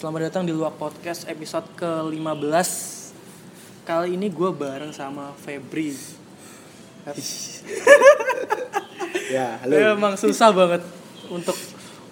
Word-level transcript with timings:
selamat 0.00 0.32
datang 0.32 0.48
di 0.48 0.52
Luak 0.56 0.80
Podcast 0.80 1.28
episode 1.28 1.68
ke-15 1.76 2.70
Kali 3.84 4.16
ini 4.16 4.32
gue 4.32 4.48
bareng 4.48 4.96
sama 4.96 5.36
Febri 5.36 5.92
Ya, 9.28 9.60
halo. 9.60 9.76
Emang 9.76 10.16
susah 10.16 10.56
banget 10.56 10.80
untuk 11.28 11.52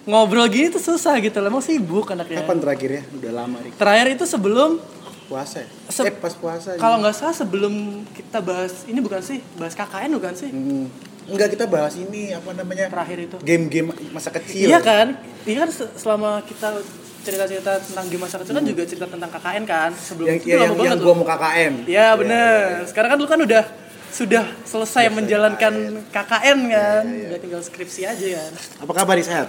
ngobrol 0.05 0.45
gini 0.45 0.69
tuh 0.69 0.77
susah 0.77 1.17
gitu 1.17 1.41
Emang 1.41 1.65
sibuk 1.65 2.13
anaknya 2.13 2.45
Kapan 2.45 2.61
terakhir 2.61 2.89
ya? 2.93 3.01
Udah 3.09 3.31
lama 3.41 3.57
nih. 3.57 3.73
Terakhir 3.73 4.07
itu 4.13 4.25
sebelum 4.29 4.77
Puasa. 5.25 5.65
ya? 5.65 5.67
Se- 5.89 6.05
eh, 6.05 6.13
pas 6.13 6.37
puasa. 6.37 6.77
Kalau 6.77 7.01
nggak 7.01 7.17
salah 7.17 7.33
sebelum 7.33 8.05
kita 8.13 8.37
bahas 8.37 8.85
Ini 8.85 9.01
bukan 9.01 9.25
sih, 9.25 9.41
bahas 9.57 9.73
KKN 9.73 10.13
bukan 10.13 10.33
sih? 10.37 10.53
Hmm. 10.53 10.93
Enggak 11.25 11.57
kita 11.57 11.65
bahas 11.65 11.97
ini 11.97 12.37
apa 12.37 12.53
namanya? 12.53 12.85
Terakhir 12.85 13.17
itu 13.25 13.37
Game-game 13.41 13.97
masa 14.13 14.29
kecil. 14.29 14.69
Iya 14.69 14.77
kan? 14.77 15.17
Iya 15.45 15.65
kan 15.65 15.69
se- 15.73 15.93
selama 15.97 16.45
kita 16.45 16.77
cerita-cerita 17.19 17.71
tentang 17.83 18.05
game 18.07 18.21
masa 18.23 18.35
kecil 18.39 18.55
kan 18.55 18.65
juga 18.65 18.81
cerita 18.87 19.05
tentang 19.07 19.29
KKN 19.29 19.63
kan 19.67 19.91
Sebelum 19.91 20.27
Yang 20.27 20.37
itu 20.39 20.47
yang, 20.49 20.59
lama 20.59 20.67
yang, 20.67 20.77
banget 20.77 20.91
yang 20.91 20.99
gua 21.03 21.13
mau 21.15 21.27
KKN. 21.27 21.73
Iya 21.85 22.07
bener. 22.15 22.59
Sekarang 22.87 23.09
kan 23.13 23.17
lu 23.19 23.27
kan 23.27 23.39
udah 23.43 23.63
sudah 24.09 24.45
selesai 24.65 25.05
menjalankan 25.13 26.01
KKN 26.09 26.59
kan, 26.65 27.03
Iya, 27.05 27.27
udah 27.29 27.39
tinggal 27.39 27.61
skripsi 27.61 28.01
aja 28.09 28.27
kan. 28.41 28.51
Apa 28.81 28.91
kabar 28.97 29.13
nih 29.13 29.25
sehat? 29.27 29.47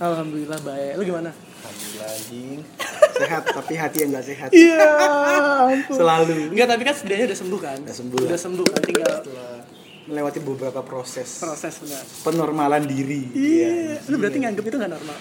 Alhamdulillah 0.00 0.56
baik. 0.64 0.92
Lu 0.96 1.02
gimana? 1.04 1.30
Alhamdulillah 1.60 2.64
sehat 3.20 3.42
tapi 3.52 3.72
hati 3.76 3.96
yang 4.00 4.10
enggak 4.16 4.26
sehat. 4.32 4.48
Iya. 4.50 4.90
Selalu. 5.92 6.56
Enggak 6.56 6.68
tapi 6.72 6.82
kan 6.88 6.94
setidaknya 6.96 7.26
udah 7.28 7.38
sembuh 7.38 7.60
kan? 7.60 7.78
Udah 7.84 7.96
sembuh. 7.96 8.18
Udah 8.24 8.38
sembuh 8.40 8.66
kan 8.66 8.80
tinggal 8.80 9.12
Setelah 9.20 9.59
melewati 10.10 10.42
beberapa 10.42 10.82
proses 10.82 11.38
proses 11.38 11.78
benar. 11.78 12.02
penormalan 12.26 12.82
diri. 12.84 13.30
Iya. 13.30 14.02
Lu 14.10 14.18
berarti 14.18 14.42
nganggep 14.42 14.64
itu 14.66 14.76
nggak 14.76 14.92
normal? 14.92 15.16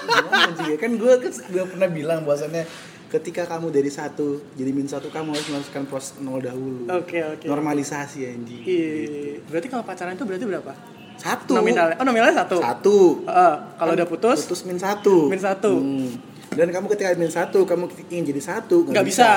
Gimana 0.00 0.62
ya? 0.70 0.76
Kan 0.78 0.90
gue 0.96 1.12
kan 1.18 1.32
gua 1.50 1.64
pernah 1.66 1.88
bilang 1.90 2.18
bahwasannya 2.22 2.64
ketika 3.10 3.42
kamu 3.44 3.74
dari 3.74 3.90
satu 3.90 4.54
jadi 4.54 4.70
min 4.70 4.86
satu 4.86 5.10
kamu 5.10 5.34
harus 5.34 5.48
melakukan 5.50 5.84
proses 5.90 6.14
nol 6.22 6.38
dahulu. 6.38 6.86
Oke 6.88 7.18
oke. 7.20 7.46
Normalisasi 7.46 8.22
anjing. 8.24 8.62
Iya. 8.62 9.42
Berarti 9.50 9.66
kalau 9.66 9.82
pacaran 9.82 10.14
itu 10.14 10.22
berarti 10.22 10.46
berapa? 10.46 10.72
Satu. 11.20 11.52
Nominalnya? 11.58 11.96
Oh 12.00 12.06
nominalnya 12.06 12.46
satu. 12.46 12.56
Satu. 12.62 12.98
Heeh. 13.28 13.54
kalau 13.76 13.92
udah 13.92 14.06
putus, 14.08 14.46
Putus 14.46 14.62
min 14.64 14.78
satu. 14.78 15.28
min 15.28 15.36
satu. 15.36 15.72
Hmm. 15.76 16.08
Dan 16.50 16.72
kamu 16.72 16.86
ketika 16.96 17.14
min 17.14 17.30
satu, 17.30 17.62
kamu 17.62 17.86
ingin 18.10 18.24
jadi 18.34 18.42
satu. 18.42 18.88
Nggak 18.88 19.06
bisa. 19.06 19.30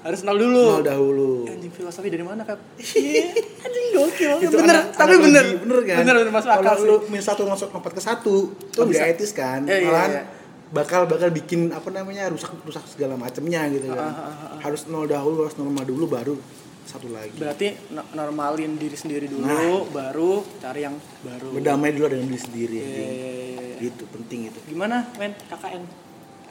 Harus 0.00 0.20
nol 0.22 0.38
dulu. 0.38 0.64
Nol 0.72 0.82
dahulu. 0.82 1.30
Anjing 1.44 1.68
filosofi 1.70 2.08
dari 2.08 2.22
mana, 2.22 2.40
Feb? 2.42 2.56
Iya, 2.96 3.24
anjing 3.60 3.86
gokil. 3.92 4.32
Itu 4.40 4.56
bener, 4.56 4.76
anak- 4.80 4.94
tapi 4.94 5.12
analogi, 5.12 5.26
bener. 5.26 5.44
bener 5.60 5.78
kan? 5.84 5.96
Bener, 6.00 6.14
bener 6.16 6.32
masuk 6.32 6.50
akal 6.50 6.64
Kalau 6.64 6.82
lu 6.82 6.96
min 7.06 7.20
satu 7.20 7.42
masuk 7.44 7.68
lompat 7.70 7.92
ke 7.92 8.00
satu, 8.00 8.34
itu 8.50 8.80
bisa. 8.82 9.04
etis 9.06 9.30
kan? 9.30 9.60
Iya, 9.62 9.76
iya, 9.76 9.86
Malahan 9.86 10.10
iya. 10.10 10.22
bakal 10.70 11.04
bakal 11.04 11.28
bikin 11.28 11.68
apa 11.68 11.88
namanya 11.90 12.26
rusak 12.26 12.48
rusak 12.62 12.80
segala 12.86 13.14
macamnya 13.14 13.68
gitu 13.68 13.90
kan. 13.90 14.00
Ah, 14.00 14.08
ah, 14.08 14.34
ah, 14.48 14.58
Harus 14.60 14.86
nol 14.86 15.04
dahulu, 15.04 15.44
harus 15.44 15.56
normal 15.56 15.84
dulu 15.84 16.04
baru 16.06 16.34
satu 16.82 17.06
lagi. 17.06 17.36
Berarti 17.36 17.66
no- 17.90 18.08
normalin 18.14 18.74
diri 18.74 18.96
sendiri 18.96 19.26
dulu, 19.26 19.44
Nah. 19.44 19.84
baru 19.86 20.40
cari 20.58 20.80
yang 20.80 20.96
baru. 21.20 21.52
Berdamai 21.52 21.92
dulu 21.92 22.08
dengan 22.08 22.26
diri 22.26 22.40
sendiri. 22.40 22.74
Iya, 22.74 22.86
anjing. 22.86 23.04
iya, 23.06 23.30
iya, 23.30 23.62
iya. 23.76 23.76
Itu 23.84 24.04
penting 24.08 24.48
itu. 24.48 24.58
Gimana, 24.66 25.06
men? 25.14 25.36
KKN. 25.44 25.82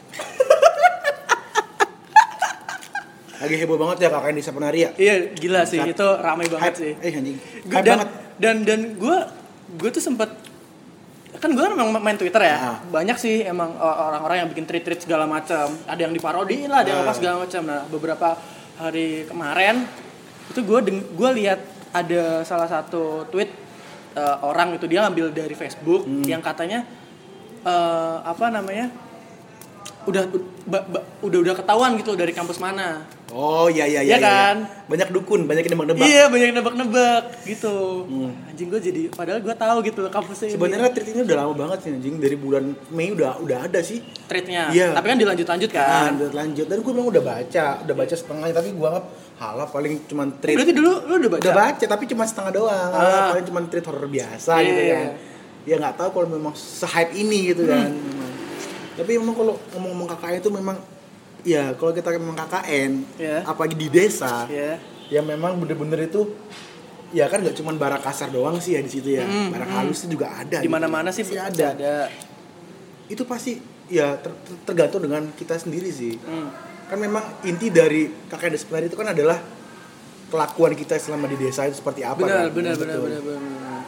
Lagi 3.40 3.56
heboh 3.56 3.78
banget 3.78 3.98
ya 4.04 4.10
kakak 4.10 4.32
di 4.32 4.44
Sepenaria. 4.44 4.90
Iya, 4.94 5.32
gila 5.32 5.64
sih. 5.64 5.80
Saat- 5.80 5.92
Itu 5.92 6.08
ramai 6.20 6.46
banget 6.46 6.66
Hype. 6.66 6.78
sih. 6.78 6.94
Eh 7.00 7.12
anjing. 7.14 7.38
Gua- 7.64 7.74
Hype 7.74 7.86
dan, 7.86 7.98
banget. 7.98 8.10
dan 8.38 8.56
dan 8.64 8.80
gue 8.96 9.18
gue 9.72 9.90
tuh 9.92 10.02
sempet 10.02 10.30
kan 11.32 11.48
gue 11.48 11.62
memang 11.64 11.94
main 11.96 12.18
Twitter 12.18 12.42
ya 12.42 12.58
Ah. 12.58 12.78
banyak 12.84 13.16
sih 13.16 13.46
emang 13.46 13.72
orang-orang 13.78 14.44
yang 14.44 14.50
bikin 14.50 14.66
tweet-tweet 14.66 15.00
segala 15.00 15.24
macam 15.24 15.72
ada 15.86 15.96
yang 15.96 16.10
diparodiin 16.10 16.68
lah 16.68 16.82
ada 16.82 16.90
yang 16.90 17.00
Ah. 17.00 17.06
apa 17.06 17.14
segala 17.14 17.36
macam 17.40 17.62
nah 17.64 17.86
beberapa 17.86 18.34
hari 18.76 19.24
kemarin 19.24 19.86
itu 20.48 20.60
gue 20.60 20.80
gue 20.90 21.30
lihat 21.38 21.62
ada 21.92 22.42
salah 22.42 22.66
satu 22.66 23.30
tweet 23.30 23.54
uh, 24.16 24.42
orang 24.42 24.74
itu 24.74 24.84
dia 24.84 25.06
ngambil 25.06 25.30
dari 25.32 25.54
Facebook 25.54 26.04
Hmm. 26.04 26.26
yang 26.26 26.42
katanya 26.42 26.84
uh, 27.62 28.26
apa 28.26 28.50
namanya 28.50 28.90
udah 30.06 30.24
ba- 30.66 30.88
ba- 30.88 31.06
udah 31.22 31.40
udah 31.40 31.56
ketahuan 31.56 31.94
gitu 31.94 32.18
dari 32.18 32.34
kampus 32.34 32.58
mana 32.58 33.06
Oh 33.30 33.70
iya 33.70 33.86
iya 33.86 34.02
Iya 34.02 34.16
iya. 34.16 34.20
kan? 34.20 34.56
Banyak 34.90 35.14
dukun, 35.14 35.46
banyak 35.46 35.62
yang 35.62 35.74
nebak-nebak. 35.78 36.02
Iya 36.02 36.24
banyak 36.28 36.50
nebak-nebak 36.52 37.24
gitu. 37.46 38.04
Hmm. 38.04 38.34
Anjing 38.50 38.68
gue 38.68 38.82
jadi 38.82 39.02
padahal 39.14 39.40
gue 39.40 39.54
tahu 39.54 39.78
gitu 39.86 40.00
loh 40.02 40.10
kampusnya 40.10 40.48
ini. 40.50 40.56
Sebenarnya 40.58 40.90
treat 40.90 41.10
ini 41.10 41.22
udah 41.24 41.38
lama 41.38 41.54
banget 41.54 41.78
sih 41.86 41.90
anjing 41.94 42.16
dari 42.18 42.34
bulan 42.34 42.64
Mei 42.90 43.14
udah 43.14 43.38
udah 43.38 43.58
ada 43.70 43.80
sih. 43.80 44.02
treatnya. 44.26 44.74
Iya. 44.74 44.98
Tapi 44.98 45.06
kan 45.06 45.18
dilanjut-lanjut 45.18 45.70
Kan, 45.70 45.86
kan. 45.86 46.12
udah 46.18 46.30
lanjut. 46.34 46.66
Dan 46.66 46.78
gue 46.82 46.92
bilang 46.92 47.10
udah 47.10 47.24
baca, 47.24 47.66
udah 47.82 47.96
baca 47.96 48.16
setengahnya 48.16 48.56
tapi 48.56 48.70
gue 48.74 48.88
anggap 48.88 49.06
halah 49.40 49.68
paling 49.70 49.94
cuma 50.06 50.24
treat. 50.36 50.58
Berarti 50.58 50.74
dulu 50.74 50.92
lu 51.06 51.14
udah 51.20 51.32
baca? 51.32 51.42
Udah 51.46 51.54
baca 51.56 51.86
tapi 51.86 52.04
cuma 52.06 52.24
setengah 52.26 52.52
doang. 52.52 52.90
Ah. 52.92 53.30
Paling 53.32 53.46
cuma 53.46 53.60
treat 53.66 53.86
horror 53.86 54.06
biasa 54.06 54.52
Iya, 54.58 54.66
gitu 54.66 54.82
iya, 54.82 54.98
kan. 54.98 55.10
Ya 55.64 55.76
nggak 55.78 55.96
tahu 55.96 56.10
kalau 56.12 56.28
memang 56.30 56.54
se-hype 56.54 57.14
ini 57.14 57.54
gitu 57.54 57.70
kan. 57.70 57.94
Hmm. 57.94 58.34
Tapi 58.96 59.16
memang 59.16 59.32
kalau 59.32 59.54
ngomong-ngomong 59.72 60.08
KKN 60.12 60.36
itu 60.40 60.50
memang 60.50 60.78
ya 61.42 61.72
kalau 61.74 61.92
kita 61.92 62.12
memang 62.14 62.36
KKN, 62.38 62.92
Iya. 63.16 63.38
apalagi 63.44 63.76
di 63.76 63.88
desa, 63.88 64.44
Iya. 64.46 64.80
ya 65.08 65.22
memang 65.22 65.56
bener-bener 65.56 66.06
itu 66.06 66.26
ya 67.10 67.26
kan 67.26 67.42
nggak 67.42 67.56
cuma 67.56 67.74
bara 67.74 67.98
kasar 67.98 68.30
doang 68.30 68.58
sih 68.58 68.78
ya 68.78 68.82
di 68.82 68.88
situ 68.88 69.10
ya 69.12 69.26
Hmm, 69.26 69.50
bara 69.50 69.66
hmm. 69.66 69.74
halus 69.74 70.04
itu 70.04 70.14
juga 70.14 70.30
ada 70.32 70.62
Di 70.62 70.66
gitu. 70.66 70.70
mana-mana 70.70 71.10
sih 71.10 71.26
Pasti 71.26 71.36
pasti 71.36 71.58
ada. 71.58 71.68
ada. 71.74 71.96
itu 73.10 73.24
pasti 73.26 73.58
ya 73.90 74.14
ter- 74.16 74.38
ter- 74.40 74.62
tergantung 74.64 75.02
dengan 75.02 75.26
kita 75.34 75.58
sendiri 75.58 75.90
sih 75.90 76.14
Hmm. 76.16 76.54
kan 76.86 76.98
memang 76.98 77.26
inti 77.42 77.70
dari 77.70 78.06
kakek 78.30 78.54
desa 78.54 78.78
itu 78.78 78.94
kan 78.94 79.10
adalah 79.10 79.42
kelakuan 80.30 80.78
kita 80.78 81.02
selama 81.02 81.26
di 81.26 81.38
desa 81.40 81.66
itu 81.66 81.82
seperti 81.82 82.06
apa 82.06 82.22
Benar, 82.22 82.54
kan? 82.54 82.54
benar, 82.54 82.74
benar, 82.78 82.98
benar, 83.02 83.22
benar. 83.26 83.82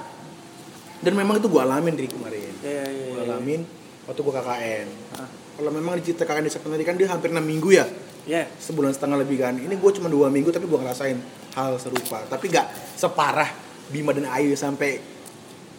dan 0.97 1.13
memang 1.13 1.37
itu 1.37 1.45
gua 1.45 1.61
alamin 1.63 1.93
dari 1.93 2.09
kemarin 2.09 2.53
Iya, 2.59 2.83
iya, 2.83 3.05
gua 3.07 3.21
iya. 3.21 3.29
alamin 3.29 3.61
waktu 4.05 4.19
gua 4.19 4.33
KKN 4.35 4.87
Ah. 5.13 5.29
Kalau 5.61 5.69
memang 5.69 5.93
di 5.95 6.09
kakek 6.09 6.41
desa 6.41 6.57
penari 6.57 6.81
kan 6.81 6.97
dia 6.97 7.05
hampir 7.05 7.29
6 7.29 7.37
minggu 7.37 7.69
ya 7.69 7.85
Iya. 8.21 8.49
sebulan 8.57 8.93
setengah 8.93 9.21
lebih 9.21 9.37
kan 9.37 9.53
ini 9.55 9.77
gue 9.77 9.91
cuma 9.93 10.05
dua 10.05 10.29
minggu 10.29 10.49
tapi 10.49 10.65
gue 10.65 10.73
ngerasain 10.75 11.17
hal 11.53 11.77
serupa 11.77 12.25
tapi 12.25 12.49
gak 12.49 12.65
separah 12.97 13.49
Bima 13.89 14.13
dan 14.13 14.25
Ayu 14.25 14.53
sampai 14.53 14.97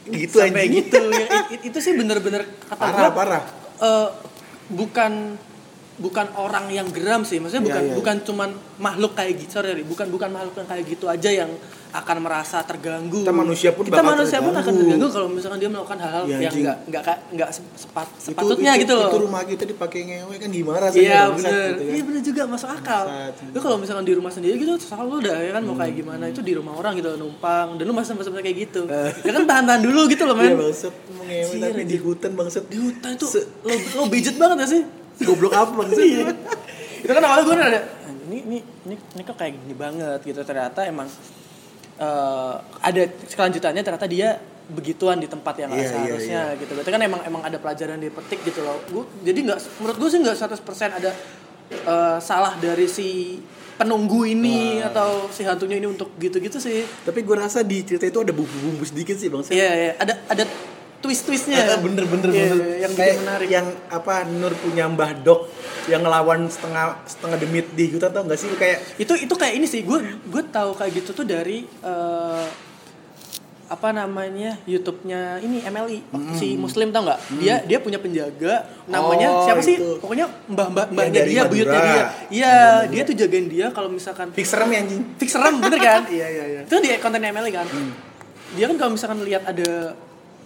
gitu 0.04 0.42
Sampai 0.42 0.66
anjing. 0.66 0.86
gitu. 0.86 0.98
Ya, 1.10 1.26
i- 1.46 1.48
i- 1.54 1.62
itu 1.70 1.78
sih 1.78 1.94
bener-bener 1.94 2.42
kata 2.66 2.74
parah 2.76 2.98
gue 2.98 3.10
parah 3.14 3.42
bukan 4.68 5.12
bukan 5.92 6.26
orang 6.34 6.66
yang 6.68 6.88
geram 6.90 7.22
sih. 7.22 7.38
Maksudnya 7.38 7.62
Iya, 7.62 7.68
bukan 7.68 7.82
iya. 7.84 7.94
bukan 7.94 8.16
cuman 8.24 8.50
makhluk 8.80 9.12
kayak 9.14 9.38
gitu, 9.38 9.60
sorry, 9.60 9.84
bukan 9.84 10.08
bukan 10.08 10.28
makhluk 10.32 10.54
yang 10.56 10.66
kayak 10.66 10.84
gitu 10.88 11.06
aja 11.06 11.30
yang 11.30 11.50
akan 11.92 12.16
merasa 12.18 12.58
terganggu. 12.62 13.20
Kita 13.20 13.30
manusia 13.30 13.70
pun 13.70 13.84
kita 13.84 14.00
manusia 14.00 14.40
pun 14.40 14.50
akan 14.50 14.72
terganggu. 14.72 15.06
kalau 15.08 15.28
misalkan 15.28 15.58
dia 15.58 15.68
melakukan 15.68 15.98
hal-hal 15.98 16.24
Iya, 16.24 16.38
yang 16.42 16.54
nggak 16.54 16.76
nggak 16.88 17.02
nggak 17.30 17.50
sepat, 17.52 18.06
sepatutnya 18.16 18.72
itu, 18.74 18.82
gitu 18.82 18.92
loh. 18.94 19.06
itu 19.06 19.18
rumah 19.20 19.42
kita 19.42 19.64
dipakai 19.64 20.00
ngewe 20.02 20.34
kan 20.36 20.48
gimana 20.48 20.78
rasanya 20.82 21.04
Iya 21.04 21.20
bener, 21.28 21.52
gitu 21.52 21.82
kan. 21.82 21.92
iya 21.92 22.02
bener 22.02 22.22
juga 22.22 22.42
masuk 22.46 22.68
akal. 22.70 23.02
Lu 23.46 23.58
kalau 23.58 23.76
misalkan 23.76 24.02
di 24.02 24.14
rumah 24.14 24.30
sendiri 24.30 24.56
gitu, 24.56 24.72
terserah 24.74 25.02
lu 25.02 25.16
udah 25.18 25.36
ya 25.36 25.52
kan 25.52 25.62
mau 25.62 25.72
Hmm. 25.72 25.80
kayak 25.80 25.94
gimana 25.94 26.24
itu 26.26 26.40
di 26.40 26.52
rumah 26.52 26.72
orang 26.74 26.92
gitu 26.94 27.08
numpang 27.14 27.76
dan 27.76 27.84
lu 27.84 27.92
masih 27.92 28.08
sempat 28.14 28.40
kayak 28.40 28.56
gitu. 28.62 28.82
ya 29.20 29.30
kan 29.30 29.44
tahan-tahan 29.44 29.80
dulu 29.80 30.00
gitu 30.06 30.24
loh 30.24 30.34
Iya 30.34 30.48
men. 30.48 30.58
bangsat 30.62 30.94
mau 31.10 31.22
ngewe 31.22 31.54
tapi 31.60 31.82
di 31.84 31.98
hutan 31.98 32.30
bangsat 32.32 32.64
Di 32.66 32.78
hutan 32.78 33.10
itu 33.12 33.26
lo 33.60 33.72
lo 33.94 34.02
budget 34.06 34.34
banget 34.34 34.56
gak 34.58 34.70
sih? 34.70 34.82
goblok 35.22 35.52
apa 35.52 35.72
bangsat 35.76 36.00
Iya. 36.00 36.24
itu 36.98 37.10
kan 37.10 37.20
awalnya 37.20 37.44
gue 37.44 37.54
ada 37.54 37.80
ini 38.24 38.38
ini 38.40 38.58
ini 38.82 38.94
ini 38.96 39.22
kok 39.22 39.34
kayak 39.34 39.54
gini 39.56 39.74
banget 39.74 40.20
gitu 40.22 40.40
ternyata 40.40 40.80
emang 40.82 41.04
eh, 41.98 42.54
ada 42.80 43.02
kelanjutannya 43.28 43.82
ternyata 43.82 44.06
dia 44.06 44.38
begituan 44.72 45.18
di 45.20 45.28
tempat 45.28 45.58
yang 45.58 45.68
nggak 45.68 45.84
Iya, 45.84 45.92
seharusnya 45.92 46.42
gitu. 46.56 46.72
Berarti 46.78 46.90
kan 46.94 47.02
emang 47.02 47.20
emang 47.26 47.42
ada 47.44 47.58
pelajaran 47.58 47.98
dipetik 47.98 48.40
gitu 48.46 48.62
loh. 48.62 48.78
Gua, 48.88 49.04
jadi 49.20 49.38
nggak 49.42 49.58
menurut 49.82 49.96
gue 50.00 50.08
sih 50.08 50.18
nggak 50.22 50.36
100% 50.38 50.98
ada 51.02 51.10
eh, 51.72 52.18
salah 52.22 52.54
dari 52.56 52.86
si 52.88 53.36
penunggu 53.72 54.28
ini 54.28 54.78
atau 54.84 55.26
si 55.32 55.42
hantunya 55.42 55.80
ini 55.80 55.88
untuk 55.90 56.14
gitu-gitu 56.16 56.60
sih. 56.60 56.84
tapi 57.02 57.24
gue 57.24 57.34
rasa 57.34 57.64
di 57.66 57.82
cerita 57.82 58.06
itu 58.06 58.20
ada 58.20 58.30
bumbu-bumbu 58.30 58.84
sedikit 58.86 59.16
sih 59.18 59.32
bangsat 59.32 59.50
Iya, 59.56 59.70
iya. 59.74 59.92
ada 59.98 60.14
ada 60.28 60.44
twist-twistnya. 61.02 61.58
Ah, 61.66 61.78
bener 61.78 62.06
bener 62.06 62.28
Iya, 62.28 62.44
bener. 62.48 62.56
iya, 62.64 62.76
yang 62.80 62.92
kayak 62.94 63.14
menarik. 63.18 63.48
yang 63.50 63.66
apa 63.88 64.14
Nur 64.24 64.54
punya 64.54 64.86
Mbah 64.86 65.12
Dok 65.18 65.40
yang 65.84 66.00
ngelawan 66.00 66.46
setengah 66.46 67.02
setengah 67.04 67.36
demit 67.36 67.66
di 67.72 67.90
hutan 67.90 68.08
tau 68.08 68.22
gak 68.22 68.38
sih? 68.38 68.48
Kayak 68.54 68.78
itu 68.96 69.12
itu 69.18 69.34
kayak 69.34 69.54
ini 69.54 69.66
sih. 69.66 69.82
Gue 69.82 69.98
gue 70.00 70.42
tahu 70.46 70.72
kayak 70.72 70.92
gitu 70.96 71.10
tuh 71.12 71.26
dari 71.26 71.66
eh, 71.66 72.46
apa 73.64 73.88
namanya 73.88 74.60
YouTube-nya 74.62 75.40
ini 75.40 75.64
MLI 75.64 76.04
si 76.36 76.54
Muslim 76.54 76.92
tau 76.92 77.02
nggak? 77.02 77.40
Dia 77.40 77.54
dia 77.62 77.80
punya 77.80 77.96
penjaga 77.96 78.60
namanya 78.84 79.32
Oh, 79.32 79.42
siapa 79.42 79.58
sih? 79.58 79.80
itu. 79.80 79.96
pokoknya 79.96 80.28
mbah 80.46 80.68
mbah 80.68 80.86
mbahnya 80.86 81.12
dari 81.18 81.32
dia 81.32 81.40
Madura. 81.40 81.50
buyutnya 81.50 81.80
dia. 81.80 81.88
Iya 81.88 82.04
Iya, 82.28 82.54
dia 82.86 83.02
tuh 83.02 83.14
jagain 83.16 83.48
dia 83.48 83.66
kalau 83.68 83.88
misalkan 83.88 84.28
fix 84.30 84.52
serem 84.52 84.68
ya 84.68 84.78
anjing? 84.78 85.00
Fix 85.16 85.32
serem 85.32 85.56
bener 85.56 85.80
kan? 85.80 86.04
Iya 86.12 86.26
iya 86.28 86.44
iya. 86.46 86.60
Itu 86.62 86.76
di 86.78 86.92
konten 86.98 87.24
MLI 87.24 87.48
kan? 87.50 87.64
Dia 88.52 88.64
kan 88.68 88.76
kalau 88.76 88.92
misalkan 88.92 89.24
lihat 89.24 89.42
ada 89.42 89.96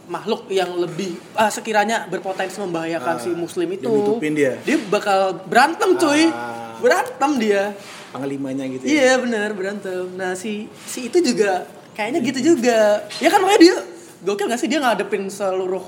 makhluk 0.07 0.47
yang 0.49 0.71
lebih 0.73 1.19
ah, 1.33 1.49
sekiranya 1.49 2.07
berpotensi 2.07 2.59
membahayakan 2.59 3.15
Ah, 3.15 3.21
si 3.21 3.31
muslim 3.31 3.67
itu 3.69 3.85
ditutupin 3.85 4.33
dia. 4.33 4.55
bakal 4.87 5.35
berantem 5.43 5.95
cuy 5.95 6.27
Ah. 6.27 6.79
berantem 6.79 7.31
dia 7.37 7.75
Panglimanya 8.09 8.65
gitu 8.67 8.83
ya. 8.83 8.89
iya 8.89 9.13
bener 9.17 9.51
berantem 9.53 10.07
nah 10.15 10.33
si 10.33 10.53
si 10.85 11.07
itu 11.07 11.19
juga 11.21 11.67
kayaknya 11.93 12.23
gitu 12.23 12.55
juga 12.55 13.03
ya 13.17 13.29
kan 13.29 13.41
makanya 13.41 13.61
dia 13.61 13.77
gokil 14.23 14.47
gak 14.47 14.57
sih 14.57 14.67
dia 14.67 14.79
ngadepin 14.79 15.27
seluruh 15.27 15.85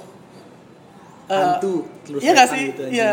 eh, 1.26 1.36
Hantu, 1.36 1.84
iya 2.18 2.32
gak 2.34 2.48
sih 2.48 2.62
gitu, 2.68 2.82
iya 2.88 3.12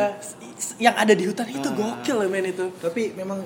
s- 0.56 0.76
yang 0.78 0.96
ada 0.96 1.12
di 1.12 1.24
hutan 1.24 1.48
itu 1.48 1.64
Ah. 1.64 1.74
gokil 1.74 2.18
ya 2.18 2.28
men 2.28 2.46
itu 2.48 2.66
Tapi 2.78 3.12
memang 3.14 3.44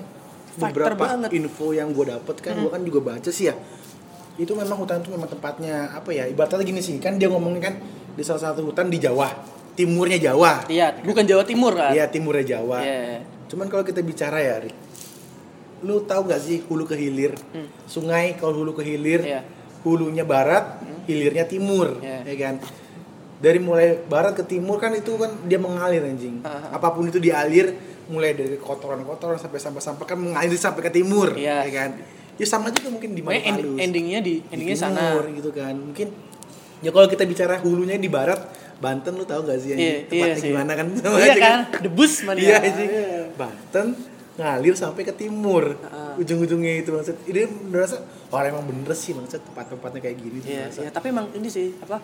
Fighter 0.50 0.82
beberapa 0.82 1.04
banget. 1.06 1.28
Hmm. 1.28 1.38
info 1.40 1.66
yang 1.70 1.90
gue 1.90 2.06
dapet 2.08 2.36
kan, 2.40 2.54
gue 2.56 2.68
kan 2.68 2.82
juga 2.82 3.00
baca 3.04 3.30
sih 3.30 3.46
ya. 3.46 3.54
Itu 4.36 4.52
memang 4.54 4.76
hutan 4.76 5.00
itu 5.00 5.10
memang 5.10 5.26
tempatnya 5.26 5.90
apa 5.90 6.10
ya? 6.10 6.24
Ibaratnya 6.24 6.62
gini 6.62 6.78
sih, 6.78 6.98
kan 6.98 7.16
dia 7.16 7.26
ngomongin 7.26 7.60
kan 7.60 7.74
di 8.10 8.22
salah 8.22 8.42
satu 8.46 8.62
hutan 8.62 8.86
di 8.86 8.98
Jawa, 8.98 9.30
timurnya 9.72 10.18
Jawa. 10.20 10.66
iya 10.66 10.92
bukan 10.96 11.24
Jawa 11.24 11.42
Timur 11.42 11.72
kan 11.72 11.90
Iya, 11.90 12.06
timurnya 12.06 12.58
Jawa. 12.58 12.78
Iya. 12.80 13.22
Cuman 13.46 13.66
kalau 13.66 13.82
kita 13.82 14.00
bicara 14.00 14.38
ya, 14.38 14.60
Rik, 14.60 14.74
lu 15.82 16.04
tahu 16.04 16.28
gak 16.28 16.38
sih 16.38 16.60
hulu 16.62 16.84
ke 16.84 16.94
hilir? 16.94 17.32
Sungai 17.84 18.36
kalau 18.36 18.60
hulu 18.60 18.72
ke 18.72 18.82
hilir, 18.82 19.20
Hmm. 19.20 19.32
Iya. 19.32 19.40
hulunya 19.80 20.22
barat, 20.22 20.76
hilirnya 21.06 21.44
timur, 21.44 21.96
Iya. 21.98 22.20
ya 22.24 22.36
kan? 22.38 22.54
Dari 23.40 23.56
mulai 23.56 23.96
barat 24.04 24.36
ke 24.36 24.44
timur 24.44 24.76
kan 24.76 24.92
itu 24.92 25.16
kan 25.16 25.32
dia 25.48 25.56
mengalir 25.56 26.04
anjing. 26.04 26.44
Ah. 26.44 26.76
Apa 26.76 26.92
pun 26.92 27.08
itu 27.08 27.16
dialir, 27.16 27.72
mulai 28.06 28.36
dari 28.36 28.60
kotoran-kotoran 28.60 29.40
sampai 29.40 29.56
sampah-sampah 29.56 30.04
kan 30.04 30.18
mengalir 30.20 30.52
sampai 30.54 30.82
ke 30.82 30.92
timur, 30.92 31.32
Iya. 31.32 31.64
ya 31.64 31.72
kan? 31.72 31.90
Ya 32.40 32.46
sama 32.48 32.72
juga 32.72 32.88
mungkin 32.88 33.12
di 33.12 33.20
Pokoknya 33.20 33.44
end- 33.44 33.76
endingnya 33.78 34.18
di 34.18 34.40
Di 34.40 34.48
endingnya 34.50 34.76
sana 34.78 34.96
timur 35.12 35.24
gitu 35.30 35.50
kan. 35.52 35.76
Mungkin 35.76 36.08
ya 36.80 36.88
kalau 36.88 37.04
kita 37.06 37.22
bicara 37.22 37.60
hulunya 37.60 37.94
di 37.96 38.08
barat, 38.08 38.40
Banten 38.80 39.12
lu 39.12 39.22
tahu 39.22 39.44
gak 39.44 39.60
sih 39.60 39.70
anjing? 39.70 39.76
Iya, 39.78 39.92
iya 39.92 40.08
Tempatnya 40.08 40.36
sih. 40.36 40.48
gimana 40.48 40.72
kan? 40.72 40.86
Sama 40.98 41.16
iya 41.16 41.26
aja 41.28 41.40
kan 41.42 41.58
debus 41.78 42.12
mana 42.24 42.38
Iya 42.38 42.56
anjing. 42.58 42.88
Banten 43.34 43.86
ngalir 44.34 44.72
sampai 44.74 45.02
ke 45.02 45.12
timur. 45.12 45.76
Heeh. 45.76 46.12
Ujung-ujungnya 46.16 46.80
itu 46.80 46.90
maksud. 46.90 47.12
Ini 47.22 47.40
merasa 47.66 48.00
wah 48.26 48.40
emang 48.42 48.64
bener 48.64 48.92
sih 48.94 49.12
maksud 49.12 49.36
tempat-tempatnya 49.42 50.00
kayak 50.00 50.16
gini 50.16 50.36
tuh 50.38 50.48
Iya, 50.48 50.60
merasa. 50.64 50.80
iya, 50.80 50.90
tapi 50.90 51.06
emang 51.08 51.28
ini 51.30 51.46
sih 51.46 51.76
apa? 51.78 52.00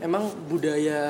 Emang 0.00 0.24
budaya 0.46 1.00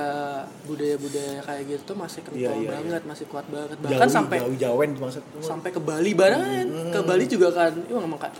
budaya 0.64 0.96
budaya 0.96 1.38
kayak 1.40 1.62
gitu 1.64 1.82
tuh 1.84 1.96
masih 1.96 2.20
kental 2.20 2.42
Iya, 2.42 2.50
iya, 2.56 2.70
banget, 2.72 3.02
masih 3.06 3.24
kuat 3.24 3.46
banget. 3.46 3.78
Bahkan 3.78 4.02
Jawi, 4.02 4.10
sampai 4.12 4.36
Jawen 4.56 4.88
tuh 4.92 5.02
maksud. 5.04 5.22
sampai 5.40 5.70
ke 5.70 5.80
Bali 5.80 6.10
bareng 6.12 6.42
ke 6.90 7.00
Bali 7.00 7.24
juga 7.24 7.48
kan 7.50 7.70
itu 7.72 7.94
emang 7.94 8.18
kayak 8.18 8.34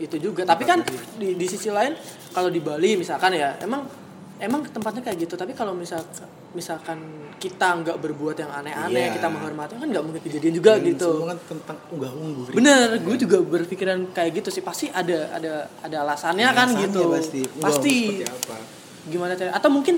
itu 0.00 0.16
juga 0.18 0.42
tapi 0.42 0.64
kan 0.64 0.80
di, 1.14 1.36
di 1.36 1.44
sisi 1.44 1.68
lain 1.68 1.92
kalau 2.30 2.48
di 2.48 2.58
Bali 2.58 2.96
misalkan 2.96 3.36
ya 3.36 3.60
emang 3.60 3.84
emang 4.38 4.64
tempatnya 4.66 5.04
kayak 5.04 5.20
gitu 5.20 5.36
tapi 5.36 5.52
kalau 5.52 5.76
misal 5.76 6.00
misalkan 6.50 6.96
kita 7.36 7.76
nggak 7.76 8.00
berbuat 8.00 8.32
yang 8.34 8.48
aneh-aneh 8.50 9.06
Iya. 9.06 9.12
kita 9.12 9.28
menghormati 9.28 9.76
kan 9.76 9.84
nggak 9.84 10.00
mungkin 10.00 10.22
kejadian 10.22 10.54
juga 10.54 10.72
Dan 10.74 10.88
gitu 10.88 11.10
Semua 11.14 11.28
kan 11.28 11.38
tentang 11.46 11.76
unggah-ungguh. 11.90 12.44
Rik. 12.46 12.56
bener 12.56 12.86
gue 12.98 13.16
juga 13.18 13.36
berpikiran 13.38 14.08
kayak 14.10 14.30
gitu 14.34 14.48
sih 14.50 14.60
pasti 14.60 14.88
ada 14.90 15.28
ada 15.30 15.52
ada 15.78 15.96
alasannya 16.02 16.48
kan 16.48 16.68
Alasannya 16.72 16.84
gitu 16.86 17.02
Pasti. 17.12 17.40
Pasti 17.54 17.96
Seperti 18.08 18.24
apa? 18.26 18.56
Gimana 19.06 19.32
cara 19.32 19.54
atau 19.54 19.70
mungkin 19.70 19.96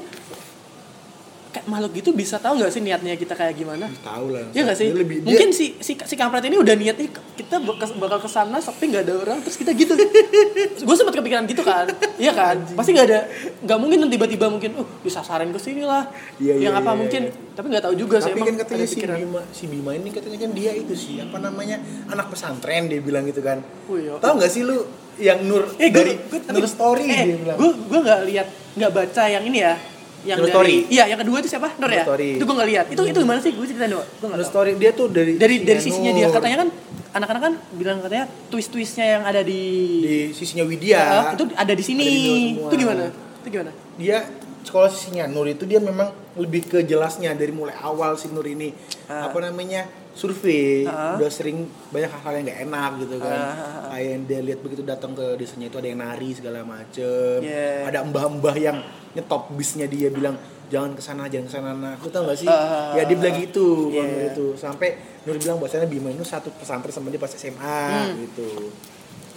kayak 1.52 1.68
makhluk 1.68 1.92
gitu 1.92 2.16
bisa 2.16 2.40
tahu 2.40 2.56
nggak 2.56 2.72
sih 2.72 2.80
niatnya 2.80 3.12
kita 3.12 3.36
kayak 3.36 3.52
gimana 3.52 3.84
Tahu 4.00 4.32
lah. 4.32 4.40
Iya 4.56 4.72
gak 4.72 4.76
sih? 4.80 4.88
Dia 4.88 4.96
lebih, 4.96 5.20
dia- 5.20 5.36
Mungkin 5.36 5.48
si, 5.52 5.76
si 5.84 6.00
si 6.00 6.14
kampret 6.16 6.40
ini 6.48 6.56
udah 6.56 6.72
niat 6.72 6.96
nih 6.96 7.12
kita 7.12 7.60
bakal 7.60 7.92
bakal 8.00 8.24
ke 8.24 8.28
sana 8.32 8.56
tapi 8.56 8.88
nggak 8.88 9.04
ada 9.04 9.14
orang 9.20 9.38
terus 9.44 9.60
kita 9.60 9.76
gitu. 9.76 9.92
gue 10.88 10.96
sempat 10.96 11.12
kepikiran 11.12 11.44
gitu 11.44 11.60
kan, 11.60 11.84
iya 12.16 12.32
kan? 12.32 12.56
Pasti 12.72 12.96
nggak 12.96 13.04
ada, 13.04 13.28
nggak 13.60 13.78
mungkin 13.78 13.98
nanti 14.00 14.16
tiba-tiba 14.16 14.48
mungkin, 14.48 14.80
uh 14.80 14.88
disasarin 15.04 15.52
ke 15.52 15.60
sini 15.60 15.84
lah. 15.84 16.08
Iya, 16.40 16.56
iya, 16.56 16.72
yang 16.72 16.74
apa 16.74 16.96
iya, 16.96 16.98
mungkin, 17.04 17.22
iya. 17.28 17.52
tapi 17.52 17.66
nggak 17.68 17.84
tahu 17.84 17.94
juga 18.00 18.16
sih. 18.24 18.32
tapi 18.32 18.48
kan 18.48 18.56
katanya 18.56 18.86
si. 18.88 18.98
Bima, 19.04 19.40
si 19.52 19.64
Bima 19.68 19.90
ini 19.92 20.08
katanya 20.08 20.38
kan 20.40 20.50
dia 20.56 20.72
itu 20.72 20.94
sih 20.96 21.20
apa 21.20 21.36
namanya 21.36 21.76
anak 22.08 22.32
pesantren 22.32 22.88
dia 22.88 23.04
bilang 23.04 23.28
gitu 23.28 23.44
kan. 23.44 23.60
Oh, 23.92 24.00
iya. 24.00 24.16
Tahu 24.16 24.40
nggak 24.40 24.48
sih 24.48 24.64
lu 24.64 24.88
yang 25.16 25.38
Nur 25.42 25.68
Eh, 25.76 25.88
gue, 25.88 25.94
dari 25.94 26.12
gue, 26.16 26.38
Nur 26.48 26.64
Story 26.64 27.04
eh, 27.04 27.24
dia 27.26 27.36
bilang. 27.36 27.56
gue 27.56 27.70
gue 27.74 27.98
nggak 28.00 28.20
lihat 28.26 28.46
nggak 28.72 28.90
baca 28.90 29.22
yang 29.26 29.44
ini 29.44 29.58
ya. 29.60 29.74
Yang 30.22 30.38
Nur 30.38 30.46
dari, 30.46 30.54
Story. 30.54 30.74
Iya, 30.88 31.04
yang 31.10 31.18
kedua 31.18 31.36
itu 31.38 31.48
siapa? 31.50 31.68
Nur, 31.74 31.82
Nur 31.82 31.92
ya? 31.92 32.04
Story. 32.04 32.28
Itu 32.38 32.44
gue 32.44 32.54
nggak 32.54 32.70
lihat. 32.70 32.86
Itu 32.88 33.02
itu 33.02 33.18
gimana 33.18 33.40
sih? 33.40 33.52
Gue 33.52 33.66
ceritain 33.66 33.90
dong. 33.90 34.06
Gue 34.06 34.26
nggak 34.26 34.38
Nur 34.38 34.44
tahu. 34.44 34.52
Story 34.54 34.70
dia 34.76 34.90
tuh 34.92 35.06
dari 35.08 35.32
Dari 35.34 35.56
dari 35.60 35.80
sisinya 35.80 36.10
dia 36.10 36.26
Nur. 36.26 36.34
katanya 36.34 36.56
kan 36.62 36.68
anak-anak 37.12 37.42
kan 37.42 37.54
bilang 37.74 37.98
katanya 38.00 38.24
twist-twistnya 38.48 39.06
yang 39.10 39.22
ada 39.22 39.40
di, 39.42 39.62
di 40.00 40.16
sisinya 40.32 40.64
Widya. 40.64 41.00
Ah, 41.02 41.24
itu 41.32 41.44
ada 41.52 41.72
di 41.72 41.84
sini. 41.84 42.04
Ada 42.04 42.14
di 42.14 42.30
Nur 42.54 42.64
itu 42.64 42.76
gimana? 42.78 43.04
Itu 43.42 43.48
gimana? 43.50 43.72
dia 43.92 44.24
sekolah 44.62 44.88
sisinya 44.88 45.26
Nur 45.26 45.44
itu 45.44 45.66
dia 45.66 45.76
memang 45.76 46.08
lebih 46.32 46.64
ke 46.64 46.78
jelasnya 46.80 47.34
dari 47.34 47.50
mulai 47.50 47.76
awal 47.76 48.14
si 48.14 48.30
Nur 48.30 48.46
ini 48.46 48.72
Ah. 49.04 49.26
apa 49.26 49.42
namanya 49.42 49.84
survei 50.12 50.84
Ah. 50.84 51.16
udah 51.16 51.26
sering 51.26 51.64
banyak 51.88 52.06
hal-hal 52.06 52.32
yang 52.34 52.44
nggak 52.44 52.60
enak 52.62 52.90
gitu 53.00 53.16
kan 53.18 53.32
ah. 53.32 53.88
kayak 53.88 54.08
yang 54.10 54.22
dia 54.24 54.40
lihat 54.42 54.60
begitu 54.60 54.82
datang 54.82 55.12
ke 55.12 55.24
desanya 55.34 55.66
itu 55.66 55.76
ada 55.76 55.88
yang 55.88 56.00
nari 56.00 56.30
segala 56.30 56.60
macem 56.62 57.40
Yeah. 57.40 57.84
ada 57.84 58.02
mbah-mbah 58.02 58.54
yang 58.54 58.76
nyetop 59.12 59.52
bisnya 59.52 59.84
dia 59.84 60.08
bilang 60.08 60.36
jangan 60.68 60.92
ke 60.92 61.00
sana 61.00 61.26
jangan 61.26 61.46
ke 61.46 61.52
sana 61.52 61.70
nah 61.74 61.94
lu 61.94 62.08
tau 62.08 62.24
gak 62.24 62.38
sih 62.38 62.46
Ah, 62.46 62.92
ya 62.92 63.04
dia 63.04 63.14
bilang 63.14 63.36
gitu 63.36 63.88
yeah. 63.90 64.04
yeah. 64.04 64.28
itu 64.28 64.52
sampai 64.54 64.96
Nur 65.22 65.36
bilang 65.36 65.56
bahwasanya 65.56 65.86
Bima 65.86 66.08
itu 66.08 66.22
satu 66.22 66.50
pesantren 66.52 66.90
sama 66.90 67.08
dia 67.08 67.16
pas 67.16 67.30
SMA 67.30 67.78
Hmm. 68.02 68.16
gitu 68.20 68.72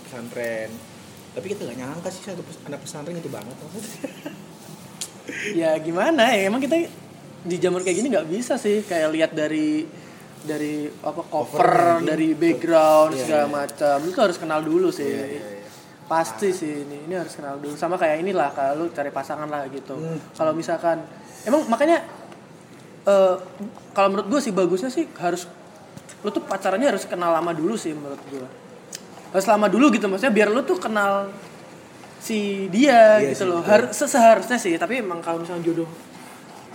pesantren 0.03 0.69
tapi 1.31 1.45
kita 1.47 1.61
gak 1.63 1.77
nyangka 1.77 2.07
sih 2.09 2.23
satu 2.25 2.39
pes- 2.41 2.63
anak 2.63 2.79
pesantren 2.79 3.13
itu 3.13 3.27
banget 3.27 3.51
ya 5.53 5.75
gimana 5.77 6.31
ya 6.31 6.47
emang 6.47 6.59
kita 6.59 6.85
di 7.41 7.57
zaman 7.57 7.81
kayak 7.81 7.97
gini 7.97 8.07
nggak 8.09 8.27
bisa 8.27 8.55
sih 8.55 8.81
kayak 8.81 9.09
lihat 9.11 9.31
dari 9.33 9.85
dari 10.45 10.85
apa 10.87 11.21
cover, 11.25 11.59
Cover, 11.59 12.05
dari 12.05 12.31
background 12.31 13.11
Iya, 13.11 13.21
segala 13.21 13.45
iya. 13.45 13.51
macam. 13.51 13.97
Itu 14.05 14.19
harus 14.21 14.37
kenal 14.37 14.61
dulu 14.61 14.87
sih. 14.89 15.03
Iya, 15.03 15.25
iya, 15.27 15.45
iya. 15.51 15.63
pasti 16.05 16.53
sih 16.53 16.85
ini 16.85 17.09
ini 17.09 17.17
harus 17.17 17.33
kenal 17.33 17.57
dulu. 17.57 17.73
Sama 17.73 17.97
kayak 17.97 18.21
inilah 18.21 18.53
kalau 18.53 18.85
lu 18.85 18.93
cari 18.93 19.09
pasangan 19.09 19.49
lah 19.49 19.65
gitu. 19.67 19.97
Hmm. 19.97 20.21
kalau 20.33 20.53
misalkan 20.53 21.01
emang 21.43 21.65
makanya 21.65 22.05
eh 23.03 23.35
kalau 23.91 24.07
menurut 24.09 24.27
gue 24.27 24.39
sih 24.39 24.49
bagusnya 24.49 24.89
sih 24.89 25.05
harus 25.17 25.45
lu 26.21 26.29
tuh 26.29 26.41
pacarannya 26.41 26.89
harus 26.89 27.05
kenal 27.05 27.29
lama 27.29 27.53
dulu 27.53 27.73
sih 27.73 27.93
menurut 27.93 28.17
gue 28.29 28.41
harus 29.29 29.45
lama 29.45 29.69
dulu 29.69 29.93
gitu 29.93 30.09
maksudnya 30.09 30.33
biar 30.33 30.49
lu 30.49 30.61
tuh 30.61 30.77
kenal 30.77 31.29
si 32.17 32.65
dia 32.73 33.21
Iya 33.21 33.29
gitu 33.29 33.45
sih, 33.45 33.49
loh. 33.49 33.61
harus 33.61 33.93
seharusnya 33.93 34.57
sih 34.57 34.73
tapi 34.77 35.05
emang 35.05 35.21
kalau 35.21 35.37
misalnya 35.37 35.61
jodoh 35.63 35.85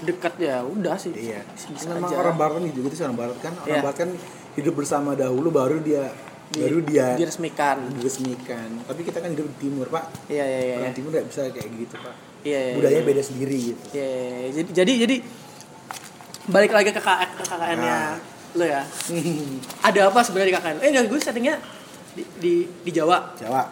dekat 0.02 0.34
ya 0.36 0.60
udah 0.60 0.96
sih 0.96 1.12
Iya. 1.12 1.44
bisa 1.68 1.88
Memang 1.88 2.08
aja. 2.08 2.16
orang 2.18 2.36
barat 2.36 2.52
kan 2.56 2.62
gitu 2.66 2.88
sih 2.90 3.02
orang 3.02 3.18
barat 3.18 3.38
kan. 3.38 3.52
Orang 3.54 3.68
Iya. 3.68 3.80
barat 3.80 3.96
kan 3.98 4.10
hidup 4.52 4.74
bersama 4.74 5.10
dahulu 5.12 5.48
baru 5.48 5.78
dia 5.78 6.08
Di- 6.48 6.60
baru 6.60 6.82
dia 6.82 7.14
diresmikan 7.14 7.78
diresmikan. 7.94 8.82
Tapi 8.82 9.00
kita 9.02 9.18
kan 9.18 9.30
hidup 9.30 9.46
di 9.46 9.56
timur, 9.60 9.86
Pak. 9.86 10.04
iya 10.26 10.42
iya 10.42 10.60
iya 10.64 10.76
Orang 10.80 10.92
timur 10.92 11.10
nggak 11.10 11.26
bisa 11.26 11.40
kayak 11.46 11.68
gitu, 11.70 11.94
Pak. 11.94 12.14
iya 12.42 12.58
iya, 12.60 12.74
Budayanya 12.74 12.98
iya. 12.98 13.08
beda 13.08 13.22
sendiri 13.22 13.58
gitu. 13.68 13.82
Iya, 13.92 14.06
iya, 14.06 14.18
iya. 14.18 14.48
jadi 14.52 14.70
jadi 14.74 14.92
jadi 15.00 15.16
balik 16.46 16.72
lagi 16.72 16.90
ke 16.90 16.98
KK, 16.98 17.08
ke 17.32 17.44
KKN-nya 17.46 17.94
Nah. 17.94 18.12
lo 18.52 18.64
ya. 18.64 18.82
Ada 19.86 20.10
apa 20.10 20.18
sebenarnya 20.20 20.48
di 20.48 20.56
KKN? 20.56 20.76
Eh 20.80 20.88
enggak, 20.90 21.04
gue 21.06 21.18
settingnya 21.20 21.56
di, 22.10 22.22
di, 22.36 22.52
di 22.82 22.90
Jawa. 22.90 23.30
Jawa. 23.36 23.62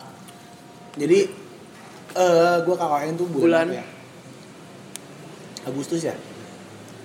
Jadi 0.94 1.18
eh 2.10 2.56
gua 2.62 2.76
KKN 2.76 3.14
tuh 3.14 3.26
bulan, 3.26 3.42
Bulan? 3.42 3.66
ya? 3.74 3.84
Agustus 5.68 6.00
ya? 6.02 6.14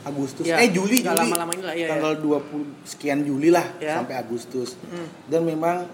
Agustus. 0.04 0.44
Ya, 0.44 0.60
eh 0.60 0.68
Juli, 0.68 1.00
Juli. 1.00 1.16
lama-lama 1.16 1.52
ini 1.56 1.64
lah, 1.64 1.76
iya, 1.76 1.88
Tanggal 1.96 2.20
20 2.20 2.84
sekian 2.84 3.24
Juli 3.24 3.48
lah 3.48 3.64
Ya. 3.80 3.96
sampai 4.00 4.20
Agustus. 4.20 4.76
Hmm. 4.84 5.08
Dan 5.32 5.48
memang 5.48 5.88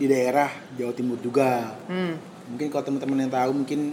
di 0.00 0.08
daerah 0.08 0.48
Jawa 0.80 0.92
Timur 0.96 1.20
juga. 1.20 1.76
Hmm. 1.84 2.16
Mungkin 2.48 2.72
kalau 2.72 2.84
teman-teman 2.88 3.28
yang 3.28 3.32
tahu 3.32 3.50
mungkin 3.52 3.92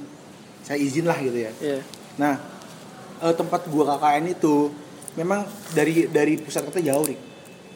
saya 0.64 0.80
izin 0.80 1.04
lah 1.04 1.20
gitu 1.20 1.36
ya. 1.36 1.52
Iya. 1.60 1.80
Nah, 2.16 2.40
eh, 3.20 3.36
tempat 3.36 3.68
gua 3.68 4.00
KKN 4.00 4.32
itu 4.32 4.72
memang 5.20 5.44
dari 5.76 6.08
dari 6.08 6.40
pusat 6.40 6.64
kota 6.64 6.80
jauh, 6.80 7.04
Rik. 7.04 7.20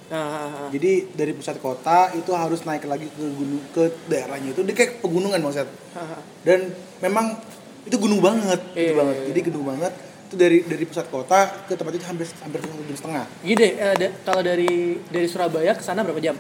Nah, 0.08 0.20
ah, 0.20 0.68
ah. 0.68 0.70
Jadi 0.72 1.08
dari 1.12 1.32
pusat 1.32 1.60
kota 1.60 2.12
itu 2.16 2.32
harus 2.32 2.64
naik 2.64 2.84
lagi 2.84 3.08
ke 3.08 3.24
gunung 3.32 3.64
ke 3.72 3.92
daerahnya 4.08 4.52
itu 4.52 4.64
dia 4.64 4.76
kayak 4.76 5.00
pegunungan 5.04 5.40
maksud. 5.40 5.68
Ah, 5.96 6.16
ah. 6.16 6.22
Dan 6.44 6.72
memang 7.00 7.40
itu 7.82 7.96
gunung 7.98 8.22
banget, 8.22 8.60
Iya, 8.72 8.82
itu 8.84 8.94
banget. 8.94 9.16
iya, 9.16 9.22
iya. 9.22 9.30
Jadi 9.34 9.40
gunung 9.50 9.66
banget. 9.68 9.94
Itu 10.28 10.36
dari 10.36 10.58
dari 10.64 10.84
pusat 10.86 11.06
kota 11.08 11.40
ke 11.68 11.74
tempat 11.76 11.92
itu 11.92 12.06
hampir 12.06 12.26
hampir 12.40 12.60
satu 12.62 12.84
jam 12.84 12.96
setengah. 12.96 13.24
Gini 13.42 13.56
deh, 13.58 13.72
eh, 13.74 13.96
da- 13.98 14.14
kalau 14.24 14.42
dari 14.42 14.72
dari 15.08 15.28
Surabaya 15.28 15.72
ke 15.74 15.84
sana 15.84 16.02
berapa 16.02 16.22
jam? 16.22 16.36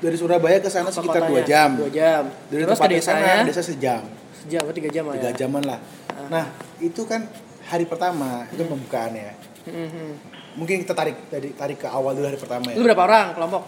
Dari 0.00 0.16
Surabaya 0.16 0.56
ke 0.56 0.70
sana 0.72 0.88
sekitar 0.88 1.28
dua 1.28 1.44
jam. 1.44 1.76
Dua 1.76 1.92
jam. 1.92 2.22
Dari 2.48 2.64
Terus 2.64 2.72
ke 2.72 2.80
tempat 2.80 2.88
ke 2.90 3.04
sana 3.04 3.20
desanya 3.20 3.44
desa 3.44 3.62
sejam, 3.62 4.02
sejam 4.32 4.60
atau 4.64 4.72
tiga 4.72 4.88
jam 4.88 5.04
lah 5.04 5.14
ya. 5.14 5.20
tiga 5.20 5.32
jaman 5.36 5.62
lah. 5.68 5.78
Ah. 6.08 6.28
Nah 6.32 6.44
itu 6.80 7.04
kan 7.04 7.28
hari 7.68 7.84
pertama 7.84 8.48
itu 8.48 8.64
pembukaan 8.64 9.12
ya. 9.12 9.36
Hmm, 9.68 9.84
hmm. 9.86 10.10
Mungkin 10.56 10.82
kita 10.82 10.96
tarik 10.96 11.28
dari 11.28 11.52
tarik 11.52 11.78
ke 11.78 11.86
awal 11.86 12.16
dulu 12.16 12.24
hari 12.24 12.40
pertama 12.40 12.72
ya. 12.72 12.80
berapa 12.80 13.02
orang 13.04 13.26
kelompok? 13.36 13.62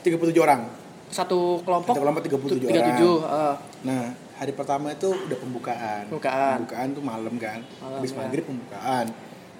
37 0.00 0.32
orang. 0.38 0.62
satu 1.08 1.64
kelompok 1.64 1.96
Satu 1.96 2.04
kelompok 2.04 2.20
37 2.20 2.68
tiga 2.68 2.80
tujuh 2.92 3.16
eh. 3.24 3.54
Nah, 3.84 4.12
hari 4.38 4.52
pertama 4.52 4.88
itu 4.88 5.10
udah 5.10 5.36
pembukaan. 5.36 6.02
Pembukaan. 6.06 6.56
Pembukaan 6.62 6.88
tuh 6.90 7.02
malam 7.02 7.34
kan. 7.36 7.60
Malam, 7.76 7.98
Habis 7.98 8.10
ya. 8.10 8.16
maghrib 8.16 8.44
pembukaan. 8.44 9.06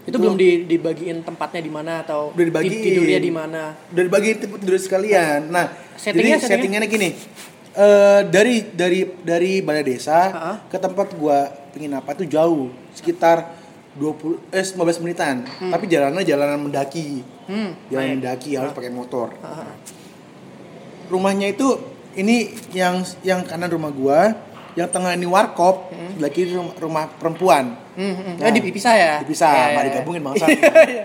itu, 0.00 0.16
belum 0.16 0.35
di, 0.35 0.64
dibagiin 0.64 1.20
tempatnya 1.20 1.61
di 1.61 1.68
mana 1.68 2.00
atau 2.00 2.32
Udah 2.32 2.40
dibagiin. 2.42 2.73
ti- 2.73 2.80
tidurnya 2.88 3.20
di 3.20 3.28
mana 3.28 3.76
udah 3.92 4.02
dibagi 4.02 4.40
tipe 4.40 4.56
tidur 4.56 4.80
sekalian. 4.80 5.52
Nah, 5.52 5.68
Settingnya- 5.94 6.40
jadi 6.40 6.49
settingannya 6.49 6.88
gini. 6.88 7.08
Eh 7.70 8.20
dari 8.25 8.64
dari 8.66 9.04
dari 9.20 9.61
balai 9.61 9.85
desa 9.85 10.18
Ha-ha. 10.26 10.52
ke 10.64 10.78
tempat 10.78 11.12
gua 11.12 11.44
pengen 11.70 11.92
apa 11.92 12.16
tuh 12.16 12.25
jauh, 12.25 12.73
sekitar 12.90 13.52
20 13.94 14.40
eh 14.49 14.64
15 14.64 14.97
menitan. 14.99 15.44
Tapi 15.44 15.85
jalannya 15.87 16.25
jalanan 16.25 16.56
mendaki. 16.58 17.20
hmm 17.44 17.92
Jalan 17.92 18.16
mendaki 18.16 18.56
harus 18.56 18.73
pakai 18.73 18.88
motor. 18.88 19.37
Ah, 19.38 19.61
ah. 19.62 19.76
Rumahnya 21.06 21.49
itu 21.50 21.68
ini 22.14 22.49
yang 22.73 23.00
yang 23.23 23.40
kanan 23.42 23.68
rumah 23.68 23.88
gua, 23.90 24.32
yang 24.78 24.87
tengah 24.88 25.11
ini 25.11 25.26
warkop, 25.26 25.90
sebelah 25.90 26.30
kiri 26.30 26.54
rumah, 26.54 26.75
rumah 26.78 27.04
perempuan. 27.11 27.75
Hmm, 27.99 28.14
hmm. 28.14 28.35
Nah, 28.38 28.47
Nah, 28.47 28.54
dipisah 28.54 28.94
ya 28.94 29.12
Dipisah, 29.18 29.50
Iya, 29.50 29.64
nggak 29.66 29.82
iya, 29.82 29.88
digabungin 29.90 30.23
iya. 30.23 30.26
bangsa. 30.30 30.47
Iya. 30.87 31.04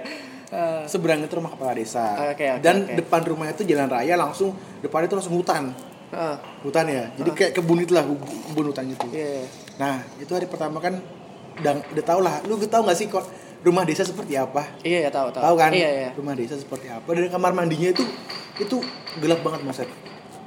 Eh, 0.54 0.84
Seberang 0.86 1.18
itu 1.20 1.34
rumah 1.34 1.50
kepala 1.50 1.74
desa. 1.74 2.14
Oke, 2.30 2.46
oke, 2.46 2.62
Dan 2.62 2.86
oke. 2.86 2.94
depan 2.94 3.26
rumahnya 3.26 3.58
itu 3.58 3.66
jalan 3.66 3.90
raya 3.90 4.14
langsung 4.14 4.54
depan 4.80 5.02
itu 5.04 5.18
langsung 5.18 5.34
hutan. 5.34 5.74
ah, 6.14 6.38
Hutan 6.62 6.86
ya. 6.86 7.10
Jadi 7.18 7.30
kayak 7.34 7.52
kebun 7.58 7.82
itulah 7.82 8.06
kebun 8.06 8.70
hutan 8.70 8.86
itu. 8.86 9.08
iya. 9.10 9.50
Nah, 9.82 10.06
itu 10.22 10.30
hari 10.30 10.46
pertama 10.46 10.78
kan 10.78 11.02
udah 11.58 11.74
udah 11.90 12.06
tau 12.06 12.22
lah. 12.22 12.38
Lu 12.46 12.62
tau 12.64 12.86
gak 12.86 12.94
sih 12.94 13.10
kok 13.10 13.26
rumah 13.66 13.82
desa 13.82 14.06
seperti 14.06 14.38
apa? 14.38 14.78
Iya, 14.86 15.08
ya, 15.08 15.10
tahu, 15.10 15.34
tahu. 15.34 15.42
Tahu 15.42 15.56
kan? 15.58 15.74
Iya, 15.74 15.90
iya. 15.90 16.10
Rumah 16.14 16.38
desa 16.38 16.54
seperti 16.54 16.86
apa? 16.86 17.10
Dan 17.10 17.34
kamar 17.34 17.58
mandinya 17.58 17.90
itu 17.90 18.06
itu 18.62 18.78
gelap 19.18 19.42
banget 19.42 19.66
Mas. 19.66 19.82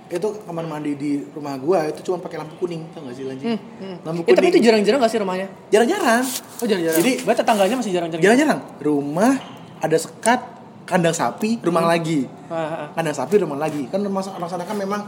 Itu 0.06 0.38
kamar 0.40 0.62
mandi 0.64 0.94
di 0.94 1.18
rumah 1.28 1.58
gua 1.58 1.82
itu 1.84 1.98
cuma 2.00 2.22
pakai 2.22 2.38
lampu 2.38 2.54
kuning, 2.56 2.86
tau 2.94 3.02
gak 3.02 3.14
sih 3.14 3.26
lanjut? 3.26 3.42
Hmm, 3.42 3.58
hmm. 3.58 3.96
Lampu 4.06 4.20
Eh, 4.22 4.26
tapi 4.28 4.38
kuning. 4.38 4.52
itu 4.52 4.58
jarang-jarang 4.62 5.00
gak 5.00 5.10
sih 5.10 5.18
rumahnya? 5.18 5.48
jarang-jarang. 5.66 6.22
Oh, 6.56 6.64
jarang-jarang. 6.64 6.98
Jadi- 7.02 7.16
berarti 7.20 7.40
tetangganya 7.42 7.76
masih 7.76 7.92
jarang-jarang. 7.92 8.22
Jarang-jarang. 8.22 8.60
Rumah 8.78 9.32
ada 9.76 9.96
sekat, 9.98 10.40
kandang 10.84 11.10
sapi, 11.12 11.58
rumah 11.58 11.82
lagi. 11.82 12.30
Ah, 12.46 12.54
ah, 12.54 12.66
ah. 12.78 12.88
Kandang 12.94 13.16
sapi, 13.16 13.34
rumah 13.36 13.58
lagi. 13.58 13.82
Kan 13.90 14.00
rumah 14.00 14.22
orang 14.22 14.46
sana 14.46 14.62
kan 14.62 14.78
memang 14.78 15.02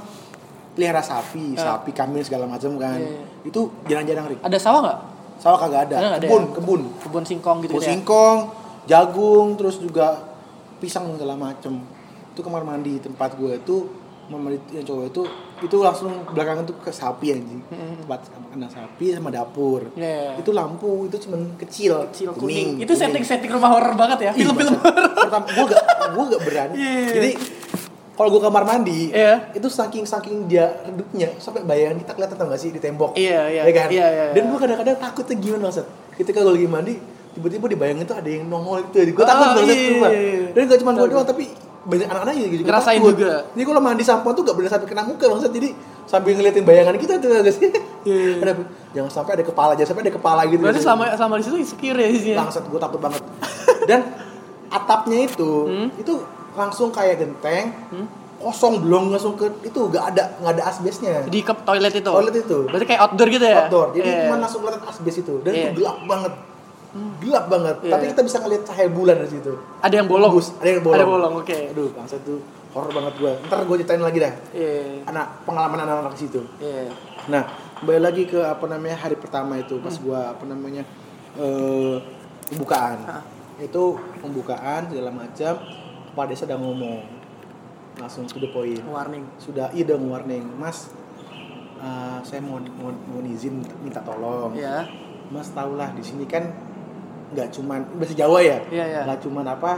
pelihara 0.75 0.99
sapi, 0.99 1.55
sapi, 1.55 1.90
kambing 1.90 2.23
segala 2.23 2.50
macam 2.50 2.75
kan. 2.75 2.99
Iya, 2.99 3.07
iya. 3.09 3.23
Itu 3.47 3.71
jarang-jarang, 3.87 4.25
Rik. 4.28 4.40
Ada 4.43 4.59
sawah 4.59 4.81
nggak? 4.83 4.99
Sawah 5.38 5.59
kagak 5.61 5.81
ada. 5.87 6.19
Ada 6.19 6.26
kebun, 6.26 6.43
ya? 6.43 6.50
kebun. 6.59 6.81
Kebun 6.99 7.23
singkong 7.23 7.59
gitu, 7.62 7.73
Kebun 7.73 7.83
ya? 7.83 7.88
singkong, 7.88 8.38
jagung, 8.85 9.55
terus 9.55 9.78
juga 9.78 10.26
pisang 10.76 11.07
segala 11.14 11.38
macem. 11.38 11.78
Itu 12.35 12.43
kamar 12.43 12.62
mandi 12.62 12.99
tempat 12.99 13.35
gue 13.35 13.55
itu 13.55 13.76
mandi 14.30 14.61
yang 14.70 14.85
cowok 14.85 15.04
itu 15.08 15.23
itu 15.58 15.76
langsung 15.78 16.12
belakangan 16.28 16.62
tuh 16.62 16.76
ke 16.76 16.90
sapi 16.90 17.32
anjing. 17.32 17.64
Tempat 17.99 18.20
kandang 18.47 18.68
sapi 18.68 19.11
sama 19.11 19.28
dapur. 19.28 19.88
Iya. 19.94 20.37
Itu 20.37 20.52
lampu, 20.52 21.08
itu 21.08 21.16
cuman 21.18 21.56
kecil, 21.56 22.04
Kecil 22.06 22.30
kuning. 22.32 22.76
Itu 22.78 22.92
setting-setting 22.92 23.49
rumah 23.49 23.70
horor 23.70 23.94
banget 23.94 24.28
ya? 24.28 24.32
Ih, 24.35 24.44
Film-film 24.44 24.76
masa- 24.76 24.92
Pertama 25.18 25.47
gue 25.47 25.64
gak 25.66 25.82
gue 26.11 26.25
gak 26.28 26.42
berani. 26.42 26.75
Iya, 26.75 26.90
iya, 26.92 27.08
Jadi 27.11 27.30
kalau 28.12 28.28
gue 28.28 28.42
kamar 28.42 28.62
mandi, 28.62 29.00
Iya. 29.11 29.49
itu 29.50 29.66
saking 29.66 30.02
saking 30.02 30.44
dia 30.44 30.66
redupnya 30.82 31.32
sampai 31.38 31.62
bayangan 31.62 31.97
kita 31.99 32.12
kelihatan 32.12 32.37
tau 32.37 32.47
gak 32.47 32.58
sih 32.58 32.70
di 32.70 32.78
tembok. 32.78 33.14
Iya, 33.14 33.40
iya. 33.49 33.62
Ya 33.62 33.73
kan? 33.73 33.88
Iya, 33.88 34.06
iya, 34.06 34.25
Dan 34.32 34.42
iya. 34.42 34.50
gue 34.50 34.58
kadang-kadang 34.61 34.97
takutnya 34.99 35.35
gimana 35.35 35.62
maksud? 35.66 35.87
Ketika 36.14 36.38
gue 36.40 36.52
lagi 36.52 36.68
mandi, 36.68 36.94
tiba-tiba 37.30 37.64
di 37.64 37.76
bayang 37.76 37.99
itu 37.99 38.11
ada 38.11 38.26
yang 38.26 38.44
nongol 38.44 38.82
gitu. 38.85 39.08
Gue 39.08 39.23
Oh, 39.23 39.25
takut 39.25 39.49
banget 39.56 39.73
iya, 39.73 39.87
tuh, 39.88 39.97
Pak. 39.97 40.11
iya, 40.11 40.20
iya. 40.20 40.47
Dan 40.50 40.62
gak 40.66 40.78
cuma 40.78 40.90
gue 40.92 41.06
doang, 41.08 41.25
tapi 41.25 41.44
banyak 41.80 42.06
anak-anak 42.06 42.32
juga 42.35 42.49
juga 42.52 42.68
Ngerasain 42.68 42.99
takut. 42.99 43.12
juga. 43.14 43.32
Jadi 43.49 43.64
kalau 43.64 43.80
mandi 43.80 44.02
sampo 44.02 44.28
tuh 44.30 44.42
gak 44.42 44.54
boleh 44.54 44.66
sampai 44.66 44.87
kena 44.87 45.02
muka 45.02 45.25
maksud. 45.26 45.50
Jadi 45.50 45.68
sambil 46.04 46.32
ngeliatin 46.35 46.62
bayangan 46.62 46.97
kita 46.97 47.12
tuh 47.16 47.28
gak 47.37 47.50
sih? 47.50 47.68
Iya. 48.00 48.40
Ada- 48.40 48.66
jangan 48.90 49.11
sampai 49.12 49.32
ada 49.35 49.44
kepala, 49.44 49.73
jangan 49.73 49.88
sampai 49.88 50.02
ada 50.02 50.14
kepala 50.14 50.40
gitu. 50.47 50.61
Berarti 50.61 50.80
selama 50.80 51.02
selama 51.12 51.35
di 51.35 51.44
situ 51.44 51.56
insecure 51.56 51.97
ya 51.97 52.08
isinya. 52.08 52.37
bangsat 52.40 52.64
gue 52.64 52.78
takut 52.78 52.99
banget 52.99 53.23
dan 53.85 54.00
atapnya 54.68 55.18
itu 55.25 55.50
Hmm? 55.64 55.88
itu 55.94 56.12
langsung 56.52 56.88
kayak 56.88 57.16
genteng 57.18 57.73
kosong 58.38 58.78
belum 58.80 59.11
langsung 59.11 59.35
ke 59.35 59.47
itu 59.62 59.80
nggak 59.85 60.04
ada 60.08 60.23
nggak 60.38 60.52
ada 60.54 60.64
asbesnya 60.64 61.25
Di 61.25 61.40
ke 61.40 61.52
toilet 61.58 61.90
itu. 61.92 62.06
Toilet 62.06 62.37
itu. 62.38 62.58
Berarti 62.64 62.87
kayak 62.87 63.00
outdoor 63.02 63.28
gitu 63.28 63.44
ya? 63.44 63.56
outdoor 63.61 63.87
jadi 63.92 64.08
Iya. 64.08 64.20
cuma 64.25 64.37
langsung 64.38 64.61
kelihatan 64.61 64.82
asbes 64.85 65.16
itu 65.18 65.35
dan 65.40 65.52
Iya. 65.52 65.62
itu 65.64 65.70
gelap 65.76 65.99
banget 66.04 66.32
gelap 67.18 67.45
banget 67.47 67.76
Iya. 67.80 67.92
tapi 67.92 68.04
kita 68.09 68.23
bisa 68.23 68.37
ngeliat 68.38 68.62
cahaya 68.64 68.88
bulan 68.88 69.16
dari 69.18 69.30
situ 69.30 69.52
ada 69.78 69.95
yang 69.95 70.09
bolong. 70.09 70.33
Tembus, 70.33 70.49
ada 70.57 70.68
yang 70.68 70.80
bolong 70.80 70.97
Ada 70.97 71.07
bolong, 71.07 71.33
oke. 71.38 71.59
aduh 71.71 71.88
bangsat 71.92 72.21
tuh 72.23 72.38
horor 72.68 72.90
banget 72.90 73.14
gue 73.16 73.33
ntar 73.45 73.59
gue 73.62 73.76
ceritain 73.76 74.00
lagi 74.00 74.18
dah 74.18 74.33
Iya. 74.50 75.04
anak 75.04 75.26
pengalaman 75.45 75.78
anak-anak 75.78 76.12
di 76.14 76.21
situ 76.25 76.40
Iya. 76.59 76.88
Nah, 77.28 77.45
kembali 77.76 78.00
lagi 78.00 78.23
ke 78.25 78.40
apa 78.40 78.64
namanya 78.66 78.97
hari 78.99 79.14
pertama 79.14 79.54
itu 79.54 79.76
pas 79.78 79.92
gua 79.95 80.33
apa 80.33 80.49
namanya 80.49 80.80
eh 81.37 82.00
pembukaan. 82.49 83.04
Hah. 83.04 83.21
Itu 83.61 84.00
pembukaan 84.16 84.88
segala 84.88 85.12
macam 85.12 85.61
kepala 86.09 86.25
desa 86.25 86.49
udah 86.49 86.57
ngomong 86.57 87.04
langsung 87.97 88.25
to 88.25 88.38
the 88.38 88.49
point. 88.49 88.80
Warning. 88.80 89.28
Sudah 89.37 89.68
iya 89.71 89.85
udah 89.85 89.99
warning, 90.00 90.57
Mas. 90.57 90.88
eh, 91.78 92.18
saya 92.25 92.40
mau, 92.40 92.57
mau, 92.75 92.90
mau 92.90 93.21
izin 93.21 93.61
minta 93.78 94.00
tolong. 94.00 94.57
Iya. 94.57 94.88
Mas 95.28 95.52
tahulah 95.52 95.92
di 95.92 96.00
sini 96.00 96.25
kan 96.25 96.49
nggak 97.28 97.49
cuman 97.52 97.80
bahasa 97.97 98.14
Jawa 98.14 98.38
ya, 98.40 98.58
Iya, 98.68 98.85
iya. 98.88 99.00
nggak 99.04 99.20
cuman 99.20 99.44
apa 99.44 99.73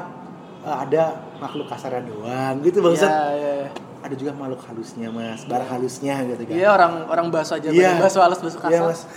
eh, 0.61 0.77
ada 0.87 1.03
makhluk 1.39 1.67
kasaran 1.67 2.05
doang 2.05 2.63
gitu 2.63 2.79
bangsat. 2.81 3.11
Iya, 3.11 3.25
iya. 3.35 3.69
Ada 4.01 4.15
juga 4.17 4.33
makhluk 4.33 4.65
halusnya 4.65 5.13
mas, 5.13 5.45
barang 5.45 5.69
halusnya 5.69 6.15
gitu 6.25 6.43
kan. 6.49 6.55
Iya 6.57 6.69
orang 6.73 6.93
orang 7.05 7.27
bahasa 7.29 7.61
aja, 7.61 7.69
Iya. 7.69 8.01
bahasa 8.01 8.17
halus 8.23 8.41
bahasa 8.41 8.59
kasar. 8.59 8.73
Iya 8.73 8.81
mas. 8.87 9.01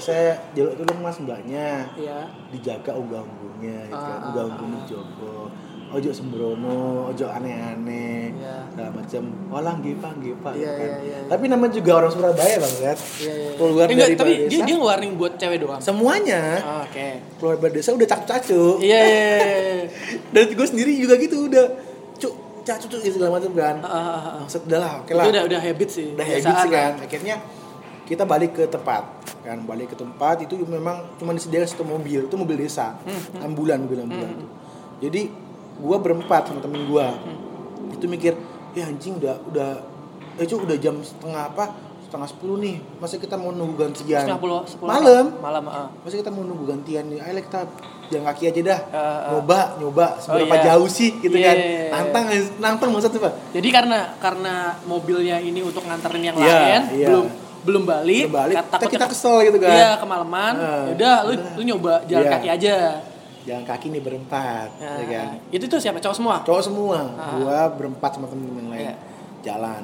saya 0.00 0.34
jaluk 0.56 0.74
tolong 0.74 1.00
mas 1.00 1.16
mbaknya 1.20 1.84
Iya. 1.94 2.26
dijaga 2.50 2.96
unggah-ungguhnya 2.96 3.76
gitu 3.86 3.94
kan. 3.94 4.08
Ah, 4.10 4.18
ah, 4.18 4.26
Unggah-ungguhnya 4.32 4.80
jogo. 4.88 5.41
Ojo 5.92 6.08
sembrono, 6.08 6.76
ojo 7.06 7.26
aneh-aneh, 7.26 8.32
Iya. 8.32 8.56
segala 8.66 8.90
macam. 8.94 9.22
Pak. 9.52 10.14
Iya, 10.16 10.24
gitu 10.24 10.40
kan. 10.40 10.54
iya, 10.56 10.72
iya, 10.72 10.96
iya. 10.98 11.18
Tapi 11.28 11.44
namanya 11.46 11.72
juga 11.74 11.90
orang 11.94 12.10
Surabaya 12.10 12.56
bang 12.56 12.74
Zat. 12.74 12.98
Iya, 13.18 13.32
iya. 13.34 13.50
Keluar 13.54 13.84
Eh, 13.84 13.92
enggak, 13.92 14.08
dari 14.08 14.16
tapi 14.16 14.32
balai 14.32 14.48
dia 14.48 14.58
desa. 14.58 14.66
dia 14.66 14.76
warning 14.78 15.12
buat 15.14 15.32
cewek 15.36 15.58
doang. 15.60 15.80
Semuanya 15.80 16.40
Ah, 16.58 16.82
Oke. 16.82 17.08
keluar 17.36 17.56
dari 17.58 17.72
desa 17.74 17.90
udah 17.90 18.08
cacu-cacu. 18.08 18.64
Iya, 18.80 18.98
iya, 18.98 19.04
iya, 19.04 19.38
iya. 19.44 19.84
Dan 20.32 20.44
gue 20.50 20.66
sendiri 20.66 20.96
juga 20.96 21.14
gitu 21.16 21.36
udah 21.46 21.66
cuk 22.16 22.32
cacu 22.62 22.86
cuk 22.88 23.00
gitu 23.02 23.14
segala 23.14 23.36
macam 23.36 23.52
kan. 23.52 23.76
Ah, 23.78 23.92
ah, 23.92 24.00
ah. 24.16 24.34
Maksud 24.42 24.64
udah 24.64 24.78
lah, 24.78 24.92
oke 24.98 25.12
lah. 25.12 25.24
udah 25.26 25.42
udah 25.44 25.60
habit 25.60 25.88
sih. 25.88 26.08
udah 26.10 26.24
habit 26.24 26.54
sih 26.58 26.70
kan 26.70 26.92
akhirnya 26.98 27.36
kita 28.02 28.24
balik 28.24 28.52
ke 28.52 28.64
tempat 28.66 29.04
kan 29.40 29.58
balik 29.62 29.88
ke 29.88 29.96
tempat 29.96 30.36
itu 30.40 30.58
memang 30.62 31.16
cuma 31.16 31.32
disediakan 31.32 31.64
satu 31.66 31.82
mobil 31.82 32.20
itu 32.22 32.34
mobil 32.34 32.58
desa 32.58 32.98
Hmm, 33.00 33.40
ambulan 33.42 33.78
mobil 33.78 33.98
ambulan 34.00 34.36
tuh. 34.36 34.48
jadi 35.00 35.30
gua 35.82 35.98
berempat 35.98 36.46
sama 36.46 36.60
temen 36.60 36.86
gua 36.86 37.10
Hmm. 37.18 37.92
itu 37.92 38.06
mikir 38.06 38.32
ya 38.72 38.86
anjing 38.86 39.18
udah 39.18 39.34
udah 39.44 39.70
eh 40.34 40.46
cu 40.46 40.56
udah 40.58 40.76
jam 40.76 40.96
setengah 40.98 41.42
apa 41.46 41.64
setengah 42.02 42.24
sepuluh 42.26 42.56
nih 42.56 42.76
masa 42.96 43.16
kita 43.16 43.34
mau 43.34 43.50
nunggu 43.50 43.74
gantian 43.78 44.22
Setengah 44.22 44.38
puluh, 44.38 44.60
sepuluh 44.64 44.88
malam 44.90 45.24
Malam, 45.34 45.64
ah. 45.66 45.88
masa 45.98 46.14
kita 46.14 46.28
mau 46.28 46.40
nunggu 46.40 46.64
gantian 46.66 47.04
nih 47.06 47.18
ayo 47.18 47.40
kita 47.42 47.60
jalan 48.06 48.24
kaki 48.26 48.44
aja 48.46 48.60
dah 48.62 48.80
Ah, 48.86 48.96
ah. 48.96 49.20
nyoba 49.32 49.58
nyoba 49.76 50.06
seberapa 50.18 50.54
iya. 50.54 50.64
jauh 50.70 50.86
sih 50.86 51.10
gitu 51.18 51.32
Iya, 51.34 51.46
kan 51.46 51.56
iya, 51.56 51.68
iya. 51.68 51.88
nantang 51.90 52.24
nantang 52.58 52.90
maksud 52.90 53.10
tuh 53.10 53.20
pak 53.20 53.32
Jadi 53.50 53.68
karena 53.68 53.98
karena 54.18 54.54
mobilnya 54.84 55.36
ini 55.38 55.60
untuk 55.60 55.82
nganterin 55.82 56.22
yang 56.22 56.36
Iya, 56.36 56.44
lain, 56.44 56.80
iya. 56.94 57.08
belum 57.08 57.26
belum 57.62 57.82
balik, 57.86 58.24
Belum 58.26 58.34
balik, 58.34 58.56
kat- 58.58 58.68
kita- 58.74 58.90
kita 58.90 59.06
ke- 59.06 59.12
kesel 59.12 59.36
gitu 59.44 59.56
kan. 59.56 59.70
Iya, 59.70 59.90
kemalaman. 59.96 60.52
Ah, 60.58 60.82
Yaudah, 60.90 61.16
lu 61.22 61.32
udah. 61.32 61.52
lu 61.54 61.62
nyoba 61.62 61.94
jalan 62.04 62.24
Iya. 62.24 62.32
kaki 62.34 62.48
aja. 62.50 62.74
Jalan 63.42 63.62
kaki 63.62 63.86
nih 63.88 64.00
berempat 64.00 64.68
Nah, 64.76 64.98
ya 64.98 65.06
kan 65.08 65.26
Itu 65.48 65.64
tuh 65.66 65.78
siapa? 65.78 65.98
Cowok 65.98 66.14
semua? 66.14 66.34
cowok 66.42 66.62
semua 66.62 66.98
Ah. 67.12 67.34
gua 67.34 67.58
berempat 67.70 68.10
sama 68.12 68.26
temen-temen 68.26 68.60
yang 68.60 68.70
lain 68.70 68.82
Iya. 68.84 68.94
jalan 69.42 69.82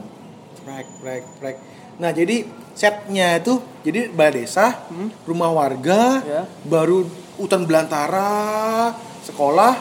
prek 0.59 0.87
prek 0.99 1.25
prek 1.37 1.57
nah 1.97 2.11
jadi 2.11 2.47
setnya 2.73 3.37
itu 3.37 3.59
jadi 3.83 4.07
balai 4.09 4.43
desa 4.43 4.87
Hmm. 4.87 5.11
rumah 5.25 5.51
warga 5.51 6.21
Iya. 6.21 6.43
baru 6.65 7.03
hutan 7.37 7.65
belantara 7.65 8.95
sekolah 9.21 9.75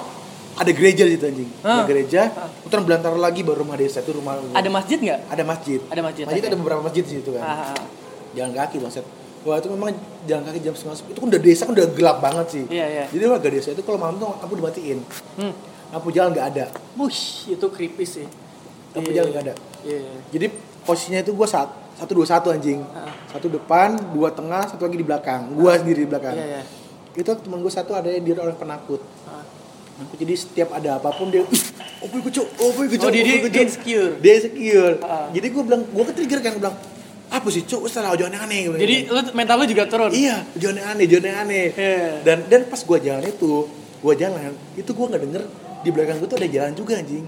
ada 0.55 0.71
gereja 0.71 1.03
di 1.03 1.13
situ 1.13 1.25
anjing 1.27 1.49
ada 1.61 1.69
Ah. 1.75 1.85
gereja 1.85 2.21
Ah. 2.27 2.49
hutan 2.59 2.81
belantara 2.81 3.13
lagi 3.15 3.41
baru 3.41 3.61
rumah 3.61 3.75
desa 3.75 4.01
itu 4.01 4.09
rumah 4.11 4.41
Ada 4.51 4.65
masjid 4.67 4.97
nggak? 4.97 5.19
ada 5.27 5.43
masjid 5.43 5.79
Ada 5.83 6.01
masjid, 6.01 6.23
masjid 6.25 6.41
ada 6.43 6.57
beberapa 6.57 6.81
masjid 6.81 7.03
di 7.03 7.11
situ 7.13 7.29
kan 7.31 7.41
Ah, 7.41 7.53
ah, 7.53 7.73
ah. 7.75 7.85
jalan 8.33 8.51
kaki 8.51 8.75
bang 8.79 8.89
set 8.91 9.05
wah 9.39 9.55
itu 9.55 9.67
memang 9.67 9.93
jalan 10.23 10.43
kaki 10.43 10.59
jam 10.59 10.73
setengah 10.73 10.95
sepuluh 10.95 11.11
itu 11.11 11.19
kan 11.19 11.29
udah 11.29 11.41
desa 11.41 11.61
kan 11.63 11.73
udah 11.73 11.87
gelap 11.91 12.17
banget 12.19 12.45
sih 12.49 12.63
Iya, 12.67 12.85
iya. 12.87 13.05
jadi 13.07 13.23
warga 13.27 13.49
desa 13.49 13.69
itu 13.69 13.81
kalau 13.81 13.95
malam 13.95 14.15
tuh 14.15 14.31
lampu 14.33 14.53
dimatiin 14.55 14.99
Hmm. 15.35 15.53
lampu 15.89 16.09
jalan 16.09 16.29
nggak 16.31 16.47
ada 16.49 16.65
Wush, 16.93 17.21
itu 17.47 17.65
creepy 17.67 18.03
sih. 18.03 18.27
lampu 18.91 19.09
Iya, 19.09 19.21
jalan 19.21 19.29
nggak 19.31 19.43
ada 19.43 19.53
Iya. 19.81 19.99
jadi 20.29 20.45
posisinya 20.81 21.19
itu 21.19 21.31
gua 21.31 21.45
saat 21.45 21.69
satu 21.93 22.11
dua 22.13 22.25
satu 22.25 22.47
anjing 22.49 22.81
Ah. 22.89 23.09
satu 23.27 23.47
depan 23.47 23.95
dua 24.11 24.29
tengah 24.29 24.63
satu 24.63 24.83
lagi 24.83 24.95
di 24.95 25.03
belakang 25.03 25.51
gua 25.51 25.75
sendiri 25.75 26.03
di 26.03 26.09
belakang 26.09 26.33
Iya, 26.33 26.45
iya. 26.47 26.61
itu 27.13 27.31
temen 27.33 27.57
gue 27.57 27.69
satu 27.69 27.91
ada 27.91 28.07
yang 28.07 28.21
dia 28.21 28.37
orang 28.37 28.53
penakut. 28.55 29.01
Penakut, 29.89 30.17
jadi 30.19 30.33
setiap 30.35 30.69
ada 30.71 30.95
apa 30.95 31.09
pun 31.09 31.27
dia 31.27 31.41
oh 31.41 32.07
gue 32.07 32.21
cuk 32.27 32.45
oh 32.55 32.69
gue 32.71 32.85
cuk 32.91 33.01
Oh, 33.01 33.09
dia- 33.09 33.17
oh, 33.17 33.25
dia- 33.25 33.39
gue, 33.39 33.49
dia 33.49 33.57
Cuk." 33.57 33.65
insecure. 33.65 34.11
dia 34.19 34.33
insecure 34.35 34.95
jadi 35.31 35.47
gue 35.47 35.63
bilang 35.63 35.81
gue 35.83 36.03
ke 36.03 36.13
trigger 36.13 36.39
kan 36.39 36.51
gue 36.51 36.61
bilang 36.61 36.77
apa 37.29 37.47
sih 37.47 37.61
cuk 37.61 37.85
salah 37.85 38.13
jangan 38.13 38.41
aneh 38.41 38.65
Gua 38.65 38.71
bilang 38.71 38.81
Jadi 38.81 38.95
gitu. 39.01 39.11
lu 39.11 39.21
mental 39.33 39.55
lu 39.57 39.65
juga 39.65 39.83
turun. 39.85 40.11
iya 40.11 40.47
jangan 40.53 40.95
aneh 40.95 41.05
jangan 41.05 41.35
aneh 41.43 41.65
Iya. 41.69 42.23
dan 42.23 42.37
dan 42.45 42.61
pas 42.65 42.79
gue 42.79 42.97
jalan 42.99 43.23
itu 43.23 43.51
gue 43.97 44.13
jalan 44.15 44.39
itu 44.73 44.89
gue 44.89 45.05
nggak 45.05 45.21
denger 45.21 45.43
di 45.77 45.89
belakang 45.89 46.17
gue 46.17 46.27
tuh 46.27 46.37
ada 46.37 46.47
jalan 46.47 46.73
juga 46.73 46.93
anjing 46.95 47.25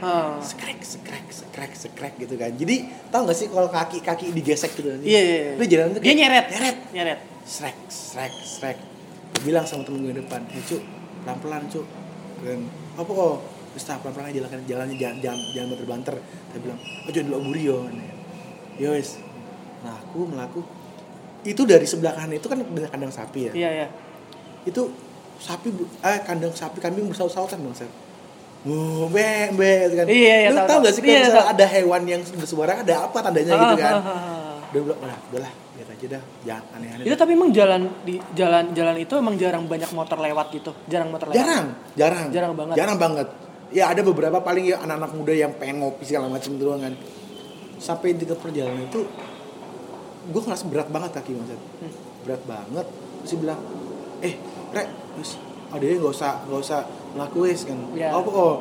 Ah. 0.00 0.40
sekrek 0.40 0.80
sekrek 0.80 1.28
sekrek 1.28 1.72
sekrek 1.74 2.14
gitu 2.16 2.32
kan 2.34 2.48
jadi 2.50 2.76
tau 3.08 3.20
gak 3.22 3.36
sih 3.36 3.46
kalau 3.46 3.68
kaki 3.68 4.00
kaki 4.00 4.32
digesek 4.32 4.72
gitu 4.72 4.88
anjing 4.88 5.04
Iya, 5.04 5.20
iya, 5.20 5.36
iya. 5.36 5.52
dia 5.58 5.66
jalan 5.70 5.86
tuh 5.92 6.00
Dia 6.00 6.14
nyeret. 6.16 6.46
nyeret 6.48 6.76
Nyeret. 6.90 7.18
srek 7.42 7.76
srek 7.86 8.32
srek 8.32 8.78
Gua 9.30 9.40
bilang 9.42 9.64
sama 9.64 9.82
temen 9.82 10.00
gue 10.02 10.16
depan 10.16 10.40
eh 10.48 10.62
cuk 10.62 10.80
pelan 11.20 11.36
pelan 11.38 11.62
cuk 11.66 11.84
dan 12.40 12.64
apa 12.94 13.10
kok 13.10 13.36
terus 13.70 13.84
tak 13.84 14.00
pelan 14.00 14.12
pelan 14.14 14.26
aja 14.26 14.38
jalan 14.40 14.62
jalannya 14.64 14.96
jangan 14.96 15.16
jangan 15.20 15.40
jangan 15.52 15.68
banter 15.68 15.86
banter 15.86 16.16
dia 16.48 16.58
bilang 16.60 16.78
oh 16.80 17.10
jangan 17.10 17.26
dulu 17.26 17.36
aburi 17.38 17.62
yo 17.62 17.76
yo 18.78 18.88
wes 18.90 19.20
nah 19.80 19.96
aku 19.96 20.28
melaku 20.28 20.60
itu 21.40 21.62
dari 21.64 21.88
sebelah 21.88 22.12
kanan 22.12 22.36
itu 22.36 22.46
kan 22.48 22.60
ada 22.60 22.88
kandang 22.92 23.12
sapi 23.12 23.48
ya 23.48 23.52
Iya, 23.56 23.70
iya. 23.72 23.86
itu 24.68 24.92
sapi 25.40 25.72
eh 26.04 26.18
kandang 26.28 26.52
sapi 26.52 26.78
kambing 26.84 27.08
bersaut-sautan 27.08 27.64
bang 27.64 27.72
Seth. 27.72 27.94
Oh, 28.60 29.08
be, 29.08 29.48
be, 29.56 29.72
gitu 29.88 29.94
kan. 29.96 30.04
Iya, 30.04 30.34
iya, 30.44 30.48
Lu 30.52 30.60
tau 30.68 30.84
gak 30.84 30.92
sih 30.92 31.00
kalau 31.00 31.16
Iya, 31.16 31.48
ada 31.48 31.64
hewan 31.64 32.04
yang 32.04 32.20
bersuara 32.20 32.84
ada 32.84 33.08
apa 33.08 33.18
tandanya 33.24 33.56
gitu 33.56 33.76
kan? 33.80 33.94
Ah, 33.96 34.04
ah, 34.04 34.12
ah, 34.12 34.20
ah. 34.20 34.56
Dia 34.68 34.80
bilang, 34.84 35.00
udah, 35.00 35.18
udahlah, 35.32 35.52
lihat 35.80 35.88
aja 35.96 36.06
dah, 36.12 36.22
jangan 36.44 36.64
aneh-aneh. 36.76 37.04
Itu 37.08 37.16
tapi 37.16 37.32
emang 37.40 37.50
jalan 37.56 37.88
di 38.04 38.20
jalan 38.36 38.64
jalan 38.76 38.96
itu 39.00 39.14
emang 39.16 39.34
jarang 39.40 39.64
banyak 39.64 39.88
motor 39.96 40.20
lewat 40.20 40.46
gitu. 40.52 40.76
Jarang 40.92 41.08
motor 41.08 41.32
lewat. 41.32 41.40
jarang, 41.40 41.66
jarang, 41.96 42.26
Jarang 42.28 42.52
banget. 42.52 42.74
jarang 42.76 42.98
banget. 43.00 43.28
Ya 43.72 43.84
ada 43.88 44.02
beberapa 44.04 44.38
paling 44.44 44.64
ya 44.68 44.76
anak-anak 44.84 45.10
muda 45.16 45.32
yang 45.32 45.56
pengen 45.56 45.80
ngopi 45.80 46.04
segala 46.04 46.28
macam 46.28 46.52
itu 46.52 46.60
doang 46.60 46.84
kan. 46.84 46.94
Sampai 47.80 48.12
di 48.12 48.28
perjalanan 48.28 48.84
itu, 48.84 49.08
gue 50.28 50.40
ngerasa 50.44 50.64
berat 50.68 50.88
banget 50.92 51.10
kaki 51.16 51.32
Seth. 51.48 51.56
Hmm. 51.56 51.92
berat 52.28 52.42
banget. 52.44 52.86
Terus 53.24 53.30
dia 53.32 53.38
bilang, 53.40 53.60
eh, 54.20 54.34
rek, 54.76 54.88
terus, 55.16 55.30
oh 55.72 55.78
dia 55.80 55.96
nggak 55.96 56.12
usah 56.12 56.32
nggak 56.44 56.60
usah 56.60 56.80
ngelakuin 57.16 57.56
kan. 57.56 57.78
Iya. 57.96 58.08
Oh, 58.12 58.24
oh, 58.28 58.54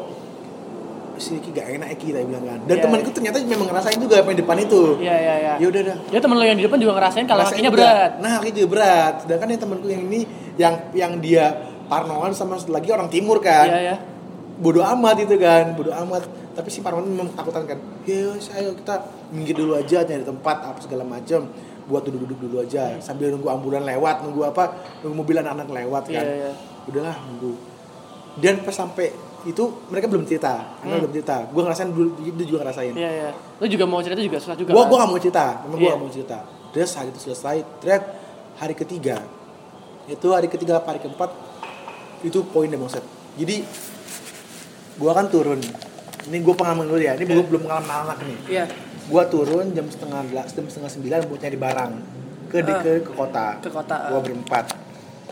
si 1.19 1.35
Iki 1.35 1.51
gak 1.51 1.67
enak 1.75 1.87
Iki 1.99 2.15
tadi 2.15 2.25
bilang 2.25 2.43
kan. 2.47 2.59
Dan 2.63 2.75
Iya, 2.79 2.83
temanku 2.87 3.09
ternyata 3.11 3.37
memang 3.43 3.67
ngerasain 3.67 3.99
juga 3.99 4.15
apa 4.23 4.29
yang 4.31 4.39
depan 4.39 4.57
itu. 4.63 4.81
Iya, 5.03 5.15
iya, 5.19 5.33
iya. 5.35 5.53
Ya 5.59 5.67
udah 5.67 5.81
dah. 5.83 5.97
Ya 6.15 6.19
temen 6.23 6.35
lo 6.39 6.45
yang 6.47 6.57
di 6.57 6.65
depan 6.65 6.79
juga 6.79 6.93
ngerasain 6.95 7.25
kalau 7.27 7.43
Ngerasain 7.43 7.59
kakinya 7.59 7.71
berat. 7.75 8.11
Nah, 8.23 8.31
kaki 8.39 8.51
juga 8.55 8.67
berat. 8.71 9.13
Sedangkan 9.27 9.47
yang 9.51 9.61
temanku 9.61 9.87
yang 9.91 10.03
ini 10.07 10.19
yang 10.55 10.73
yang 10.95 11.11
dia 11.19 11.45
Parnoan 11.91 12.31
sama 12.31 12.55
lagi 12.71 12.89
orang 12.89 13.11
timur 13.11 13.43
kan. 13.43 13.67
Iya, 13.67 13.79
iya. 13.83 13.95
Bodoh 14.59 14.83
amat 14.83 15.17
itu 15.23 15.35
kan, 15.35 15.75
bodoh 15.75 15.95
amat. 16.07 16.23
Tapi 16.50 16.68
si 16.68 16.79
Parnoan 16.79 17.06
memang 17.06 17.29
ketakutan 17.29 17.63
kan. 17.65 17.79
Ya, 18.03 18.34
ayo 18.58 18.70
kita 18.74 18.96
minggir 19.29 19.56
dulu 19.56 19.74
aja 19.74 20.01
nyari 20.01 20.24
tempat 20.24 20.58
apa 20.62 20.79
segala 20.79 21.03
macam 21.03 21.46
buat 21.86 22.06
duduk-duduk 22.06 22.38
dulu 22.39 22.58
aja 22.62 22.98
sambil 23.00 23.29
nunggu 23.29 23.50
ambulan 23.50 23.82
lewat, 23.82 24.22
nunggu 24.22 24.46
apa, 24.46 24.63
nunggu 25.01 25.15
mobil 25.15 25.36
anak-anak 25.38 25.68
lewat 25.68 26.03
kan. 26.08 26.22
Iya, 26.22 26.36
iya. 26.46 26.51
Udahlah, 26.86 27.15
nunggu. 27.25 27.53
Dan 28.38 28.62
pas 28.62 28.74
sampai 28.74 29.10
itu 29.41 29.63
mereka 29.88 30.06
belum 30.06 30.24
cerita, 30.24 30.77
mereka 30.79 30.96
Hmm. 30.96 31.01
belum 31.01 31.13
cerita. 31.15 31.38
Gue 31.48 31.62
ngerasain 31.63 31.89
dulu, 31.89 32.10
dia 32.20 32.46
juga 32.46 32.60
ngerasain 32.62 32.91
Iya, 32.94 33.10
iya. 33.10 33.29
Lo 33.56 33.65
juga 33.65 33.86
mau 33.86 34.03
cerita 34.03 34.20
juga 34.20 34.38
susah 34.38 34.53
juga. 34.53 34.70
gua 34.70 34.84
kan? 34.84 34.89
gua 34.89 34.98
gak 35.00 35.10
mau 35.10 35.18
cerita 35.18 35.46
memang 35.63 35.77
gua 35.77 35.88
Iya. 35.88 35.94
gak 35.96 36.01
mau 36.01 36.12
cerita 36.12 36.38
terus 36.70 36.91
hari 36.94 37.10
itu 37.10 37.20
selesai 37.20 37.58
terus 37.79 38.01
hari 38.56 38.74
ketiga 38.74 39.18
itu 40.06 40.27
hari 40.29 40.46
ketiga 40.46 40.77
hari 40.77 41.00
keempat 41.00 41.34
itu 42.22 42.46
poinnya 42.46 42.77
bang 42.77 42.91
Seth 42.91 43.08
jadi 43.36 43.63
gua 44.96 45.12
kan 45.13 45.25
turun 45.27 45.58
ini 46.27 46.38
gua 46.41 46.55
pengalaman 46.55 46.85
dulu 46.88 46.99
ya 46.99 47.13
ini 47.15 47.23
Iya. 47.23 47.33
gua 47.35 47.43
belum 47.47 47.61
pengalaman 47.63 47.91
anak 48.03 48.17
nih 48.25 48.38
Iya. 48.49 48.65
gua 49.07 49.23
turun 49.25 49.65
jam 49.71 49.88
setengah 49.88 50.21
belas 50.27 50.47
jam 50.51 50.65
setengah 50.67 50.91
sembilan 50.91 51.19
buat 51.25 51.39
nyari 51.39 51.57
barang 51.57 51.91
ke 52.49 52.57
Ah. 52.59 52.81
ke, 52.81 52.91
ke 53.05 53.11
kota 53.13 53.45
Ke 53.61 53.69
kota, 53.69 53.95
gua 54.09 54.19
ah. 54.19 54.23
berempat 54.25 54.65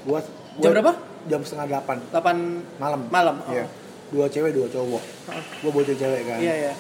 gua, 0.06 0.20
Jam 0.58 0.72
berapa? 0.72 0.94
jam 1.28 1.42
setengah 1.44 1.68
delapan 1.68 1.98
8 2.10 2.80
malam 2.80 3.02
Malam, 3.12 3.36
oh. 3.44 3.52
iya 3.52 3.66
dua 4.08 4.32
cewek 4.32 4.56
dua 4.56 4.68
cowok 4.72 5.04
Ah. 5.28 5.44
gua 5.60 5.70
bawa 5.74 5.84
cewek 5.84 6.22
kan 6.24 6.40
Iya, 6.40 6.54
iya. 6.70 6.74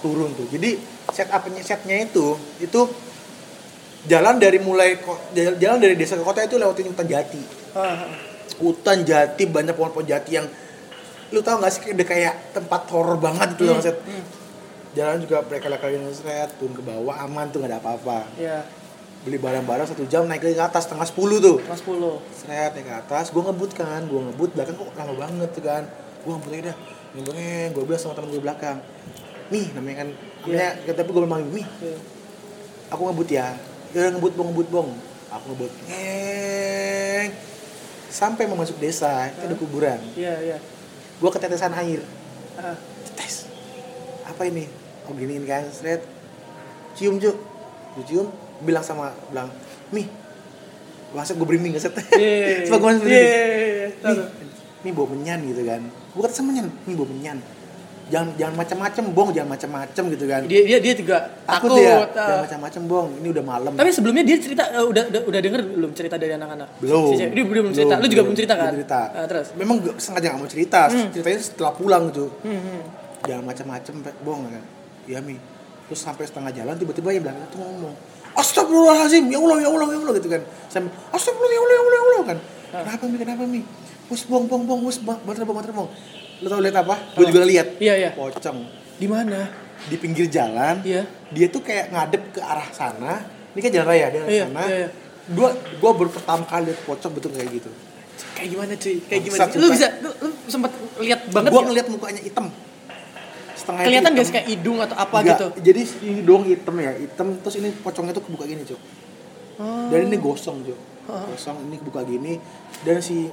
turun 0.00 0.32
tuh. 0.34 0.48
Jadi 0.50 0.80
setupnya 1.12 1.62
setnya 1.62 2.00
itu 2.00 2.34
itu 2.58 2.80
jalan 4.02 4.40
dari 4.40 4.58
mulai 4.58 4.98
jalan 5.34 5.78
dari 5.78 5.94
desa 5.94 6.18
ke 6.18 6.24
kota 6.24 6.42
itu 6.42 6.58
lewatin 6.58 6.90
hutan 6.90 7.06
jati. 7.06 7.38
Ah. 7.76 8.08
Hutan 8.58 9.06
jati 9.06 9.46
banyak 9.46 9.76
pohon-pohon 9.76 10.06
jati 10.06 10.40
yang 10.40 10.46
lu 11.32 11.40
tau 11.40 11.56
gak 11.58 11.72
sih 11.72 11.80
kayak 11.82 11.94
udah 11.94 12.06
kayak 12.06 12.34
tempat 12.52 12.82
horor 12.88 13.16
banget 13.16 13.56
itu 13.56 13.64
Hmm, 13.66 13.80
Set. 13.80 13.96
hmm. 13.98 14.24
Jalan 14.92 15.18
juga 15.18 15.40
berkali-kali 15.40 15.96
set, 16.12 16.52
turun 16.56 16.76
ke 16.76 16.84
bawah 16.84 17.16
aman 17.18 17.48
tuh 17.48 17.64
gak 17.64 17.70
ada 17.70 17.78
apa-apa. 17.80 18.28
Iya. 18.36 18.60
Beli 19.22 19.38
barang-barang 19.38 19.88
satu 19.88 20.04
jam 20.04 20.26
naik 20.26 20.42
lagi 20.42 20.52
ke 20.52 20.62
atas 20.62 20.84
setengah 20.84 21.06
sepuluh 21.06 21.38
tuh. 21.38 21.56
Kelas 21.58 21.80
10. 21.80 22.20
Seret 22.36 22.72
naik 22.74 22.84
ke 22.84 22.94
atas, 22.98 23.30
gue 23.30 23.40
ngebut 23.40 23.70
kan, 23.72 24.04
gue 24.04 24.20
ngebut 24.20 24.50
belakang 24.52 24.76
kok 24.76 24.92
lama 24.92 25.14
banget 25.16 25.48
tuh 25.50 25.62
kan. 25.62 25.82
Gue 26.20 26.30
ngebut 26.32 26.50
aja 26.52 26.62
dah, 26.68 26.76
ngebutnya 27.12 27.50
gue 27.70 27.82
bilang 27.82 27.98
sama 27.98 28.12
temen 28.12 28.28
gue 28.28 28.42
belakang. 28.42 28.78
Nih 29.48 29.66
namanya 29.72 29.96
kan, 30.04 30.08
namanya, 30.42 30.68
tapi 30.90 31.08
gue 31.08 31.22
bilang 31.22 31.44
nih 31.48 31.66
Iya. 31.80 31.96
aku 32.88 33.02
ngebut 33.06 33.28
ya 33.30 33.46
ya 33.90 33.98
udah 34.02 34.12
ngebut 34.12 34.32
bong 34.34 34.48
ngebut 34.50 34.68
bong 34.68 34.88
aku 35.28 35.44
ngebut 35.48 35.72
ngeng 35.86 37.28
sampai 38.08 38.44
mau 38.44 38.56
masuk 38.56 38.76
desa 38.76 39.28
itu 39.28 39.40
ada 39.42 39.54
kuburan 39.54 40.00
Iya, 40.12 40.34
iya. 40.42 40.56
Gua 41.22 41.30
ketetesan 41.30 41.70
air. 41.78 42.02
Ah. 42.58 42.74
tetes 43.06 43.46
apa 44.26 44.42
ini? 44.44 44.66
Oh 45.06 45.14
giniin 45.14 45.46
kan 45.46 45.62
seret. 45.70 46.02
Cium 46.98 47.22
cuk. 47.22 47.36
Gua 47.94 48.04
cium 48.04 48.26
bilang 48.62 48.82
sama 48.82 49.14
bilang 49.30 49.48
mi 49.94 50.06
masa 51.12 51.36
gue 51.36 51.44
berinding 51.44 51.76
keset 51.76 51.92
Iya. 52.16 52.64
Sebab 52.66 52.78
gue 52.80 52.90
Iya, 52.90 52.98
berinding. 52.98 53.12
Iya, 53.12 53.36
iya. 53.84 53.88
mi 54.02 54.14
mi 54.82 54.90
bau 54.90 55.06
menyan 55.06 55.44
gitu 55.46 55.62
kan. 55.62 55.82
Gue 55.86 56.22
kata 56.24 56.42
menyan. 56.42 56.66
Mi 56.88 56.92
bau 56.98 57.06
menyan 57.06 57.38
jangan 58.08 58.28
jangan 58.34 58.54
macam-macam 58.56 59.04
bong 59.10 59.28
jangan 59.30 59.50
macam-macam 59.52 60.02
gitu 60.10 60.24
kan 60.26 60.40
Dia 60.44 60.60
dia 60.64 60.78
dia 60.78 60.92
juga 60.92 61.16
takut, 61.42 61.70
takut. 61.70 61.80
ya 61.80 61.94
ah. 61.94 62.06
jangan 62.08 62.40
macam-macam 62.42 62.82
bong 62.84 63.08
ini 63.18 63.28
udah 63.30 63.44
malam 63.44 63.72
Tapi 63.72 63.90
sebelumnya 63.90 64.22
dia 64.22 64.36
cerita 64.36 64.62
eh, 64.68 64.82
udah, 64.82 65.04
udah 65.08 65.20
udah 65.22 65.40
denger 65.40 65.60
belum 65.70 65.90
cerita 65.92 66.16
dari 66.16 66.32
anak-anak? 66.32 66.68
belum 66.78 67.04
Si 67.08 67.24
Dia 67.24 67.44
belum 67.44 67.70
cerita. 67.70 67.94
Lu 67.96 68.06
juga 68.06 68.22
belum 68.24 68.36
cerita 68.36 68.54
kan? 68.54 68.68
belum 68.68 68.78
cerita 68.80 69.00
Ah, 69.12 69.24
terus. 69.24 69.46
memang 69.54 69.76
gak, 69.78 69.96
sengaja 69.98 70.26
gak 70.28 70.38
mau 70.38 70.50
cerita 70.50 70.80
Hmm. 70.88 71.08
ceritanya 71.10 71.40
setelah 71.40 71.72
pulang 71.72 72.04
tuh 72.10 72.28
Hmm, 72.40 72.58
hmm. 72.58 72.80
jangan 73.22 73.44
macam-macam 73.44 73.94
bong 74.20 74.40
kan 74.50 74.62
iya 75.04 75.18
mi 75.20 75.36
terus 75.84 76.00
sampai 76.00 76.24
setengah 76.24 76.50
jalan 76.52 76.74
tiba-tiba 76.74 77.08
yang 77.10 77.22
belakang 77.22 77.44
itu 77.44 77.56
ngomong 77.56 77.94
Astagfirullahaladzim, 78.32 79.28
ya 79.28 79.36
Allah, 79.36 79.58
ya 79.60 79.68
Allah, 79.68 79.88
ya 79.88 79.98
Allah 80.00 80.14
gitu 80.16 80.28
kan 80.28 80.40
Sampai, 80.66 80.88
Astagfirullah, 81.12 81.52
ya 81.52 81.60
Allah, 81.60 81.72
ya 81.72 81.80
Allah, 81.80 81.92
ya 81.92 82.02
Allah 82.02 82.22
kan 82.26 82.38
Ah. 82.72 82.80
Kenapa 82.82 83.04
mi, 83.04 83.16
kenapa 83.16 83.42
mi 83.44 83.60
Bus, 84.08 84.24
bong, 84.24 84.44
bong, 84.44 84.64
bong, 84.64 84.80
bus, 84.80 84.96
bong, 84.98 85.20
bong, 85.20 85.36
banter, 85.52 85.72
bong 85.72 85.88
Lo 86.42 86.46
tau 86.50 86.60
lihat 86.60 86.76
apa? 86.82 86.94
Gue 87.14 87.24
juga 87.30 87.46
lihat 87.46 87.78
Iya, 87.78 87.94
iya. 87.96 88.10
Pocong 88.12 88.58
Di 88.98 89.06
mana? 89.06 89.46
Di 89.86 89.96
pinggir 89.96 90.26
jalan 90.26 90.82
Iya. 90.82 91.06
Dia 91.30 91.46
tuh 91.48 91.62
kayak 91.62 91.94
ngadep 91.94 92.22
ke 92.34 92.40
arah 92.42 92.68
sana 92.74 93.22
Ini 93.54 93.60
kan 93.62 93.70
jalan 93.70 93.86
raya, 93.88 94.06
dia 94.10 94.20
ke 94.20 94.30
Iya, 94.30 94.44
sana 94.50 94.62
iya, 94.66 94.76
iya. 94.84 94.88
Gua, 95.22 95.54
gua 95.78 95.90
baru 95.94 96.10
pertama 96.10 96.42
kali 96.42 96.74
lihat 96.74 96.82
pocong 96.82 97.12
betul 97.14 97.30
kayak 97.30 97.50
gitu 97.54 97.70
Kayak 98.34 98.48
gimana 98.52 98.72
cuy? 98.74 98.96
Kayak 99.06 99.22
gimana? 99.22 99.40
Bangsat, 99.46 99.60
Lu 99.62 99.66
bisa 99.70 99.88
lu, 100.02 100.10
lu 100.18 100.28
sempat 100.50 100.70
lihat 100.98 101.20
banget 101.30 101.50
Gua 101.50 101.60
nggak? 101.62 101.68
ngeliat 101.70 101.86
mukanya 101.88 102.20
hitam 102.20 102.46
Setengah 103.54 103.82
Kelihatan 103.86 104.10
gak 104.18 104.26
sih 104.26 104.34
kayak 104.34 104.48
hidung 104.50 104.78
atau 104.82 104.96
apa 104.98 105.16
Nggak, 105.22 105.30
gitu? 105.30 105.46
Jadi 105.62 105.82
ini 106.02 106.20
doang 106.26 106.42
hitam 106.42 106.74
ya, 106.82 106.92
hitam 106.98 107.38
terus 107.38 107.54
ini 107.62 107.70
pocongnya 107.78 108.10
tuh 108.10 108.24
kebuka 108.26 108.42
gini, 108.42 108.66
Cuk. 108.66 108.80
Oh. 109.62 109.86
Dan 109.86 110.10
ini 110.10 110.18
gosong, 110.18 110.66
Cuk. 110.66 110.78
Oh. 111.06 111.22
Gosong 111.30 111.70
ini 111.70 111.78
kebuka 111.78 112.02
gini 112.02 112.42
dan 112.82 112.98
si 112.98 113.30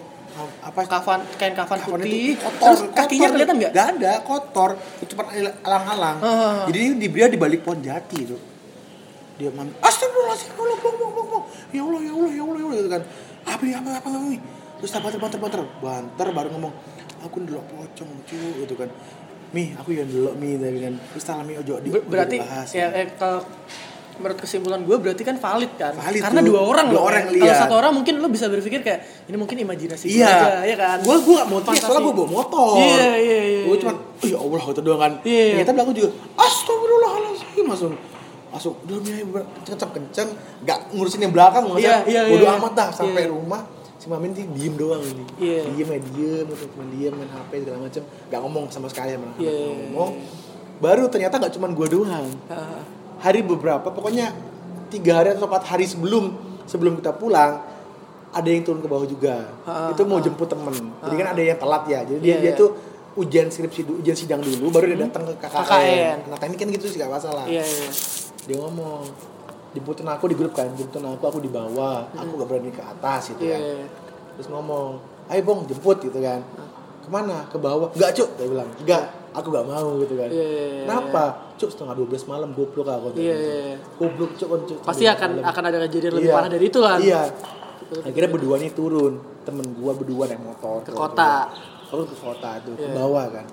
apa 0.59 0.79
kafan 0.83 1.19
kain 1.35 1.51
kafan 1.51 1.77
kapan 1.77 1.99
putih. 1.99 2.33
itu 2.33 2.39
kotor, 2.39 2.65
Terus 2.65 2.81
kakinya 2.91 3.19
kotor. 3.21 3.33
kelihatan 3.35 3.55
nggak? 3.57 3.71
Gak 3.71 3.87
ada, 3.93 4.11
kotor. 4.21 4.69
Itu 4.97 5.11
cuma 5.11 5.23
alang-alang. 5.61 6.17
Ah. 6.19 6.63
Jadi 6.67 6.79
dia 7.01 7.27
di 7.27 7.35
balik 7.35 7.61
pohon 7.61 7.79
jati, 7.79 8.23
Cuk. 8.23 8.41
Dia 9.35 9.49
mam, 9.49 9.71
astagfirullahaladzim, 9.79 10.49
ya 10.49 10.59
Allah, 10.59 10.77
bong, 10.77 10.95
bong, 10.95 11.11
bong, 11.11 11.27
bong. 11.29 11.43
Ya 11.71 11.81
Allah, 11.81 12.01
ya 12.03 12.11
Allah, 12.11 12.29
ya 12.29 12.43
Allah, 12.43 12.59
ya 12.59 12.65
Allah, 12.67 12.77
gitu 12.77 12.89
kan. 12.89 13.01
Apa 13.45 13.61
ini, 13.63 13.73
apa, 13.73 13.89
apa, 13.95 14.07
ini? 14.11 14.37
Terus 14.77 14.89
tak 14.89 15.01
banter, 15.01 15.19
banter, 15.19 15.39
banter. 15.39 15.61
Banter 15.79 16.27
baru 16.29 16.49
ngomong, 16.53 16.73
aku 17.19 17.35
ndelok 17.39 17.65
pocong, 17.67 18.09
Cuk, 18.23 18.53
gitu 18.63 18.75
kan. 18.75 18.89
Mi, 19.49 19.73
aku 19.73 19.89
yang 19.91 20.05
ndelok 20.05 20.35
mi, 20.35 20.55
tadi 20.55 20.79
kan. 20.79 20.93
Terus 21.09 21.23
tak 21.23 21.41
mi 21.41 21.53
ojo 21.55 21.73
di 21.79 21.89
Ber- 21.89 22.05
berarti 22.05 22.37
dibahas. 22.37 22.67
ya 22.69 22.87
eh, 22.91 23.07
kalau 23.15 23.41
menurut 24.19 24.37
kesimpulan 24.37 24.79
gue 24.79 24.95
berarti 24.95 25.21
kan 25.21 25.35
valid 25.35 25.71
kan 25.73 25.91
Valid 25.93 26.21
karena 26.21 26.39
tuh. 26.39 26.47
dua 26.47 26.61
orang 26.61 26.85
Dua 26.85 26.93
loh 26.93 27.03
orang 27.05 27.23
kalau 27.25 27.39
lihat. 27.41 27.57
satu 27.57 27.73
orang 27.73 27.91
mungkin 27.93 28.13
lo 28.15 28.27
bisa 28.27 28.45
berpikir 28.45 28.79
kayak 28.79 28.99
ini 29.25 29.35
mungkin 29.35 29.55
imajinasi 29.57 30.05
gue 30.05 30.15
Iya, 30.15 30.27
aja 30.29 30.51
ya 30.61 30.75
kan 30.75 30.97
Gue 30.99 31.15
gue 31.17 31.35
gak 31.35 31.47
mau 31.47 31.59
Fantasi. 31.59 31.81
soalnya 31.81 32.01
gue 32.01 32.13
bawa 32.13 32.29
motor. 32.29 32.71
Iya, 32.77 33.07
iya, 33.17 33.39
iya, 33.41 33.61
Gue 33.63 33.73
iya. 33.73 33.81
cuma, 33.81 33.93
oh 33.95 34.25
ya 34.25 34.37
Allah, 34.37 34.61
gitu 34.61 34.81
doang 34.81 34.99
kan. 34.99 35.11
Iya, 35.21 35.31
iya. 35.41 35.53
Ternyata 35.57 35.71
belakang 35.73 35.95
juga, 35.95 36.09
astagfirullahaladzim, 36.37 37.65
langsung 37.65 37.93
masuk 38.49 38.73
udah 38.81 38.97
mi 38.99 39.13
kenceng 39.61 39.91
kenceng 39.91 40.29
gak 40.63 40.89
ngurusin 40.89 41.21
yang 41.21 41.29
belakang 41.29 41.63
nggak 41.63 41.79
Iya, 41.79 41.97
iya, 42.03 42.21
bodo 42.25 42.43
iya. 42.43 42.57
amat 42.57 42.73
dah 42.73 42.89
sampai 42.89 43.23
Iya. 43.23 43.31
rumah 43.31 43.61
si 43.93 44.09
Mamin 44.09 44.31
tuh 44.31 44.41
diem 44.49 44.73
doang 44.73 45.01
ini 45.01 45.21
Iya. 45.37 45.69
diem 45.69 45.85
ya 45.87 45.99
diem 46.01 46.47
untuk 46.47 46.71
main 46.73 46.89
diem 46.89 47.13
main 47.13 47.29
HP 47.29 47.61
segala 47.61 47.77
macem 47.83 48.01
nggak 48.01 48.39
ngomong 48.41 48.65
sama 48.67 48.87
sekali 48.87 49.13
sama 49.13 49.29
Iya, 49.29 49.37
nggak 49.37 49.53
iya, 49.53 49.53
iya. 49.53 49.75
ngomong 49.85 50.11
baru 50.79 51.03
ternyata 51.07 51.35
nggak 51.37 51.53
cuma 51.53 51.67
gua 51.69 51.87
doang 51.87 52.25
Ah, 52.47 52.81
hari 53.19 53.39
beberapa 53.41 53.87
pokoknya 53.87 54.31
tiga 54.89 55.21
hari 55.21 55.35
atau 55.35 55.45
empat 55.45 55.63
hari 55.67 55.85
sebelum 55.85 56.33
sebelum 56.65 56.97
kita 56.97 57.13
pulang 57.13 57.61
ada 58.29 58.45
yang 58.45 58.61
turun 58.61 58.79
ke 58.79 58.87
bawah 58.87 59.05
juga 59.05 59.49
Ah, 59.65 59.89
itu 59.89 60.01
mau 60.05 60.17
ah. 60.17 60.23
jemput 60.23 60.45
temen 60.45 60.75
jadi 61.01 61.15
kan 61.15 61.27
ada 61.33 61.41
yang 61.41 61.57
telat 61.57 61.83
ya 61.85 61.99
jadi 62.03 62.19
dia, 62.19 62.29
Iya, 62.29 62.37
dia 62.39 62.51
iya. 62.53 62.59
tuh 62.59 62.69
ujian 63.17 63.47
skripsi 63.49 63.81
ujian 63.89 64.15
sidang 64.15 64.39
dulu 64.39 64.69
baru 64.69 64.85
dia 64.85 64.99
datang 65.03 65.27
ke 65.27 65.33
KKN. 65.35 65.65
KKN. 65.65 66.17
Nah 66.29 66.37
teknik 66.39 66.57
kan 66.61 66.67
gitu 66.71 66.85
sih 66.87 66.97
gak 67.01 67.11
masalah. 67.11 67.43
Iya 67.49 67.65
iya. 67.65 67.89
Dia 68.47 68.57
ngomong 68.63 69.01
jemputin 69.75 70.07
aku 70.07 70.29
di 70.29 70.35
grup 70.39 70.53
kan, 70.55 70.69
jemputin 70.71 71.03
aku 71.03 71.23
aku 71.27 71.39
di 71.41 71.51
bawah, 71.51 72.05
aku 72.15 72.31
gak 72.39 72.47
berani 72.47 72.71
ke 72.71 72.79
atas 72.79 73.33
gitu 73.35 73.43
Iya. 73.43 73.57
kan. 73.57 73.61
iya. 73.65 73.85
Terus 74.39 74.47
ngomong, 74.53 74.87
ayo 75.27 75.41
bong 75.43 75.67
jemput 75.67 75.99
gitu 75.99 76.15
kan. 76.21 76.39
Ke 77.03 77.09
mana? 77.11 77.43
Ke 77.49 77.57
bawah? 77.59 77.91
Enggak 77.91 78.13
cuk, 78.15 78.29
dia 78.39 78.45
bilang. 78.47 78.69
Enggak, 78.77 79.03
aku 79.31 79.47
gak 79.49 79.65
mau 79.65 79.89
gitu 79.99 80.13
kan. 80.15 80.29
Iya, 80.29 80.45
iya, 80.45 80.65
iya. 80.65 80.83
Kenapa? 80.85 81.23
Cuk 81.55 81.69
setengah 81.69 81.93
12 81.95 82.23
malam 82.25 82.49
goblok 82.53 82.87
aku. 82.87 83.07
Iya, 83.13 83.35
iya, 83.35 83.35
iya. 83.35 83.77
Goblok 83.95 84.31
cuk 84.35 84.47
kan 84.47 84.61
cuk. 84.65 84.77
Pasti 84.83 85.05
akan 85.05 85.29
12 85.29 85.37
malam. 85.37 85.51
akan 85.51 85.63
ada 85.65 85.77
kejadian 85.85 86.13
lebih 86.15 86.29
Iya. 86.29 86.35
parah 86.35 86.49
dari 86.49 86.65
itu 86.65 86.79
kan. 86.79 86.99
Iya. 86.99 87.21
Akhirnya 87.99 88.29
berdua 88.29 88.55
nih 88.57 88.71
turun, 88.71 89.13
temen 89.41 89.65
gua 89.73 89.91
berdua 89.93 90.23
naik 90.25 90.39
motor 90.39 90.85
Ke 90.85 90.93
kota. 90.93 91.49
turun 91.89 92.05
ke 92.05 92.15
kota 92.15 92.49
tuh, 92.61 92.73
ke 92.73 92.85
Iya. 92.85 92.93
bawah 92.93 93.25
kan. 93.29 93.45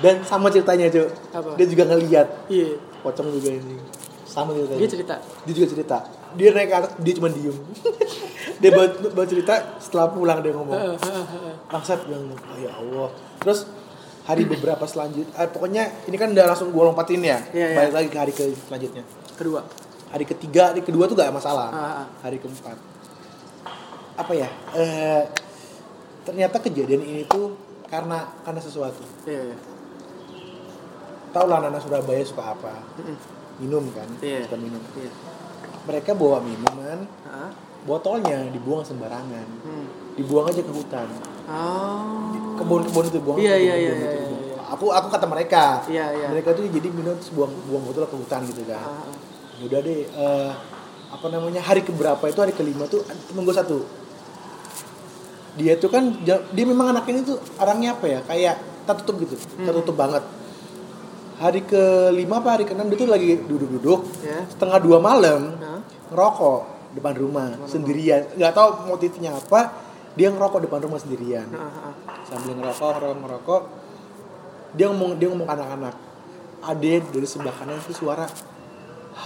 Dan 0.00 0.24
sama 0.24 0.48
ceritanya 0.48 0.88
cuk, 0.88 1.08
Apa? 1.30 1.50
dia 1.56 1.66
juga 1.66 1.84
ngeliat 1.86 2.28
Iya. 2.48 2.76
pocong 3.00 3.32
juga 3.32 3.48
ini 3.50 3.76
sama 4.24 4.54
ceritanya 4.54 4.78
Dia 4.78 4.88
cerita. 4.88 5.14
dia 5.42 5.52
juga 5.52 5.68
cerita 5.68 5.98
dia 6.30 6.54
naik 6.54 6.68
ke 6.70 6.76
atas 6.78 6.90
dia 7.02 7.12
cuma 7.18 7.26
diem 7.26 7.56
dia 8.62 8.70
bawa 8.70 9.26
cerita 9.26 9.54
setelah 9.82 10.06
pulang 10.06 10.38
dia 10.38 10.54
ngomong 10.54 10.94
bangsat 11.66 12.06
bilang 12.06 12.30
oh, 12.30 12.54
ya 12.54 12.70
Allah 12.70 13.10
terus 13.42 13.66
hari 14.20 14.44
beberapa 14.44 14.84
selanjutnya 14.84 15.32
eh, 15.34 15.46
pokoknya 15.46 15.82
ini 16.06 16.16
kan 16.16 16.30
udah 16.30 16.44
langsung 16.46 16.70
gue 16.70 16.82
lompatin 16.82 17.20
ya 17.20 17.38
Iya, 17.50 17.66
iya. 17.66 17.76
balik 17.76 17.92
lagi 17.92 18.08
ke 18.08 18.18
hari 18.18 18.32
ke 18.32 18.44
selanjutnya 18.60 19.04
Kedua. 19.34 19.60
hari 20.10 20.24
ketiga 20.24 20.70
hari 20.70 20.82
kedua 20.82 21.04
tuh 21.04 21.14
gak 21.14 21.30
masalah 21.30 21.68
Ah, 21.68 21.84
ah. 22.02 22.06
hari 22.20 22.36
keempat 22.36 22.76
apa 24.14 24.32
ya 24.32 24.48
eh, 24.74 25.22
ternyata 26.22 26.60
kejadian 26.60 27.00
ini 27.00 27.22
tuh 27.24 27.56
karena 27.86 28.28
karena 28.42 28.60
sesuatu 28.60 29.00
Iya. 29.24 29.50
iya. 29.50 29.56
tau 31.30 31.46
lah 31.46 31.62
anak 31.62 31.80
Surabaya 31.80 32.20
suka 32.22 32.42
apa 32.50 32.74
minum 33.56 33.86
kan 33.90 34.06
Iya. 34.20 34.44
suka 34.44 34.56
minum 34.56 34.82
Iya. 34.94 35.10
mereka 35.86 36.12
bawa 36.12 36.38
minuman 36.38 37.08
Ah. 37.24 37.50
botolnya 37.80 38.50
dibuang 38.50 38.84
sembarangan 38.84 39.46
Hmm. 39.64 39.86
dibuang 40.12 40.44
aja 40.44 40.60
ke 40.60 40.68
hutan 40.68 41.08
Oh. 41.50 42.54
kebun-kebun 42.56 43.04
itu 43.06 43.18
buang 43.18 43.36
Iya, 43.36 43.54
iya, 43.56 43.74
iya, 43.74 43.90
iya, 43.90 44.10
dibuang. 44.12 44.42
iya. 44.46 44.56
aku 44.68 44.84
aku 44.88 45.06
kata 45.08 45.26
mereka 45.26 45.64
Iya, 45.84 46.06
iya. 46.12 46.26
mereka 46.28 46.52
tuh 46.52 46.62
jadi 46.64 46.88
minum 46.88 47.14
terus 47.14 47.30
buang 47.30 47.50
buang 47.66 47.82
botol 47.82 48.04
ke 48.04 48.14
hutan 48.14 48.46
gitu 48.46 48.62
kan 48.64 48.78
Ah, 48.78 49.02
ah. 49.02 49.14
Ya 49.56 49.62
udah 49.66 49.80
deh 49.80 50.00
eh, 50.04 50.50
apa 51.10 51.26
namanya 51.26 51.60
hari 51.60 51.82
keberapa 51.82 52.22
itu 52.24 52.38
hari 52.38 52.52
kelima 52.52 52.86
tuh 52.86 53.02
temen 53.02 53.42
gue 53.42 53.52
satu 53.52 53.82
dia 55.52 55.74
tuh 55.74 55.90
kan 55.90 56.14
dia 56.22 56.64
memang 56.64 56.94
anak 56.94 57.04
ini 57.06 57.26
tuh 57.26 57.36
orangnya 57.56 57.92
apa 57.92 58.06
ya 58.06 58.20
kayak 58.22 58.54
tertutup 58.86 59.18
gitu 59.20 59.34
Hmm. 59.58 59.66
tertutup 59.66 59.94
banget 59.94 60.22
hari 61.36 61.60
kelima 61.62 62.38
apa 62.38 62.48
hari 62.52 62.64
keenam 62.64 62.86
dia 62.86 62.96
tuh 62.96 63.08
lagi 63.08 63.42
duduk-duduk 63.42 64.00
Ya. 64.22 64.46
setengah 64.46 64.78
dua 64.78 64.98
malam 64.98 65.58
ngerokok 66.08 66.60
depan 66.92 67.14
rumah 67.16 67.48
sendirian 67.66 68.30
nggak 68.32 68.52
tahu 68.52 68.68
motifnya 68.86 69.34
apa 69.34 69.89
dia 70.14 70.28
ngerokok 70.30 70.66
depan 70.66 70.80
rumah 70.84 70.98
sendirian. 70.98 71.46
Sambil 72.26 72.58
ngerokok 72.58 72.88
ngerokok 72.98 73.18
ngerokok. 73.22 73.62
Dia 74.74 74.86
ngomong 74.90 75.18
dia 75.18 75.28
ngomong 75.30 75.48
anak-anak. 75.48 75.94
Ada 76.60 76.94
dari 77.08 77.26
sebelah 77.26 77.54
kanan 77.56 77.80
itu 77.80 77.94
suara 77.96 78.26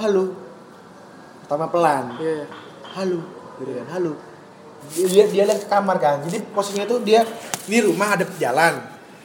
halo. 0.01 0.35
Pertama 1.45 1.69
pelan. 1.69 2.17
Iya. 2.21 2.47
halo. 2.95 3.21
Gitu 3.61 3.73
kan 3.75 3.89
halo. 3.91 4.13
Dia 4.95 5.25
dia, 5.27 5.43
lihat 5.49 5.65
ke 5.65 5.69
kamar 5.69 5.97
kan. 5.97 6.21
Jadi 6.29 6.45
posisinya 6.53 6.85
tuh 6.85 7.01
dia 7.01 7.25
ini 7.67 7.79
rumah 7.85 8.15
ada 8.15 8.25
jalan. 8.37 8.85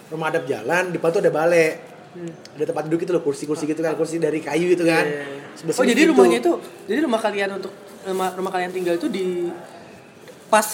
Rumah 0.10 0.28
ada 0.32 0.40
jalan 0.48 0.84
depan 0.90 1.10
tuh 1.12 1.22
ada 1.22 1.32
balai 1.32 1.90
Hmm. 2.10 2.34
ada 2.58 2.66
tempat 2.66 2.90
duduk 2.90 3.06
itu 3.06 3.14
loh 3.14 3.22
kursi-kursi 3.22 3.70
gitu 3.70 3.86
kan 3.86 3.94
kursi 3.94 4.18
dari 4.18 4.42
kayu 4.42 4.74
itu 4.74 4.82
kan. 4.82 5.06
Iya. 5.06 5.54
Sebelah 5.54 5.78
Oh 5.78 5.84
sini 5.86 5.94
jadi 5.94 6.02
pintu. 6.10 6.14
rumahnya 6.18 6.38
itu, 6.42 6.54
jadi 6.90 7.00
rumah 7.06 7.22
kalian 7.22 7.50
untuk 7.62 7.70
rumah, 8.02 8.34
rumah 8.34 8.50
kalian 8.50 8.74
tinggal 8.74 8.98
itu 8.98 9.06
di 9.14 9.46
pas 10.50 10.66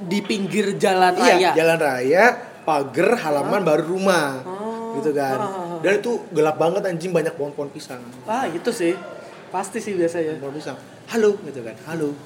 di 0.00 0.18
pinggir 0.20 0.74
jalan 0.74 1.12
iya 1.14 1.34
raya. 1.34 1.50
jalan 1.54 1.78
raya 1.78 2.24
pagar 2.62 3.10
halaman 3.18 3.60
baru 3.60 3.84
rumah 3.86 4.40
Oh. 4.42 4.96
gitu 4.96 5.12
kan 5.12 5.36
Ah. 5.36 5.76
dan 5.78 5.92
itu 5.96 6.24
gelap 6.30 6.56
banget 6.56 6.82
anjing 6.84 7.10
banyak 7.10 7.32
pohon-pohon 7.32 7.68
pisang 7.68 8.00
Ah 8.24 8.44
itu 8.44 8.68
sih, 8.70 8.96
pasti 9.48 9.78
sih 9.78 9.92
biasanya. 9.92 10.36
pohon 10.36 10.52
pisang 10.52 10.76
halo 11.06 11.36
gitu 11.42 11.60
kan 11.60 11.76
halo 11.86 12.16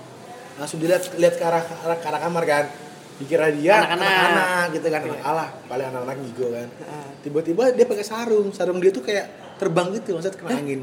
langsung 0.54 0.78
dilihat 0.78 1.02
lihat 1.14 1.34
ke 1.34 1.42
arah, 1.42 1.60
ke 1.60 1.74
arah, 1.76 1.96
ke 1.96 2.06
arah 2.06 2.20
kamar 2.20 2.44
kan 2.44 2.64
dikira 3.14 3.46
dia 3.48 3.78
Anak-anak. 3.80 4.74
gitu 4.74 4.86
kan 4.88 5.00
alah 5.20 5.48
paling 5.64 5.86
anak-anak 5.86 6.16
ngigo 6.20 6.46
kan 6.48 6.68
Ah. 6.84 7.10
tiba-tiba 7.20 7.70
dia 7.70 7.84
pakai 7.84 8.02
sarung 8.02 8.50
sarung 8.50 8.78
dia 8.78 8.90
tuh 8.90 9.02
kayak 9.02 9.26
terbang 9.56 9.90
gitu 9.92 10.14
maksudnya 10.14 10.34
kena 10.36 10.50
angin 10.52 10.82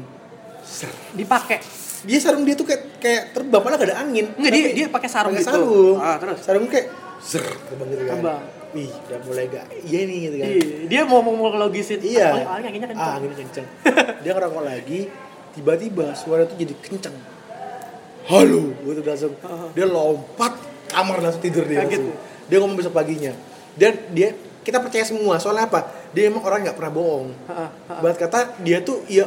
Ser. 0.62 0.88
Dipakai. 1.10 1.58
Dia 2.02 2.18
sarung 2.18 2.42
dia 2.42 2.52
tuh 2.52 2.64
kayak 2.64 2.82
kayak 2.98 3.22
terbang 3.30 3.60
padahal 3.60 3.78
gak 3.78 3.88
ada 3.88 3.98
angin 4.00 4.26
Enggak 4.32 4.52
dia 4.52 4.64
dia 4.72 4.86
pakai 4.88 5.08
sarung 5.08 5.32
pakai 5.32 5.42
gitu. 5.42 5.52
sarung 5.52 5.96
Ah 5.98 6.16
terus. 6.16 6.38
sarung 6.40 6.66
kayak 6.66 6.86
ser 7.18 7.42
terbang 7.64 7.88
gitu 7.88 8.02
kan 8.02 8.16
Terbang. 8.16 8.40
wih 8.72 8.90
udah 8.90 9.18
mulai 9.22 9.44
gak 9.46 9.66
iya 9.82 10.00
nih 10.02 10.18
gitu 10.20 10.36
kan 10.36 10.48
Iya, 10.48 10.62
dia 10.86 11.00
mau 11.02 11.20
mau 11.20 11.34
mau 11.34 11.48
logisin. 11.52 12.00
iya 12.00 12.28
Ah, 12.32 12.44
paling 12.50 12.66
anginnya 12.66 12.88
kenceng. 12.88 13.04
ah 13.04 13.14
anginnya 13.14 13.38
kenceng 13.38 13.66
dia 14.18 14.30
ngerokok 14.32 14.62
lagi 14.62 15.00
tiba-tiba 15.52 16.06
suara 16.12 16.42
tuh 16.42 16.56
jadi 16.56 16.74
kenceng 16.76 17.16
halo 18.24 18.62
gitu 18.80 19.00
langsung 19.00 19.32
dia 19.72 19.86
lompat 19.86 20.52
kamar 20.88 21.18
langsung 21.20 21.40
tidur 21.40 21.64
dia 21.64 21.82
Kaget 21.82 21.98
langsung. 21.98 22.06
tuh. 22.08 22.16
dia 22.44 22.56
ngomong 22.58 22.76
besok 22.76 22.94
paginya 22.94 23.32
dan 23.74 23.92
dia 24.10 24.30
kita 24.60 24.78
percaya 24.78 25.02
semua 25.02 25.36
soalnya 25.36 25.66
apa 25.66 25.80
dia 26.10 26.26
emang 26.26 26.40
orang 26.40 26.62
nggak 26.62 26.74
pernah 26.74 26.92
bohong 26.92 27.28
Ah, 27.44 27.66
ah, 27.66 27.70
ah. 27.88 27.98
buat 27.98 28.14
kata 28.14 28.62
dia 28.62 28.78
tuh 28.80 29.02
ya 29.06 29.26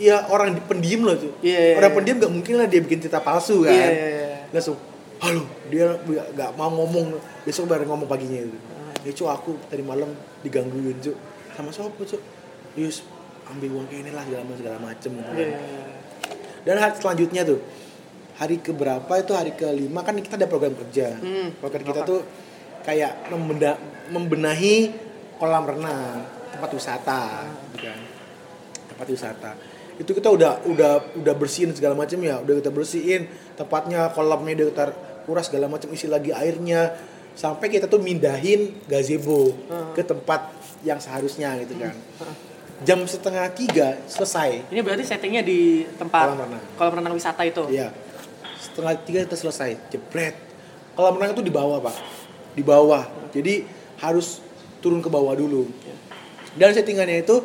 ya 0.00 0.24
orang 0.26 0.56
di- 0.56 0.64
pendiam 0.64 1.04
loh 1.04 1.12
tuh 1.14 1.32
Iya, 1.44 1.60
iya, 1.60 1.74
orang 1.76 1.90
iya. 1.92 1.96
pendiam 2.00 2.16
nggak 2.16 2.32
mungkin 2.32 2.54
lah 2.56 2.66
dia 2.66 2.80
bikin 2.80 2.98
cerita 2.98 3.20
palsu 3.20 3.62
kan? 3.62 3.70
Iya, 3.70 3.86
iya, 3.86 4.06
iya. 4.08 4.38
langsung 4.48 4.80
halo 5.20 5.44
dia 5.68 5.86
nggak 6.32 6.50
mau 6.56 6.72
ngomong. 6.72 7.20
Besok 7.44 7.68
baru 7.68 7.84
ngomong 7.84 8.08
paginya. 8.08 8.40
Itu 8.40 8.56
Ah. 8.72 8.96
ya 9.00 9.12
cu 9.12 9.24
aku 9.26 9.50
tadi 9.68 9.80
malam 9.80 10.08
digangguin 10.40 10.96
cu 10.98 11.12
sama 11.52 11.68
siapa 11.68 11.92
cu 11.92 12.16
Yus 12.74 13.04
ambil 13.46 13.68
uang 13.74 13.86
kayak 13.86 14.00
ini 14.00 14.10
lah 14.10 14.24
segala 14.24 14.42
segala 14.54 14.78
macem. 14.80 15.10
Gitu 15.12 15.22
kan. 15.22 15.36
Iya, 15.36 15.46
iya, 15.46 15.58
iya. 15.60 15.84
dan 16.60 16.76
hari 16.76 16.92
selanjutnya 16.94 17.42
tuh 17.42 17.60
hari 18.36 18.56
keberapa 18.58 19.12
itu 19.14 19.32
hari 19.32 19.52
kelima 19.52 20.00
kan 20.00 20.16
kita 20.16 20.40
ada 20.40 20.48
program 20.48 20.72
kerja. 20.74 21.12
Hmm, 21.14 21.52
program 21.56 21.82
kita 21.82 22.00
tuh 22.02 22.20
kayak 22.80 23.28
membenda, 23.28 23.76
membenahi 24.08 24.96
kolam 25.36 25.64
renang 25.66 26.24
tempat 26.50 26.70
wisata 26.70 27.20
gitu 27.68 27.84
kan. 27.84 28.00
Tempat 28.88 29.06
wisata 29.08 29.50
itu 30.00 30.10
kita 30.10 30.32
udah 30.32 30.64
udah 30.64 30.92
udah 31.20 31.34
bersihin 31.36 31.76
segala 31.76 31.92
macam 31.92 32.16
ya 32.18 32.40
udah 32.40 32.56
kita 32.56 32.72
bersihin 32.72 33.28
tempatnya 33.54 34.08
kolamnya 34.10 34.64
udah 34.64 34.66
kita 34.72 34.84
kuras 35.28 35.52
segala 35.52 35.68
macam 35.68 35.92
isi 35.92 36.08
lagi 36.08 36.32
airnya 36.32 36.96
sampai 37.36 37.68
kita 37.68 37.84
tuh 37.84 38.00
mindahin 38.00 38.80
gazebo 38.88 39.52
Hmm. 39.68 39.92
ke 39.92 40.00
tempat 40.00 40.48
yang 40.80 40.96
seharusnya 40.96 41.52
gitu 41.60 41.76
kan 41.76 41.92
jam 42.80 43.04
setengah 43.04 43.44
tiga 43.52 44.00
selesai 44.08 44.72
Ini 44.72 44.80
berarti 44.80 45.04
settingnya 45.04 45.44
di 45.44 45.84
tempat 45.94 46.32
Kolam 46.32 46.40
renang. 46.40 46.64
kolam 46.80 46.94
renang 46.96 47.12
wisata 47.12 47.44
itu. 47.44 47.68
Iya. 47.68 47.92
Setengah 48.56 48.96
tiga 49.04 49.20
kita 49.28 49.36
selesai. 49.36 49.76
Jebret. 49.92 50.32
Kolam 50.96 51.20
renang 51.20 51.36
itu 51.36 51.44
di 51.44 51.52
bawah, 51.52 51.76
Pak. 51.76 51.96
Di 52.56 52.64
bawah. 52.64 53.04
Jadi 53.36 53.68
harus 54.00 54.40
turun 54.80 55.04
ke 55.04 55.12
bawah 55.12 55.36
dulu. 55.36 55.68
Dan 56.56 56.72
settingannya 56.72 57.20
itu 57.20 57.44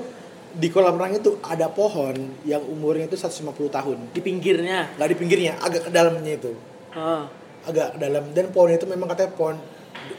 di 0.55 0.67
kolam 0.67 0.95
renang 0.95 1.19
itu 1.19 1.35
ada 1.43 1.67
pohon 1.67 2.15
yang 2.43 2.63
umurnya 2.63 3.05
itu 3.05 3.15
150 3.15 3.43
tahun. 3.67 3.97
Di 4.11 4.19
pinggirnya. 4.19 4.95
Nggak 4.95 5.09
di 5.11 5.17
pinggirnya, 5.17 5.53
agak 5.59 5.87
ke 5.87 5.91
dalamnya 5.91 6.33
itu. 6.33 6.51
Ah. 6.91 7.27
Agak 7.63 7.95
ke 7.95 7.97
dalam 7.99 8.23
dan 8.31 8.49
pohon 8.49 8.71
itu 8.71 8.87
memang 8.87 9.07
katanya 9.07 9.31
pohon 9.31 9.55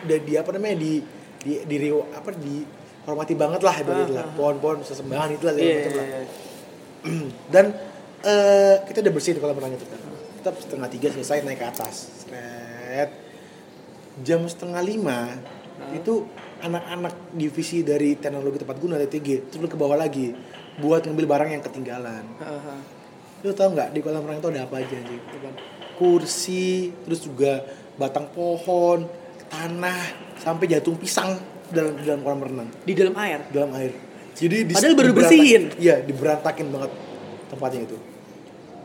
di, 0.04 0.14
di 0.20 0.32
apa 0.34 0.50
namanya 0.52 0.76
di 0.76 0.92
di 1.40 1.52
di, 1.62 1.76
riwa- 1.78 2.10
apa 2.12 2.34
di 2.34 2.66
hormati 3.06 3.32
banget 3.32 3.60
lah 3.62 3.74
ibaratnya 3.76 4.12
lah. 4.12 4.26
Pohon-pohon 4.34 4.82
sesembahan 4.82 5.30
itu 5.32 5.42
lah 5.46 5.54
segala 5.54 5.64
Iya, 5.64 5.76
macam 5.78 5.92
iya, 5.92 5.96
lah 5.96 6.06
iya. 6.06 6.20
dan 7.54 7.64
eh, 8.20 8.76
kita 8.84 8.98
udah 8.98 9.12
bersih 9.14 9.32
di 9.32 9.40
kolam 9.40 9.54
renang 9.54 9.78
itu 9.78 9.86
kan 9.86 10.00
kita 10.36 10.50
setengah 10.58 10.88
tiga 10.90 11.08
selesai 11.10 11.42
naik 11.42 11.58
ke 11.58 11.66
atas 11.66 11.94
Sret. 12.22 13.10
jam 14.20 14.42
setengah 14.42 14.82
lima 14.82 15.38
itu 15.94 16.26
anak-anak 16.66 17.14
divisi 17.32 17.80
dari 17.80 18.14
teknologi 18.14 18.58
tempat 18.58 18.76
guna 18.76 18.94
TTG 18.98 19.48
terus 19.48 19.66
ke 19.66 19.74
bawah 19.74 19.94
lagi 19.94 20.34
buat 20.76 21.02
ngambil 21.02 21.26
barang 21.26 21.50
yang 21.50 21.62
ketinggalan 21.62 22.24
ah. 22.38 22.78
lu 23.40 23.52
tau 23.52 23.70
nggak 23.70 23.90
di 23.90 24.00
kolam 24.00 24.22
renang 24.22 24.40
itu 24.40 24.48
ada 24.50 24.62
apa 24.64 24.76
aja 24.78 24.96
sih 24.96 25.20
kursi 25.96 26.66
terus 27.02 27.22
juga 27.22 27.64
batang 27.96 28.28
pohon 28.28 29.08
tanah 29.46 30.00
sampai 30.36 30.66
jantung 30.68 30.96
pisang 30.96 31.32
dalam 31.68 31.96
dalam 31.98 32.20
kolam 32.20 32.40
renang 32.42 32.68
Di 32.82 32.92
dalam 32.92 33.14
air. 33.16 33.40
dalam 33.48 33.70
air 33.74 33.92
jadi 34.36 34.68
di, 34.68 34.72
Padahal 34.76 34.94
baru 34.94 35.12
bersihin. 35.14 35.62
iya 35.80 36.04
diberantakin 36.04 36.68
banget 36.68 36.92
tempatnya 37.48 37.80
itu 37.84 37.96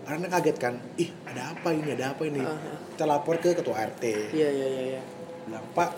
karena 0.02 0.28
kaget 0.30 0.58
kan 0.58 0.74
ih 0.96 1.10
ada 1.24 1.52
apa 1.52 1.70
ini 1.72 1.90
ada 1.92 2.06
apa 2.12 2.24
ini 2.24 2.40
Aha. 2.40 2.72
kita 2.96 3.04
lapor 3.06 3.36
ke 3.38 3.52
ketua 3.54 3.76
RT 3.86 4.04
Iya 4.32 4.48
iya 4.50 4.68
iya. 4.68 4.82
iya. 4.96 5.02
bilang 5.44 5.66
pak 5.74 5.90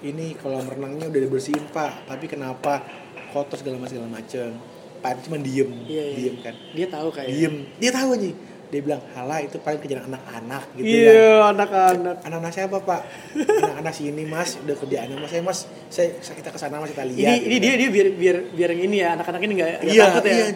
ini 0.00 0.34
kolam 0.34 0.62
renangnya 0.64 1.06
udah 1.06 1.20
dibersihin 1.20 1.64
pak 1.68 2.06
tapi 2.06 2.24
kenapa 2.24 2.82
kotor 3.28 3.56
segala 3.56 3.76
macam 3.76 3.92
segala 3.92 4.08
macem 4.08 4.48
pak 4.98 5.10
itu 5.12 5.20
cuma 5.26 5.38
diem 5.38 5.70
Iya, 5.84 6.02
iya. 6.04 6.16
diem 6.16 6.36
kan 6.38 6.54
Dia 6.72 6.86
tahu 6.86 7.08
kayak. 7.10 7.28
diem 7.28 7.54
dia 7.76 7.90
tahu 7.90 8.10
nih 8.14 8.34
dia 8.68 8.80
bilang 8.80 9.00
halah 9.10 9.40
itu 9.40 9.56
paling 9.56 9.80
kerjaan 9.80 10.04
anak-anak 10.06 10.64
gitu 10.74 10.84
kan 10.84 10.92
Iya, 11.08 11.32
anak-anak. 11.48 12.16
anak-anak 12.20 12.52
siapa 12.52 12.76
pak 12.78 13.00
anak-anak 13.34 13.92
sini 13.92 14.22
mas 14.24 14.58
udah 14.58 14.76
kerjaannya 14.76 15.16
mas 15.16 15.30
saya 15.30 15.42
mas 15.42 15.58
saya, 15.88 16.08
kita 16.14 16.48
ke 16.48 16.58
sana 16.58 16.76
mas 16.76 16.90
kita 16.90 17.02
lihat 17.02 17.16
Ini 17.16 17.34
gitu 17.34 17.48
ini 17.48 17.56
kan. 17.56 17.62
dia 17.64 17.74
dia 17.74 17.88
biar 17.88 18.08
biar 18.12 18.36
biar 18.52 18.68
yang 18.70 18.82
ini 18.84 18.96
ya 18.98 19.08
anak-anak 19.14 19.40
ini 19.40 19.52
nggak 19.56 19.70
iya 19.84 20.04
takut 20.10 20.22
ya. 20.22 20.34
iya 20.34 20.46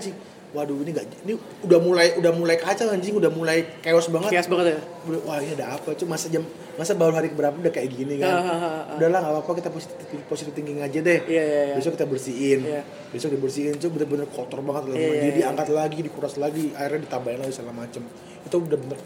waduh 0.53 0.77
ini 0.85 0.93
gak 0.93 1.09
ini 1.25 1.33
udah 1.65 1.79
mulai 1.81 2.07
udah 2.21 2.33
mulai 2.37 2.57
kacau 2.61 2.93
anjing. 2.93 3.17
Udah 3.17 3.33
mulai 3.33 3.65
chaos 3.81 4.13
banget. 4.13 4.31
Kias 4.37 4.49
banget 4.53 4.77
ya. 4.77 4.79
Wah 5.25 5.41
ini 5.41 5.57
ada 5.57 5.81
apa? 5.81 5.97
Cuma 5.97 6.15
masa 6.15 6.29
jam 6.29 6.45
masa 6.77 6.93
baru 6.97 7.17
hari 7.17 7.33
keberapa 7.33 7.57
udah 7.57 7.73
kayak 7.73 7.89
gini 7.93 8.21
kan? 8.21 8.33
Ah, 8.33 8.41
ah, 8.41 8.49
ah, 8.49 8.65
ah. 8.65 8.97
udahlah 8.97 9.19
nggak 9.21 9.33
apa-apa 9.33 9.53
kita 9.61 9.69
positif 9.73 9.97
positif 10.29 10.53
thinking 10.53 10.85
aja 10.85 11.01
deh. 11.01 11.21
Iya 11.25 11.43
iya 11.43 11.63
iya. 11.73 11.75
besok 11.77 11.97
kita 11.97 12.07
bersihin. 12.09 12.61
Iya. 12.65 12.83
besok 13.13 13.29
dibersihin 13.37 13.73
itu 13.77 13.89
bener-bener 13.89 14.29
kotor 14.29 14.61
banget 14.65 14.93
lah. 14.93 14.97
Iya, 14.97 15.09
jadi 15.09 15.29
iya, 15.29 15.37
diangkat 15.41 15.69
lagi 15.73 15.99
dikuras 16.05 16.35
lagi 16.37 16.73
airnya 16.77 17.01
ditambahin 17.05 17.41
lagi 17.45 17.53
segala 17.53 17.73
macem. 17.77 18.03
Itu 18.45 18.57
udah 18.61 18.79
bener 18.81 18.99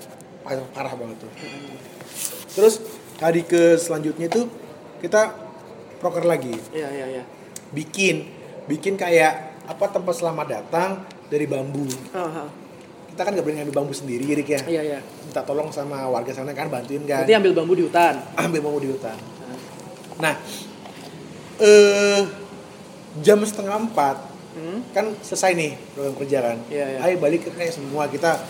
parah, 0.42 0.66
parah 0.74 0.94
banget 0.94 1.16
tuh. 1.26 1.30
Terus 2.54 2.74
hari 3.22 3.42
ke 3.46 3.78
selanjutnya 3.78 4.26
itu 4.30 4.50
kita 5.02 5.34
proker 6.02 6.26
lagi. 6.26 6.54
Iya 6.74 6.90
iya 6.90 7.06
iya. 7.18 7.22
bikin. 7.70 8.34
Bikin 8.66 8.98
kayak 8.98 9.62
apa 9.66 9.90
tempat 9.90 10.14
selamat 10.14 10.46
datang 10.46 11.15
dari 11.26 11.44
bambu 11.44 11.84
ah. 12.12 12.46
kita 13.08 13.20
kan 13.20 13.32
nggak 13.32 13.42
boleh 13.42 13.56
ngambil 13.56 13.76
bambu 13.76 13.92
sendiri 13.92 14.24
Rik 14.32 14.48
ya 14.48 14.60
Iya 14.62 14.82
iya. 14.86 14.98
minta 15.22 15.40
tolong 15.40 15.68
sama 15.68 16.06
warga 16.06 16.30
sana 16.30 16.52
kan 16.52 16.66
bantuin 16.66 17.02
kan 17.02 17.22
Berarti 17.22 17.34
ambil 17.34 17.52
bambu 17.52 17.72
di 17.72 17.82
hutan. 17.82 18.14
ambil 18.38 18.60
bambu 18.60 18.78
di 18.78 18.88
hutan 18.88 19.16
nah 20.16 20.34
eh 21.58 22.22
jam 23.18 23.38
setengah 23.40 23.76
empat 23.80 24.16
Hmm. 24.52 24.80
kan 24.88 25.12
selesai 25.20 25.52
nih 25.52 25.76
program 25.92 26.16
kerja 26.16 26.38
kan 26.40 26.56
Iya, 26.66 26.84
iya. 26.88 26.98
ayo 27.02 27.20
balik 27.20 27.44
ke 27.44 27.52
kayak 27.52 27.68
semua 27.70 28.08
kita 28.08 28.40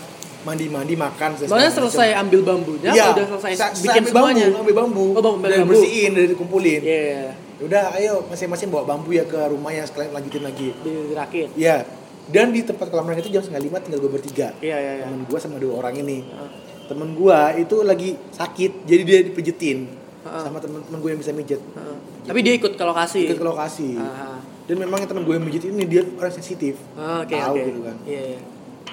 mandi 0.46 0.70
mandi 0.70 0.94
makan 0.94 1.34
Soalnya 1.34 1.66
selesai 1.66 2.14
ambil 2.14 2.46
bambunya, 2.46 2.94
Iya, 2.94 3.10
udah 3.10 3.26
selesai 3.28 3.52
sa- 3.58 3.74
bikin 3.74 4.06
ambil 4.06 4.12
semuanya. 4.14 4.44
bambu, 4.46 4.60
ambil 4.62 4.74
bambu, 4.76 5.04
Oh, 5.08 5.18
bambu, 5.18 5.30
ambil 5.34 5.50
udah 5.50 5.58
bambu. 5.58 5.72
bersihin, 5.74 6.10
udah 6.14 6.26
dikumpulin. 6.30 6.80
Iya. 6.80 7.26
Udah, 7.58 7.84
ayo 7.92 8.22
masing-masing 8.24 8.70
bawa 8.70 8.86
bambu 8.86 9.10
ya 9.10 9.26
ke 9.26 9.34
rumahnya 9.50 9.82
sekalian 9.82 10.14
lanjutin 10.14 10.42
lagi. 10.44 10.68
Dirakit. 10.78 11.48
Iya. 11.58 11.82
Dan 12.26 12.50
di 12.50 12.66
tempat 12.66 12.90
kolam 12.90 13.06
renang 13.06 13.22
itu 13.22 13.30
jam 13.30 13.38
setengah 13.38 13.62
lima 13.62 13.78
tinggal 13.78 14.02
gue 14.02 14.10
bertiga. 14.10 14.50
Iya 14.58 14.76
iya 14.76 14.92
iya. 14.98 15.04
Temen 15.06 15.22
gue 15.24 15.38
sama 15.38 15.56
dua 15.62 15.78
orang 15.78 15.94
ini. 15.96 16.26
Ah. 16.28 16.50
Temen 16.86 17.14
gue 17.14 17.38
itu 17.58 17.76
lagi 17.82 18.10
sakit, 18.30 18.82
jadi 18.82 19.02
dia 19.02 19.18
dipijetin 19.22 19.78
Ah. 20.26 20.42
sama 20.42 20.58
temen-temen 20.58 20.98
gue 20.98 21.10
yang 21.14 21.20
bisa 21.22 21.30
mijet. 21.30 21.62
Ah. 21.78 21.94
Tapi 22.26 22.42
dia 22.42 22.58
ikut 22.58 22.74
ke 22.74 22.82
lokasi. 22.82 23.30
Ikut 23.30 23.38
ke 23.38 23.46
lokasi. 23.46 23.94
Ah. 23.94 24.42
Dan 24.66 24.82
memang 24.82 24.98
temen 25.06 25.22
gue 25.22 25.34
yang 25.38 25.46
mijet 25.46 25.70
ini 25.70 25.86
dia 25.86 26.02
orang 26.02 26.34
sensitif. 26.34 26.74
Ah, 26.98 27.22
Oke 27.22 27.38
Tahu 27.38 27.54
oke. 27.54 27.62
gitu 27.62 27.80
kan. 27.86 27.96
Iya 28.02 28.22
iya. 28.34 28.40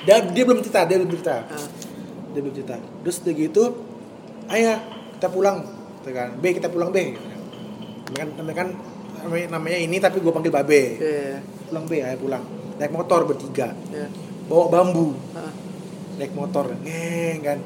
Dan 0.05 0.21
dia 0.29 0.43
belum 0.45 0.61
cerita, 0.61 0.85
dia 0.85 0.97
belum 1.01 1.09
cerita. 1.11 1.35
Ah. 1.49 1.67
Dia 2.37 2.41
belum 2.45 2.53
cerita. 2.53 2.75
Terus 2.77 3.15
udah 3.17 3.33
gitu, 3.33 3.63
ayah 4.47 4.77
kita 5.17 5.27
pulang. 5.33 5.57
Gitu 6.05 6.11
kan. 6.13 6.29
B 6.37 6.43
kita 6.53 6.69
pulang 6.69 6.93
B. 6.93 7.17
Gitu 7.17 8.13
kan. 8.13 8.29
Namanya 8.29 8.29
kan, 8.29 8.29
namanya 8.37 8.55
kan 8.55 8.67
namanya, 9.23 9.45
namanya 9.57 9.77
ini 9.79 9.97
tapi 9.97 10.21
gue 10.21 10.29
panggil 10.29 10.53
Babe. 10.53 10.81
Iya 11.01 11.09
iya. 11.33 11.39
Pulang 11.65 11.85
B, 11.89 11.97
ayah 11.97 12.19
pulang. 12.21 12.43
Naik 12.75 12.91
motor 12.91 13.19
bertiga. 13.23 13.73
Iya. 13.87 14.07
Bawa 14.45 14.65
bambu. 14.69 15.13
Ah. 15.31 15.51
naik 16.13 16.29
motor 16.31 16.69
ngeng 16.77 17.41
kan 17.41 17.57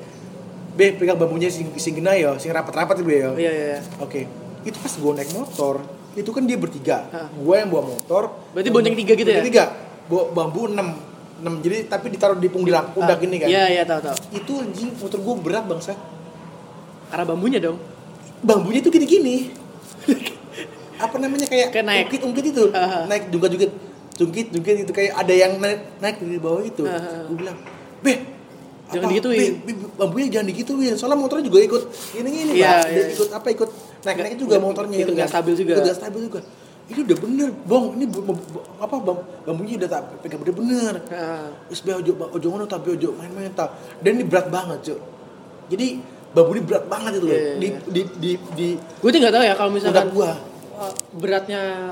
be 0.71 0.93
pegang 0.93 1.17
bambunya 1.17 1.47
sing 1.47 1.67
sing 1.75 1.91
gena 1.93 2.15
ya 2.15 2.31
sing 2.37 2.47
rapat-rapat 2.47 2.95
itu 2.95 3.09
ya 3.09 3.29
Iya 3.29 3.51
iya. 3.51 3.51
iya. 3.67 3.79
oke 3.97 4.23
itu 4.63 4.77
pas 4.77 4.87
gue 4.89 5.11
naik 5.13 5.35
motor 5.35 5.83
itu 6.13 6.29
kan 6.29 6.41
dia 6.41 6.55
bertiga 6.55 7.11
Hah. 7.11 7.27
gue 7.27 7.53
yang 7.53 7.67
bawa 7.67 7.83
motor 7.89 8.31
Berarti 8.55 8.69
bonceng 8.69 8.95
tiga 8.95 9.13
gitu 9.13 9.27
ya? 9.27 9.43
Tiga 9.43 9.63
bawa 10.07 10.31
bambu 10.31 10.63
enam 10.65 10.95
enam 11.37 11.59
jadi 11.59 11.85
tapi 11.85 12.07
ditaruh 12.07 12.35
di 12.35 12.47
pundak 12.47 12.95
pundak 12.95 13.19
Ah. 13.19 13.25
ini 13.25 13.35
kan 13.35 13.47
Iya 13.47 13.63
iya 13.69 13.83
tahu 13.83 13.99
tahu. 14.01 14.15
itu 14.31 14.53
anjing 14.55 14.89
motor 14.95 15.19
gue 15.19 15.33
berat 15.37 15.65
bangsa 15.65 15.91
Karena 17.05 17.25
bambunya 17.25 17.59
dong. 17.59 17.83
bambunya 18.39 18.79
tuh 18.79 18.89
gini-gini 18.89 19.51
apa 21.03 21.15
namanya 21.17 21.45
kayak 21.45 21.67
Kayak 21.69 21.83
naik. 21.85 22.03
ungkit 22.07 22.21
ungkit 22.23 22.45
itu 22.47 22.63
Ah. 22.71 23.03
naik 23.05 23.27
juga 23.27 23.51
juga 23.51 23.67
jungkit 24.17 24.49
jungkit 24.51 24.75
itu 24.83 24.91
kayak 24.91 25.13
ada 25.13 25.33
yang 25.33 25.61
naik 25.61 26.01
naik 26.01 26.17
di 26.19 26.41
bawah 26.41 26.65
itu 26.65 26.83
Ah. 26.83 27.23
gue 27.29 27.37
bilang 27.37 27.57
beh 28.01 28.17
Jangan 28.87 29.03
apa, 29.03 29.11
digituin." 29.13 29.51
Be, 29.67 29.71
be, 29.75 29.85
bambunya 29.99 30.27
jangan 30.31 30.47
digituin 30.49 30.93
soalnya 30.97 31.19
motornya 31.19 31.45
juga 31.45 31.59
ikut 31.61 31.83
ini 32.17 32.29
ini 32.29 32.53
iya, 32.57 32.81
Dia 32.83 32.91
iya. 32.91 33.05
ikut 33.13 33.29
apa 33.31 33.47
ikut 33.53 33.69
naik 34.03 34.17
naik 34.23 34.35
juga 34.39 34.55
motornya 34.57 34.97
ikut 34.97 35.07
itu 35.07 35.11
nggak 35.13 35.29
stabil 35.29 35.53
juga. 35.53 35.73
ikut 35.75 35.83
nggak 35.85 35.99
stabil 35.99 36.21
juga 36.27 36.41
ini 36.87 37.03
udah 37.03 37.17
bener 37.19 37.49
bong 37.67 37.85
ini 37.99 38.05
apa 38.79 38.95
bam, 39.03 39.17
bambunya 39.43 39.75
udah 39.75 39.89
tak 39.91 40.01
pegang 40.23 40.39
bener 40.39 40.55
bener. 40.55 40.93
Terus 41.67 41.81
be 41.83 41.91
ojo 41.91 42.11
ojo 42.15 42.47
ngono 42.47 42.63
tapi 42.63 42.95
ojo 42.95 43.11
main-main 43.11 43.51
tak. 43.51 43.75
Dan 43.99 44.15
ini 44.15 44.23
berat 44.23 44.47
banget, 44.47 44.79
Cuk. 44.87 44.99
Jadi 45.67 45.99
bambu 46.31 46.55
ini 46.55 46.63
berat 46.63 46.87
banget 46.87 47.19
itu 47.19 47.27
loh. 47.27 47.35
Iya, 47.35 47.43
iya, 47.43 47.55
Di 47.59 47.67
di 47.91 48.01
di 48.15 48.31
di 48.55 48.67
Gue 49.03 49.09
tuh 49.11 49.19
nggak 49.19 49.35
tahu 49.35 49.43
ya 49.43 49.53
kalau 49.59 49.71
misalkan 49.75 50.07
gua. 50.15 50.31
uh, 50.79 50.93
beratnya 51.19 51.91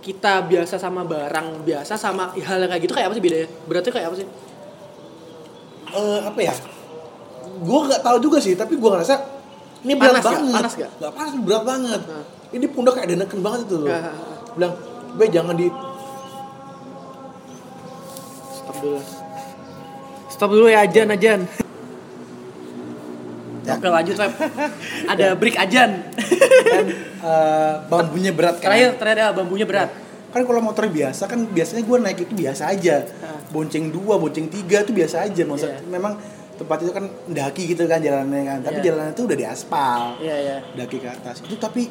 kita 0.00 0.48
biasa 0.48 0.80
sama 0.80 1.04
barang 1.04 1.64
biasa 1.64 1.94
sama 1.94 2.32
hal 2.32 2.58
yang 2.64 2.70
kayak 2.72 2.82
gitu 2.88 2.92
kayak 2.96 3.12
apa 3.12 3.14
sih 3.16 3.24
bedanya? 3.24 3.48
Beratnya 3.68 3.92
kayak 3.92 4.06
apa 4.08 4.16
sih? 4.16 4.26
Eh 5.90 6.20
apa 6.24 6.40
ya? 6.40 6.54
Gua 7.60 7.80
nggak 7.84 8.02
tahu 8.02 8.16
juga 8.24 8.40
sih, 8.40 8.56
tapi 8.56 8.80
gua 8.80 8.96
ngerasa 8.96 9.14
ini 9.80 9.92
berat 9.96 10.20
Panas 10.20 10.24
banget. 10.24 10.52
Panas 10.56 10.72
nggak? 10.76 10.90
Nggak 11.00 11.12
panas, 11.16 11.32
berat 11.40 11.62
banget. 11.64 12.00
Nah. 12.04 12.24
Ini 12.50 12.66
pundak 12.72 12.92
kayak 12.98 13.06
ada 13.12 13.16
neken 13.24 13.40
banget 13.40 13.60
itu 13.68 13.76
loh. 13.78 13.88
Ah, 13.88 13.96
ah, 13.96 14.12
ah. 14.12 14.36
Bilang, 14.58 14.72
"Be 15.16 15.24
jangan 15.30 15.54
di 15.54 15.68
Stop 18.50 18.76
dulu. 18.86 19.00
Stop 20.30 20.50
dulu 20.54 20.66
ya 20.70 20.86
ajan 20.86 21.10
ajan. 21.10 21.40
Ya. 23.60 23.76
Oke 23.76 23.86
lanjut 23.86 24.16
Web. 24.16 24.32
Ada 25.06 25.26
break 25.34 25.56
ajan. 25.58 25.90
kan 26.64 26.86
eh, 27.20 27.72
bambunya 27.86 28.32
berat 28.32 28.56
kan. 28.56 28.72
Terakhir 28.72 28.90
terakhir 28.96 29.18
ah, 29.22 29.32
bambunya 29.32 29.64
berat. 29.64 29.90
Kan 30.30 30.42
kalau 30.42 30.60
motor 30.60 30.86
biasa 30.86 31.26
kan 31.26 31.42
biasanya 31.44 31.82
gua 31.82 31.98
naik 31.98 32.22
itu 32.22 32.32
biasa 32.32 32.68
aja. 32.68 33.04
Ah. 33.20 33.36
Bonceng 33.48 33.90
dua, 33.90 34.16
bonceng 34.16 34.46
tiga 34.46 34.80
itu 34.80 34.92
biasa 34.92 35.26
aja. 35.26 35.42
Maksud 35.42 35.68
Iya. 35.68 35.84
memang 35.86 36.16
tempat 36.54 36.76
itu 36.78 36.92
kan 36.92 37.04
daki 37.26 37.62
gitu 37.68 37.84
kan 37.84 37.98
jalannya 37.98 38.40
kan. 38.46 38.58
Tapi 38.62 38.78
Iya. 38.78 38.84
jalannya 38.92 39.12
itu 39.12 39.22
udah 39.24 39.36
di 39.36 39.46
aspal. 39.46 40.02
Iya 40.18 40.36
iya. 40.38 40.56
daki 40.74 40.96
ke 40.98 41.08
atas 41.08 41.42
itu 41.42 41.56
tapi 41.56 41.90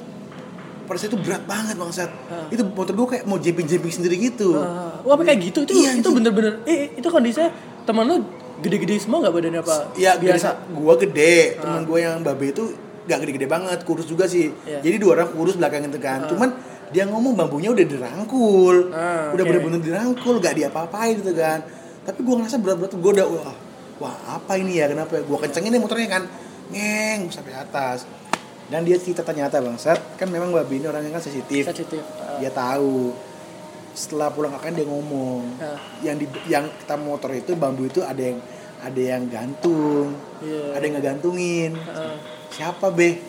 pada 0.85 0.97
saat 0.97 1.13
itu 1.13 1.21
berat 1.21 1.45
banget 1.45 1.77
bangsat 1.77 2.09
Ah. 2.27 2.49
itu 2.49 2.65
motor 2.65 2.97
gue 2.97 3.07
kayak 3.13 3.23
mau 3.23 3.37
jumping 3.37 3.69
sendiri 3.93 4.17
gitu 4.17 4.57
Uh, 4.57 4.89
wah 5.05 5.13
apa 5.13 5.21
kayak 5.21 5.53
gitu 5.53 5.61
itu 5.61 5.73
Iya, 5.77 6.01
itu 6.01 6.09
bener-bener 6.09 6.65
eh 6.65 6.97
itu 6.97 7.05
kondisinya 7.05 7.53
teman 7.85 8.09
lu 8.09 8.25
gede-gede 8.59 8.95
semua 8.99 9.23
nggak 9.23 9.33
badannya 9.33 9.61
apa 9.63 9.75
ya 9.95 10.19
biasa? 10.19 10.31
biasa 10.35 10.49
gue 10.75 10.93
gede. 11.07 11.35
Ah. 11.57 11.61
teman 11.63 11.81
gue 11.87 11.99
yang 12.03 12.15
babe 12.21 12.45
itu 12.51 12.63
gak 13.09 13.19
gede-gede 13.25 13.47
banget 13.49 13.79
kurus 13.81 14.05
juga 14.05 14.29
sih. 14.29 14.53
Iya. 14.53 14.85
jadi 14.85 14.95
dua 15.01 15.11
orang 15.17 15.29
kurus 15.33 15.57
belakang 15.57 15.89
itu 15.89 15.97
kan. 15.97 16.29
Cuman 16.29 16.49
dia 16.93 17.09
ngomong 17.09 17.33
bambunya 17.33 17.73
udah 17.73 17.85
dirangkul. 17.85 18.93
Ah, 18.93 19.33
udah 19.33 19.43
oke. 19.43 19.49
bener-bener 19.49 19.81
dirangkul 19.81 20.37
gak 20.37 20.53
diapa-apain 20.53 21.17
gitu 21.17 21.33
kan. 21.33 21.65
Tapi 22.05 22.19
gue 22.21 22.35
ngerasa 22.37 22.57
berat-berat 22.61 22.93
gue 22.93 23.11
udah 23.17 23.25
wah 23.25 23.55
wah 23.97 24.15
apa 24.37 24.53
ini 24.61 24.77
ya? 24.77 24.85
Kenapa 24.85 25.17
gue 25.17 25.37
kencengin 25.41 25.73
deh 25.73 25.81
motornya 25.81 26.09
kan. 26.21 26.23
Ngeng 26.69 27.33
sampai 27.33 27.57
atas. 27.57 28.05
Dan 28.69 28.85
dia 28.85 29.01
cerita 29.01 29.25
ternyata 29.25 29.57
bangsat 29.57 30.21
kan 30.21 30.29
memang 30.29 30.53
babe 30.53 30.69
ini 30.77 30.85
orangnya 30.85 31.17
kan 31.17 31.23
sensitif. 31.25 31.65
Sensitif 31.65 32.05
Uh, 32.19 32.37
dia 32.37 32.53
tahu 32.53 33.09
setelah 33.91 34.29
pulang 34.29 34.53
akan 34.53 34.71
dia 34.71 34.85
ngomong 34.85 35.41
Ya. 35.57 35.73
yang 36.11 36.15
di 36.17 36.25
yang 36.47 36.65
kita 36.79 36.95
motor 36.95 37.31
itu 37.31 37.53
bambu 37.53 37.85
itu 37.85 37.99
ada 37.99 38.19
yang 38.19 38.39
ada 38.79 39.01
yang 39.01 39.27
gantung 39.27 40.15
Iya. 40.39 40.77
ada 40.77 40.83
yang 40.83 40.95
ngegantungin 40.95 41.71
uh, 41.75 42.15
siapa 42.49 42.89
be? 42.89 43.19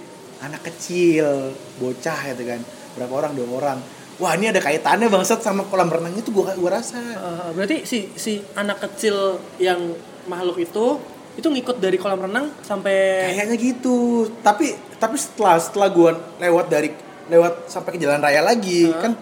Anak 0.40 0.64
kecil 0.64 1.52
bocah 1.76 2.32
gitu 2.32 2.48
kan. 2.48 2.60
Berapa 2.96 3.12
orang? 3.12 3.36
Dua 3.36 3.46
orang. 3.60 3.78
Wah 4.16 4.32
ini 4.32 4.48
ada 4.48 4.56
kaitannya 4.56 5.08
bangsat 5.08 5.40
sama 5.40 5.68
kolam 5.68 5.92
renang 5.92 6.16
itu 6.16 6.32
gua 6.32 6.56
gua 6.56 6.80
rasa. 6.80 6.96
Uh, 6.96 7.52
berarti 7.52 7.84
si 7.84 8.08
si 8.16 8.40
anak 8.56 8.80
kecil 8.80 9.36
yang 9.60 9.92
makhluk 10.24 10.56
itu 10.56 10.96
itu 11.36 11.44
ngikut 11.44 11.76
dari 11.76 12.00
kolam 12.00 12.24
renang 12.24 12.52
sampai 12.64 13.28
kayaknya 13.36 13.56
gitu. 13.60 14.28
Tapi 14.40 14.72
tapi 14.96 15.16
setelah 15.20 15.60
setelah 15.60 15.88
gua 15.92 16.10
lewat 16.40 16.66
dari 16.72 16.88
lewat 17.28 17.68
sampai 17.68 17.90
ke 17.94 17.98
jalan 18.00 18.18
raya 18.18 18.40
lagi 18.40 18.88
Hah? 18.90 19.00
kan 19.06 19.12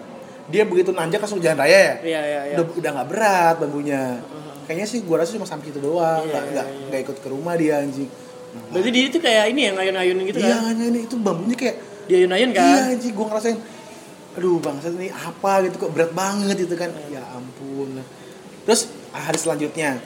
dia 0.49 0.63
begitu 0.65 0.89
nanjak 0.91 1.21
langsung 1.21 1.39
jalan 1.39 1.61
raya 1.61 1.69
ya? 1.71 1.93
Iya 2.01 2.19
iya 2.21 2.41
iya. 2.49 2.55
Udah 2.57 2.65
udah 2.73 2.89
nggak 2.97 3.07
berat 3.09 3.55
bambunya. 3.61 4.17
Kayaknya 4.65 4.85
sih 4.85 4.99
gua 5.01 5.21
rasa 5.21 5.33
cuma 5.33 5.45
sampai 5.45 5.69
situ 5.69 5.81
doang 5.81 6.25
Iya, 6.25 6.29
nggak 6.29 6.43
iya, 6.49 6.63
iya. 6.65 6.85
nggak 6.89 7.01
ikut 7.05 7.17
ke 7.21 7.27
rumah 7.29 7.53
dia 7.53 7.81
anjing. 7.81 8.09
Berarti 8.73 8.89
dia 8.89 9.03
itu 9.05 9.17
kayak 9.17 9.45
ini 9.53 9.61
ya 9.65 9.71
ngayun-ngayun 9.77 10.17
gitu 10.25 10.39
iya 10.41 10.57
kan? 10.57 10.73
hanya 10.73 10.85
ini 10.89 10.99
itu 11.05 11.15
bambunya 11.21 11.53
kayak 11.53 11.75
Dia 12.09 12.15
ayun-ayun 12.17 12.49
iya 12.49 12.57
kan? 12.57 12.93
anjing 12.97 13.13
gue 13.13 13.25
ngerasain 13.29 13.57
aduh 14.29 14.57
bangsat 14.57 14.93
ini 14.97 15.09
apa 15.09 15.51
gitu 15.65 15.75
kok 15.77 15.91
berat 15.93 16.11
banget 16.13 16.55
gitu 16.65 16.73
kan? 16.73 16.89
Ya 17.09 17.21
ampun. 17.29 18.01
Terus 18.65 18.89
hari 19.09 19.37
selanjutnya. 19.37 20.01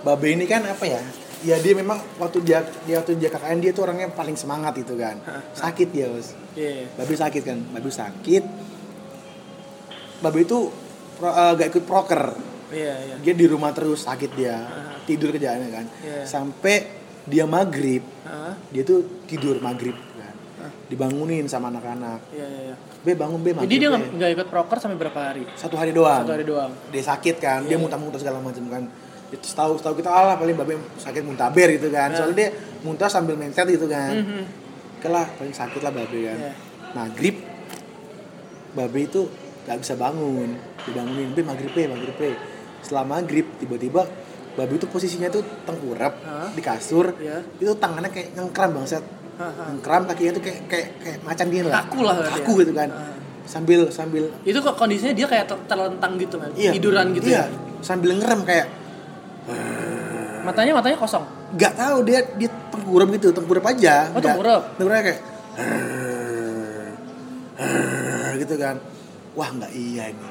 Babe 0.00 0.32
ini 0.32 0.44
kan 0.44 0.64
apa 0.64 0.84
ya? 0.84 1.00
Ya 1.40 1.56
dia 1.56 1.72
memang 1.72 2.00
waktu 2.16 2.40
dia 2.44 2.60
dia 2.84 3.00
waktu 3.00 3.16
dia 3.16 3.28
KKN 3.28 3.58
dia 3.60 3.72
tuh 3.72 3.88
orangnya 3.88 4.08
paling 4.12 4.36
semangat 4.36 4.76
itu 4.76 4.92
kan. 4.96 5.16
Sakit 5.52 5.88
dia 5.88 6.08
bos. 6.08 6.36
Iya. 6.52 6.88
babe 6.96 7.14
sakit 7.16 7.42
kan? 7.44 7.58
Babe 7.72 7.88
sakit 7.88 8.44
babe 10.20 10.38
itu 10.40 10.68
pro- 11.16 11.32
eh, 11.32 11.52
gak 11.54 11.68
ikut 11.70 11.84
proker 11.84 12.22
Iya, 12.70 12.94
iya. 13.02 13.14
dia 13.18 13.34
di 13.34 13.44
rumah 13.44 13.70
terus 13.70 14.04
sakit 14.04 14.30
dia 14.32 14.62
tidur 15.02 15.28
kerjaannya 15.30 15.68
kan 15.68 15.86
Iya. 15.98 16.22
sampai 16.22 16.76
dia 17.22 17.42
maghrib 17.44 18.06
Hah? 18.22 18.54
dia 18.68 18.82
tuh 18.82 19.26
tidur 19.26 19.58
maghrib 19.58 19.98
kan 20.14 20.34
dibangunin 20.86 21.44
sama 21.44 21.66
anak-anak 21.68 22.20
Iya, 22.30 22.46
iya, 22.46 22.60
iya. 22.64 22.76
be 23.00 23.12
bangun 23.12 23.40
be 23.40 23.50
maghrib 23.50 23.66
Jadi 23.66 23.76
dia 23.76 23.88
Be." 23.88 23.92
nggak 23.92 24.06
nggak 24.14 24.30
ikut 24.32 24.48
proker 24.48 24.76
sampai 24.78 24.96
berapa 24.98 25.20
hari? 25.24 25.42
satu 25.52 25.74
hari 25.74 25.90
doang 25.90 26.22
Satu 26.22 26.32
hari 26.32 26.44
doang. 26.44 26.70
dia 26.88 27.02
sakit 27.02 27.36
kan 27.36 27.60
dia 27.62 27.74
Iya. 27.74 27.80
muntah-muntah 27.80 28.18
segala 28.18 28.38
macam 28.38 28.64
kan 28.66 28.84
itu 29.30 29.46
tahu 29.48 29.72
tahu 29.76 29.94
kita 29.96 30.08
Allah 30.08 30.34
paling 30.34 30.54
babe 30.54 30.74
sakit 30.96 31.22
muntaber 31.22 31.70
gitu 31.70 31.86
kan 31.88 32.10
soalnya 32.12 32.36
dia 32.36 32.48
muntah 32.80 33.06
sambil 33.06 33.34
mencet 33.34 33.66
gitu 33.66 33.86
kan 33.86 34.10
Iya. 34.12 34.22
Mhm. 34.22 34.44
Oke 34.96 35.08
lah 35.08 35.26
paling 35.32 35.52
sakit 35.52 35.80
lah 35.80 35.90
babe 35.90 36.18
kan 36.20 36.38
Iya. 36.40 36.52
maghrib 36.92 37.34
babe 38.72 38.98
itu 39.00 39.26
gak 39.62 39.76
bisa 39.78 39.94
bangun 39.94 40.56
dibangunin 40.82 41.30
be 41.30 41.42
maghrib 41.42 41.70
be 41.70 41.82
maghrib 41.86 42.16
be 42.16 42.30
setelah 42.80 43.04
maghrib 43.06 43.44
tiba-tiba 43.56 44.08
babe 44.50 44.72
itu 44.72 44.86
posisinya 44.86 45.28
tuh 45.28 45.44
tengkurap 45.62 46.16
Hah? 46.20 46.48
di 46.50 46.60
kasur 46.60 47.12
Iya. 47.14 47.38
itu 47.56 47.72
tangannya 47.74 48.08
kayak 48.08 48.34
ngengkram 48.34 48.72
bangsat 48.72 49.04
Hah, 49.36 49.52
ngengkram 49.68 50.04
kakinya 50.04 50.32
tuh 50.34 50.42
kayak 50.42 50.60
kayak 50.66 50.88
kayak 50.98 51.18
macan 51.22 51.46
gini 51.48 51.64
lah 51.64 51.80
Kaku 51.80 51.98
lah 52.02 52.16
kaku 52.26 52.52
ya? 52.52 52.60
gitu 52.60 52.72
kan 52.74 52.88
Ah. 52.90 53.14
sambil 53.44 53.80
sambil 53.88 54.24
Itu 54.42 54.58
kok 54.58 54.74
kondisinya 54.74 55.12
dia 55.12 55.26
kayak 55.26 55.46
ter- 55.46 55.64
terlentang 55.66 56.12
gitu 56.16 56.36
kan? 56.36 56.50
iya 56.54 56.70
Tiduran 56.72 57.12
gitu 57.12 57.26
iya 57.26 57.44
ya? 57.44 57.52
sambil 57.80 58.12
ngerem 58.14 58.42
kayak 58.42 58.66
Matanya 60.40 60.72
matanya 60.72 60.96
kosong. 60.96 61.24
nggak 61.50 61.72
tahu 61.74 61.98
dia 62.02 62.20
dia 62.34 62.48
tengkurap 62.70 63.08
gitu 63.12 63.28
tengkurap 63.30 63.64
aja 63.66 64.08
Oh, 64.08 64.14
Nggak- 64.14 64.24
tengkurap. 64.24 64.62
tengkurapnya 64.74 65.04
kayak 65.06 65.20
gitu 68.38 68.54
kan 68.56 68.76
wah 69.34 69.50
nggak 69.50 69.72
iya 69.74 70.10
ini. 70.10 70.28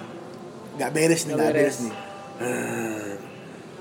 Nggak 0.80 0.90
beres 0.96 1.22
nih 1.28 1.34
Nggak 1.36 1.52
beres. 1.52 1.60
beres. 1.60 1.78
nih. 1.84 1.96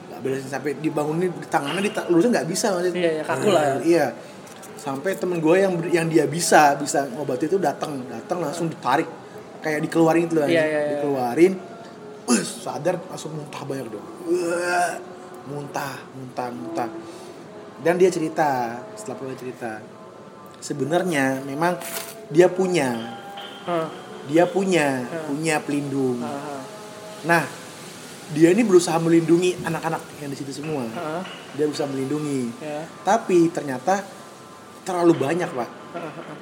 Nggak 0.09 0.21
beres 0.25 0.41
nih. 0.45 0.51
sampai 0.51 0.71
dibangunin 0.83 1.31
di 1.31 1.47
tangannya 1.47 1.83
di 1.85 1.91
lurusnya 2.11 2.31
nggak 2.41 2.49
bisa 2.49 2.67
maksudnya. 2.75 2.99
Iya, 2.99 3.11
iya, 3.19 3.23
kaku 3.25 3.49
lah. 3.51 3.63
Ya. 3.63 3.75
iya. 3.85 4.07
Sampai 4.79 5.19
temen 5.19 5.39
gue 5.43 5.57
yang 5.59 5.75
yang 5.91 6.07
dia 6.07 6.25
bisa 6.31 6.79
bisa 6.79 7.07
ngobati 7.11 7.51
itu 7.51 7.59
datang 7.59 8.03
datang 8.07 8.43
langsung 8.43 8.71
ditarik. 8.71 9.07
Kayak 9.59 9.91
dikeluarin 9.91 10.31
gitu 10.31 10.39
lah 10.39 10.47
Iya, 10.47 10.63
iya, 10.63 10.81
iya. 10.81 10.91
dikeluarin. 11.03 11.53
Wih, 12.29 12.45
sadar 12.45 12.95
langsung 13.09 13.35
muntah 13.35 13.63
banyak 13.67 13.87
dong. 13.91 14.07
Wah, 14.29 14.93
muntah 15.51 15.97
muntah 16.15 16.49
muntah. 16.53 16.89
Dan 17.79 17.95
dia 17.99 18.11
cerita 18.11 18.79
setelah 18.95 19.17
pulang 19.19 19.39
cerita. 19.39 19.83
Sebenarnya 20.59 21.43
memang 21.47 21.79
dia 22.31 22.51
punya 22.51 22.91
dia 24.29 24.45
punya 24.45 25.03
Hmm. 25.03 25.25
punya 25.27 25.57
pelindung 25.59 26.21
hah. 26.21 26.61
nah 27.25 27.43
dia 28.29 28.53
ini 28.53 28.61
berusaha 28.61 28.95
melindungi 28.97 29.57
anak-anak 29.59 30.05
yang 30.19 30.29
di 30.29 30.37
situ 30.37 30.53
semua 30.55 30.85
Hah, 30.91 31.25
dia 31.51 31.65
berusaha 31.65 31.89
melindungi 31.89 32.53
ya. 32.59 32.85
tapi 33.01 33.49
ternyata 33.49 34.05
terlalu 34.83 35.17
banyak 35.19 35.49
pak 35.49 35.71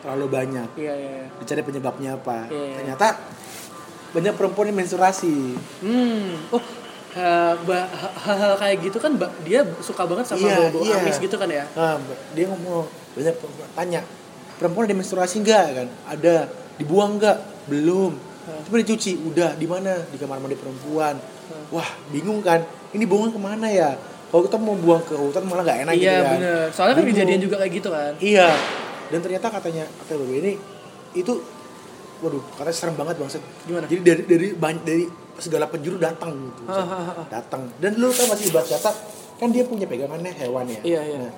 terlalu 0.00 0.26
banyak 0.28 0.68
Iya, 0.74 0.92
iya, 0.92 1.10
iya. 1.16 1.26
dicari 1.36 1.62
penyebabnya 1.62 2.14
apa 2.14 2.46
Iya. 2.48 2.74
ternyata 2.76 3.06
banyak 4.08 4.34
perempuan 4.34 4.66
yang 4.66 4.78
menstruasi 4.78 5.54
Hmm. 5.78 6.50
Oh, 6.50 6.62
ha- 7.14 8.14
hal-hal 8.20 8.54
kayak 8.56 8.76
gitu 8.82 8.98
kan 8.98 9.14
dia 9.40 9.62
suka 9.80 10.04
banget 10.04 10.26
sama 10.26 10.42
Iya, 10.42 10.56
bau-bau 10.68 10.82
iya. 10.84 10.98
amis 11.00 11.16
gitu 11.16 11.34
kan 11.34 11.48
ya? 11.48 11.64
nah, 11.72 11.96
dia 12.34 12.44
ngomong 12.46 12.84
banyak 13.14 13.34
perempuan 13.36 13.68
tanya 13.72 14.00
perempuan 14.56 14.84
ada 14.84 14.96
menstruasi 14.96 15.36
enggak 15.38 15.66
kan 15.72 15.88
ada 16.04 16.34
dibuang 16.76 17.16
enggak 17.16 17.38
belum 17.66 18.12
Hmm. 18.46 18.62
coba 18.62 18.78
dicuci 18.78 19.18
udah 19.26 19.58
di 19.58 19.66
mana 19.66 20.06
di 20.06 20.14
kamar 20.14 20.38
mandi 20.38 20.54
perempuan 20.54 21.18
wah 21.74 21.88
bingung 22.14 22.38
kan 22.38 22.62
ini 22.94 23.02
buangan 23.02 23.34
ke 23.34 23.40
mana 23.42 23.66
ya 23.66 23.90
kalau 24.30 24.46
kita 24.46 24.54
mau 24.54 24.78
buang 24.78 25.02
ke 25.02 25.18
hutan 25.18 25.42
malah 25.50 25.66
nggak 25.66 25.78
enak 25.82 25.94
iya, 25.98 26.02
gitu 26.02 26.22
kan 26.22 26.34
bener. 26.38 26.66
Soalnya 26.70 26.94
kan 26.94 27.04
kejadian 27.10 27.40
juga 27.42 27.56
kayak 27.62 27.72
gitu 27.74 27.88
kan? 27.90 28.12
Iya. 28.18 28.48
Dan 29.10 29.18
ternyata 29.22 29.46
katanya 29.50 29.84
kata 29.86 30.18
Babe 30.18 30.34
ini 30.42 30.52
itu 31.14 31.32
waduh, 32.22 32.42
katanya 32.54 32.74
serem 32.74 32.94
banget 32.94 33.14
bangset. 33.18 33.42
Gimana? 33.66 33.86
Jadi 33.86 34.00
dari 34.02 34.22
dari 34.26 34.46
banyak 34.54 34.82
dari 34.82 35.04
segala 35.42 35.66
penjuru 35.66 35.98
datang 35.98 36.30
gitu. 36.34 36.62
Ha, 36.70 36.82
ha, 36.86 36.98
ha, 37.02 37.22
datang. 37.26 37.70
Dan 37.82 37.98
lu 37.98 38.10
tau 38.10 38.26
masih 38.30 38.50
ibarat 38.50 38.66
kata 38.66 38.90
kan 39.38 39.48
dia 39.50 39.62
punya 39.66 39.86
pegangannya 39.90 40.30
hewan 40.38 40.70
ya. 40.70 40.80
Iya, 40.82 41.00
iya. 41.06 41.18
Nah, 41.22 41.32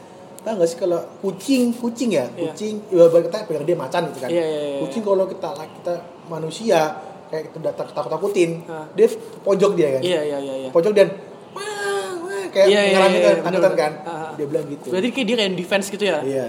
tau 0.44 0.54
gak 0.60 0.68
sih 0.72 0.78
kalau 0.80 1.00
kucing, 1.20 1.76
kucing 1.76 2.12
ya, 2.16 2.24
Iya. 2.36 2.52
kucing, 2.52 2.74
ibarat 2.88 3.24
kita 3.28 3.48
pegang 3.48 3.64
dia 3.68 3.76
macan 3.76 4.02
gitu 4.12 4.18
kan. 4.24 4.30
Iya, 4.32 4.44
iya, 4.44 4.60
iya. 4.64 4.78
Kucing 4.80 5.02
kalau 5.04 5.24
kita 5.28 5.48
kita 5.56 5.94
manusia 6.28 7.00
kayak 7.28 7.52
kita 7.52 7.58
datang 7.60 7.86
takut 7.92 8.10
takutin, 8.12 8.64
Ha. 8.64 8.88
dia 8.96 9.08
pojok 9.44 9.72
dia 9.76 9.88
kan. 9.98 10.00
Iya, 10.00 10.20
iya, 10.24 10.38
iya, 10.40 10.54
iya. 10.64 10.68
Pojok 10.72 10.92
dan 10.96 11.08
wah, 11.52 12.16
wah, 12.24 12.44
kayak 12.48 12.66
Iya, 12.72 12.80
iya, 12.80 12.82
iya, 12.88 12.98
kan, 12.98 13.10
iya, 13.12 13.30
takutan 13.44 13.74
kan. 13.76 13.92
Dia 14.40 14.46
bilang 14.48 14.66
gitu. 14.72 14.88
Berarti 14.88 15.08
kayak 15.12 15.26
dia 15.28 15.36
kayak 15.36 15.52
defense 15.56 15.86
gitu 15.92 16.04
ya? 16.08 16.18
Iya. 16.24 16.48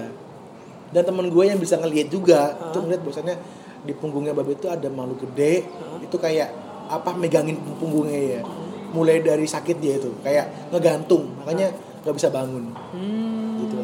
Dan 0.90 1.02
teman 1.06 1.26
gue 1.28 1.44
yang 1.44 1.60
bisa 1.60 1.76
ngelihat 1.76 2.08
juga, 2.08 2.56
Hah? 2.56 2.72
itu 2.72 2.78
ngeliat 2.80 3.00
bahwasannya 3.04 3.36
di 3.80 3.92
punggungnya 3.96 4.32
babe 4.32 4.56
itu 4.56 4.68
ada 4.68 4.88
makhluk 4.88 5.24
gede, 5.30 5.64
itu 6.00 6.16
kayak 6.16 6.48
apa 6.90 7.12
megangin 7.14 7.60
punggungnya 7.76 8.40
ya. 8.40 8.42
Mulai 8.90 9.22
dari 9.22 9.46
sakit 9.46 9.76
dia 9.78 10.00
itu, 10.02 10.10
kayak 10.24 10.72
ngegantung, 10.74 11.30
makanya 11.38 11.70
nggak 12.02 12.14
bisa 12.16 12.28
bangun. 12.32 12.72
Hmm. 12.96 13.60
Gitu. 13.62 13.76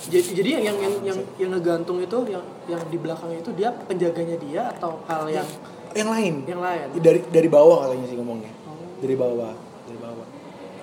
Jadi, 0.00 0.32
jadi 0.32 0.48
yang 0.56 0.64
yang 0.64 0.76
yang 0.80 0.94
yang, 1.04 1.18
yang 1.36 1.50
ngegantung 1.52 2.00
itu 2.00 2.18
yang 2.32 2.40
yang 2.64 2.80
di 2.88 2.96
belakangnya 2.96 3.38
itu 3.44 3.50
dia 3.52 3.68
penjaganya 3.84 4.36
dia 4.40 4.62
atau 4.72 4.96
hal 5.04 5.28
yang 5.28 5.44
Yang 5.92 6.08
lain, 6.08 6.34
yang 6.48 6.60
lain? 6.62 6.86
dari 7.02 7.20
dari 7.28 7.48
bawah 7.50 7.84
katanya 7.84 8.06
sih 8.08 8.16
ngomongnya, 8.16 8.48
dari 9.02 9.14
bawah, 9.18 9.52
dari 9.84 9.98
bawah. 10.00 10.26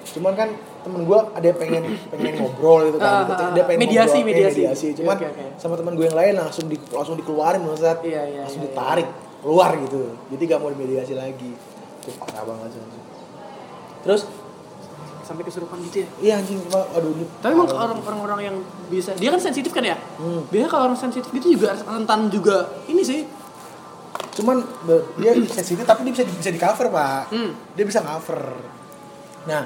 Cuman 0.08 0.34
kan 0.36 0.50
temen 0.84 1.02
gue 1.04 1.20
ada 1.34 1.46
yang 1.46 1.58
pengen 1.58 1.84
pengen 2.12 2.34
ngobrol 2.38 2.80
gitu 2.88 2.98
Ah, 3.02 3.24
kan, 3.26 3.34
ah, 3.34 3.50
dia 3.56 3.64
ah. 3.64 3.68
pengen 3.68 3.80
Mediasi, 3.88 4.20
ngobrol, 4.20 4.22
eh, 4.22 4.28
mediasi. 4.28 4.60
mediasi. 4.62 4.88
Cuman 5.00 5.16
Oke, 5.18 5.26
oke. 5.32 5.46
sama 5.58 5.74
teman 5.76 5.94
gue 5.96 6.06
yang 6.06 6.18
lain 6.18 6.34
langsung 6.38 6.66
di, 6.68 6.78
langsung 6.92 7.16
dikeluarin 7.18 7.62
maksudnya 7.64 7.96
Iya, 8.04 8.22
iya, 8.28 8.40
langsung 8.46 8.62
iya, 8.62 8.68
ditarik 8.70 9.08
keluar 9.38 9.72
gitu 9.78 10.02
jadi 10.28 10.44
gak 10.50 10.60
mau 10.60 10.70
dimediasi 10.74 11.14
lagi 11.14 11.52
itu 11.54 12.10
parah 12.18 12.44
banget 12.44 12.74
sih 12.74 12.82
terus 14.02 14.22
sampai 15.28 15.44
kesurupan 15.44 15.76
gitu 15.84 15.98
ya? 16.00 16.08
iya 16.18 16.34
anjing 16.38 16.64
aduh 16.66 17.12
ini 17.12 17.26
Tapi 17.38 17.52
emang 17.52 17.68
parah. 17.68 17.84
orang 17.84 18.00
orang-orang 18.02 18.40
yang 18.42 18.56
bisa 18.88 19.12
dia 19.14 19.28
kan 19.28 19.38
sensitif 19.38 19.70
kan 19.70 19.84
ya? 19.84 20.00
Hmm. 20.16 20.48
Biasanya 20.48 20.70
kalau 20.70 20.84
orang 20.86 20.98
sensitif 20.98 21.28
gitu 21.30 21.48
juga 21.54 21.76
rentan 21.78 22.20
juga 22.28 22.58
ini 22.86 23.04
sih. 23.04 23.22
cuman 24.34 24.62
dia 25.18 25.34
sensitif 25.58 25.82
tapi 25.82 26.06
dia 26.06 26.14
bisa 26.14 26.24
bisa 26.24 26.50
di 26.50 26.58
cover 26.58 26.88
pak 26.88 27.28
Hmm. 27.28 27.52
dia 27.74 27.84
bisa 27.84 28.00
cover 28.00 28.56
nah 29.44 29.66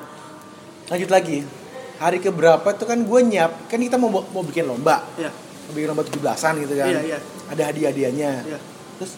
lanjut 0.87 1.09
lagi 1.09 1.43
hari 1.97 2.17
keberapa 2.17 2.65
itu 2.65 2.83
kan 2.83 2.97
gue 2.97 3.19
nyiap 3.21 3.67
kan 3.67 3.77
kita 3.77 3.95
mau 3.95 4.09
mau 4.09 4.41
bikin 4.41 4.63
lomba 4.63 5.03
Iya. 5.15 5.29
mau 5.29 5.73
bikin 5.73 5.87
lomba 5.87 6.03
17-an 6.03 6.53
gitu 6.59 6.73
kan 6.73 6.87
Iya, 6.89 7.01
iya. 7.05 7.19
ada 7.47 7.61
hadiah-hadiahnya 7.67 8.31
Iya. 8.43 8.59
terus 8.95 9.13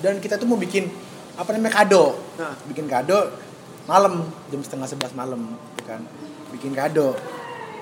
dan 0.00 0.16
kita 0.18 0.34
tuh 0.34 0.46
mau 0.46 0.56
bikin 0.56 0.86
apa 1.34 1.50
namanya 1.50 1.74
kado 1.76 2.14
Nah. 2.34 2.54
bikin 2.64 2.86
kado 2.86 3.34
malam 3.84 4.12
jam 4.48 4.60
setengah 4.60 4.88
sebelas 4.88 5.12
malam 5.12 5.40
gitu 5.74 5.82
kan 5.84 6.00
bikin 6.50 6.72
kado 6.72 7.12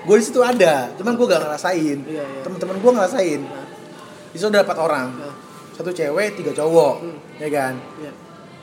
gue 0.03 0.15
di 0.19 0.23
situ 0.23 0.39
ada 0.39 0.91
cuman 0.95 1.15
gue 1.15 1.25
gak 1.25 1.41
ngerasain 1.41 1.97
Iya, 2.03 2.21
iya. 2.21 2.41
teman-teman 2.43 2.75
gue 2.77 2.91
ngerasain 2.91 3.41
Nah. 3.41 3.65
di 4.29 4.37
situ 4.37 4.47
ada 4.47 4.61
empat 4.61 4.77
orang 4.77 5.07
Nah. 5.15 5.33
satu 5.71 5.89
cewek 5.89 6.35
tiga 6.35 6.51
cowok 6.51 6.95
Hmm. 6.99 7.17
ya 7.39 7.47
kan 7.47 7.73
Iya. 7.97 8.11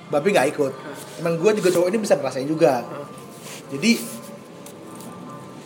babi 0.08 0.28
nggak 0.30 0.48
ikut 0.52 0.72
Nah. 0.74 0.96
teman 1.16 1.32
gue 1.36 1.50
juga 1.56 1.68
cowok 1.72 1.86
ini 1.88 1.98
bisa 1.98 2.14
ngerasain 2.14 2.44
juga 2.44 2.84
Nah. 2.84 3.08
jadi 3.72 3.92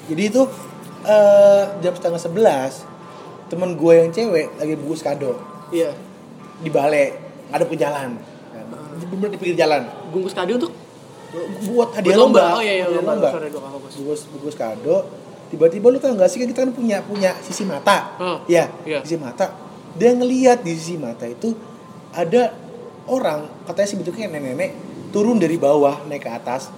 jadi 0.07 0.23
itu 0.29 0.43
eh, 1.05 1.65
jam 1.81 1.93
setengah 1.93 2.17
sebelas 2.19 2.87
temen 3.47 3.75
gue 3.75 3.93
yang 3.95 4.09
cewek 4.09 4.57
lagi 4.57 4.75
bungkus 4.75 5.03
kado 5.03 5.37
Iya. 5.69 5.91
di 6.61 6.71
balai 6.71 7.13
ngadep 7.51 7.69
ke 7.69 7.77
jalan 7.77 8.15
kan. 8.17 8.65
bener 9.11 9.29
di 9.29 9.37
pinggir 9.37 9.59
jalan 9.59 9.83
Bungkus 10.09 10.33
kado 10.33 10.55
untuk 10.55 10.71
buat 11.65 11.89
hadiah 11.93 12.17
lomba. 12.17 12.41
lomba, 12.41 12.45
Oh, 12.55 12.63
iya, 12.63 12.73
iya, 12.77 12.87
lomba. 12.89 13.29
Fokus. 13.31 13.93
bungkus 13.97 14.21
bungkus 14.29 14.55
kado 14.55 14.97
tiba-tiba 15.47 15.87
lu 15.87 15.99
tau 15.99 16.13
gak 16.13 16.27
sih 16.27 16.39
kan 16.39 16.49
kita 16.49 16.61
kan 16.61 16.73
punya 16.73 16.99
punya 17.01 17.31
sisi 17.41 17.63
mata 17.63 18.17
Hmm. 18.17 18.39
ya 18.47 18.67
Iya. 18.83 19.03
sisi 19.03 19.17
mata 19.17 19.55
dia 19.93 20.11
ngelihat 20.11 20.61
di 20.61 20.73
sisi 20.73 20.97
mata 20.97 21.23
itu 21.25 21.55
ada 22.11 22.51
orang 23.07 23.47
katanya 23.63 23.87
sih 23.87 23.97
bentuknya 23.97 24.27
nenek-nenek 24.29 24.71
turun 25.11 25.37
dari 25.37 25.55
bawah 25.55 26.03
naik 26.05 26.23
ke 26.23 26.31
atas 26.33 26.75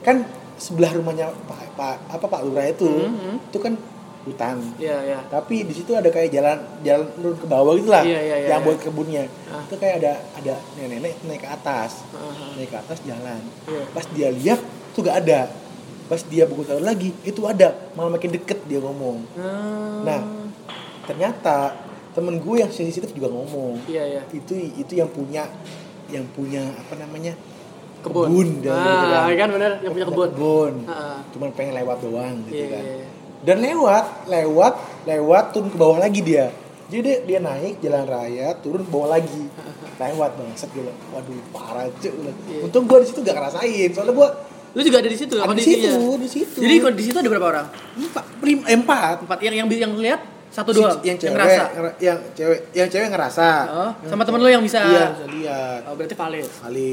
kan 0.00 0.22
sebelah 0.54 0.90
rumahnya 0.92 1.30
Pak, 1.44 1.74
Pak 1.74 1.96
apa 2.08 2.24
Pak 2.24 2.40
Lurah 2.44 2.66
itu 2.66 2.86
Mhm. 2.86 3.50
itu 3.50 3.58
kan 3.58 3.74
hutan 4.28 4.56
Iya, 4.76 4.96
iya. 5.02 5.18
tapi 5.26 5.62
di 5.62 5.72
situ 5.72 5.92
ada 5.92 6.06
kayak 6.06 6.28
jalan 6.28 6.56
jalan 6.80 7.06
turun 7.12 7.34
ke 7.34 7.46
bawah 7.46 7.72
gitu 7.74 7.88
lah 7.88 8.02
Iya, 8.02 8.20
iya, 8.20 8.36
iya, 8.38 8.48
yang 8.50 8.60
iya. 8.60 8.66
buat 8.66 8.78
kebunnya 8.78 9.24
Ah. 9.46 9.64
itu 9.64 9.74
kayak 9.74 9.94
ada 9.98 10.12
ada 10.34 10.54
nenek-nenek 10.74 11.14
naik 11.22 11.40
ke 11.40 11.48
atas 11.48 12.04
Aha. 12.10 12.54
naik 12.54 12.68
ke 12.68 12.78
atas 12.78 12.98
jalan 13.02 13.40
Iya. 13.64 13.82
pas 13.90 14.04
dia 14.08 14.28
lihat 14.30 14.60
tuh 14.92 15.00
gak 15.02 15.18
ada 15.20 15.40
pas 16.04 16.20
dia 16.22 16.44
buku 16.44 16.62
tahu 16.62 16.80
lagi 16.80 17.12
itu 17.20 17.40
ada 17.42 17.68
malah 17.92 18.12
makin 18.12 18.32
deket 18.32 18.64
dia 18.64 18.78
ngomong 18.78 19.24
Ah. 19.34 20.04
Nah. 20.04 20.20
ternyata 21.02 21.72
temen 22.10 22.36
gue 22.36 22.56
yang 22.58 22.68
sensitif 22.68 23.08
juga 23.10 23.28
ngomong 23.28 23.80
Iya, 23.84 24.04
iya. 24.04 24.22
itu 24.28 24.52
itu 24.74 24.92
yang 24.94 25.08
punya 25.08 25.48
yang 26.08 26.24
punya 26.28 26.64
apa 26.74 26.96
namanya 26.96 27.36
Kebun. 27.98 28.26
kebun 28.26 28.48
dan 28.62 28.78
gitu 28.78 29.06
Ah, 29.10 29.26
kan 29.28 29.48
bener 29.50 29.72
yang 29.80 29.92
punya 29.92 30.06
kebun. 30.06 30.28
kebun 30.30 30.74
Ah. 30.86 31.18
cuman 31.28 31.48
pengen 31.52 31.74
lewat 31.76 31.98
doang 31.98 32.36
gitu 32.46 32.54
Iya, 32.56 32.68
kan 32.70 32.82
iya, 32.82 32.94
iya. 32.96 33.08
Dan 33.42 33.56
lewat 33.58 34.26
lewat 34.26 34.74
lewat 35.04 35.44
turun 35.52 35.68
ke 35.68 35.76
bawah 35.76 35.98
lagi 35.98 36.20
dia. 36.20 36.50
Jadi 36.88 37.00
dia, 37.04 37.16
dia 37.20 37.38
naik 37.38 37.78
jalan 37.78 38.04
raya 38.04 38.56
turun 38.58 38.80
ke 38.80 38.90
bawah 38.90 39.12
lagi. 39.12 39.44
Lewat 40.00 40.30
bangsat 40.38 40.70
gitu 40.70 40.86
waduh 41.10 41.36
parah 41.50 41.90
cuy 41.92 42.06
Iya. 42.08 42.62
untung 42.64 42.86
gua 42.86 43.02
di 43.02 43.08
situ 43.10 43.18
gak 43.20 43.34
ngerasain. 43.34 43.90
Soalnya 43.92 44.14
gua 44.14 44.28
Lu 44.76 44.84
juga 44.84 45.00
ada 45.00 45.08
di 45.08 45.18
situ 45.18 45.34
ada 45.34 45.48
di 45.50 45.64
situ 45.64 45.90
di 46.16 46.28
situ. 46.28 46.58
Jadi 46.60 46.74
di 46.78 47.02
situ 47.02 47.16
ada 47.16 47.26
berapa 47.26 47.46
orang? 47.50 47.66
empat 47.98 48.24
lim- 48.40 48.62
eh, 48.62 48.76
empat. 48.76 49.16
Empat. 49.26 49.38
Yang 49.40 49.54
yang 49.58 49.68
yang 49.68 49.92
lihat 49.96 50.20
satu 50.48 50.70
Si- 50.70 50.78
doang 50.78 51.00
yang 51.02 51.16
cewek 51.16 51.34
ngerasa. 51.34 51.62
ngera- 51.72 51.96
yang 51.98 52.18
cewek 52.32 52.58
yang 52.72 52.88
cewek 52.88 53.08
ngerasa. 53.10 53.48
Oh, 53.66 53.90
sama 54.06 54.22
temen 54.22 54.38
lu 54.38 54.48
yang 54.48 54.62
bisa. 54.62 54.78
iya 54.80 55.04
bisa 55.10 55.26
lihat. 55.26 55.80
Oh, 55.88 55.94
berarti 55.96 56.14
valid. 56.14 56.46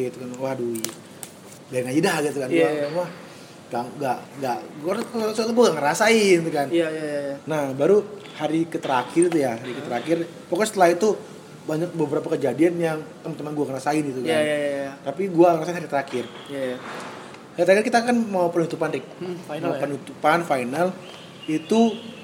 itu 0.08 0.18
kan. 0.18 0.30
Waduh. 0.34 0.82
Biarin 1.66 1.88
aja 1.88 2.02
dah 2.02 2.16
gitu 2.24 2.38
kan. 2.41 2.50
Iya, 2.50 2.64
Gua- 2.64 2.74
iya. 2.74 2.88
wah 2.96 3.10
gak 3.66 3.86
gak 3.97 4.20
gak 4.39 4.59
gua 4.80 4.93
soalnya 5.34 5.51
gak 5.51 5.76
ngerasain 5.76 6.38
gitu 6.39 6.51
kan 6.51 6.68
Iya, 6.70 6.88
iya, 6.88 7.05
iya. 7.26 7.36
Nah, 7.43 7.74
baru 7.74 8.05
hari 8.36 8.66
ke 8.66 8.78
terakhir 8.78 9.28
tuh 9.28 9.39
ya, 9.39 9.55
hari 9.55 9.72
ke 9.72 9.82
terakhir. 9.82 10.18
Pokoknya 10.45 10.70
setelah 10.70 10.89
itu 10.91 11.09
banyak 11.66 11.89
beberapa 11.91 12.28
kejadian 12.30 12.74
yang 12.78 12.97
teman-teman 13.22 13.51
gue 13.53 13.66
ngerasain 13.66 14.03
gitu 14.03 14.20
kan. 14.22 14.30
Iya, 14.30 14.39
iya, 14.39 14.57
iya. 14.59 14.91
Tapi 15.01 15.24
gue 15.28 15.47
ngerasain 15.47 15.76
hari 15.76 15.88
terakhir. 15.88 16.26
Iya, 16.45 16.61
iya. 16.68 16.78
Hari 17.53 17.63
terakhir 17.63 17.86
kita 17.86 17.99
kan 18.03 18.16
mau 18.22 18.51
penutupan, 18.51 18.91
Rik. 18.91 19.05
Hmm, 19.18 19.38
final 19.41 19.66
mau 19.66 19.74
ya? 19.74 19.82
penutupan, 19.82 20.38
final. 20.43 20.88
Itu 21.47 21.80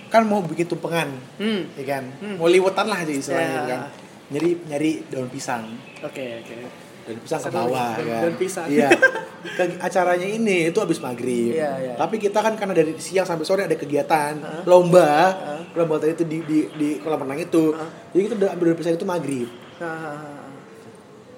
kan 0.08 0.28
mau 0.28 0.44
bikin 0.44 0.68
tumpengan, 0.68 1.10
Hmm. 1.40 1.72
ya 1.74 1.86
kan? 1.88 2.04
Hmm. 2.20 2.36
Mau 2.36 2.46
liwetan 2.46 2.86
lah 2.86 3.00
aja 3.00 3.10
istilahnya 3.10 3.42
Ya. 3.42 3.56
gitu 3.56 3.68
kan. 3.68 3.82
Nyari 4.30 4.50
nyari 4.68 4.92
daun 5.08 5.28
pisang. 5.28 5.64
Oke, 6.04 6.44
oke. 6.44 6.56
Daun 7.02 7.18
pisang 7.20 7.40
ke 7.40 7.50
bawah 7.50 7.92
daun- 7.94 8.08
kan. 8.08 8.22
daun 8.22 8.36
pisang. 8.38 8.68
Iya. 8.68 8.90
Ke- 9.42 9.80
acaranya 9.80 10.28
ini 10.28 10.70
itu 10.70 10.78
habis 10.78 10.98
maghrib. 10.98 11.50
Iya, 11.52 11.72
iya. 11.76 11.94
Tapi 11.96 12.16
kita 12.16 12.40
kan 12.40 12.54
karena 12.54 12.74
dari 12.74 12.94
siang 12.96 13.26
sampai 13.26 13.42
sore 13.42 13.62
ada 13.64 13.74
kegiatan 13.74 14.38
Hah? 14.38 14.62
lomba, 14.64 15.34
Hah? 15.34 15.62
lomba 15.74 15.98
tadi 15.98 16.14
itu 16.14 16.24
di 16.24 16.38
di 16.42 16.60
di 16.72 16.90
kolam 16.98 17.22
renang 17.22 17.42
itu. 17.42 17.74
Hah? 17.74 17.90
Jadi 18.10 18.22
kita 18.22 18.36
udah 18.38 18.50
ambil 18.52 18.66
daun 18.68 18.78
pisang 18.78 18.94
itu 18.94 19.02
maghrib. 19.04 19.50
Nah, 19.78 20.46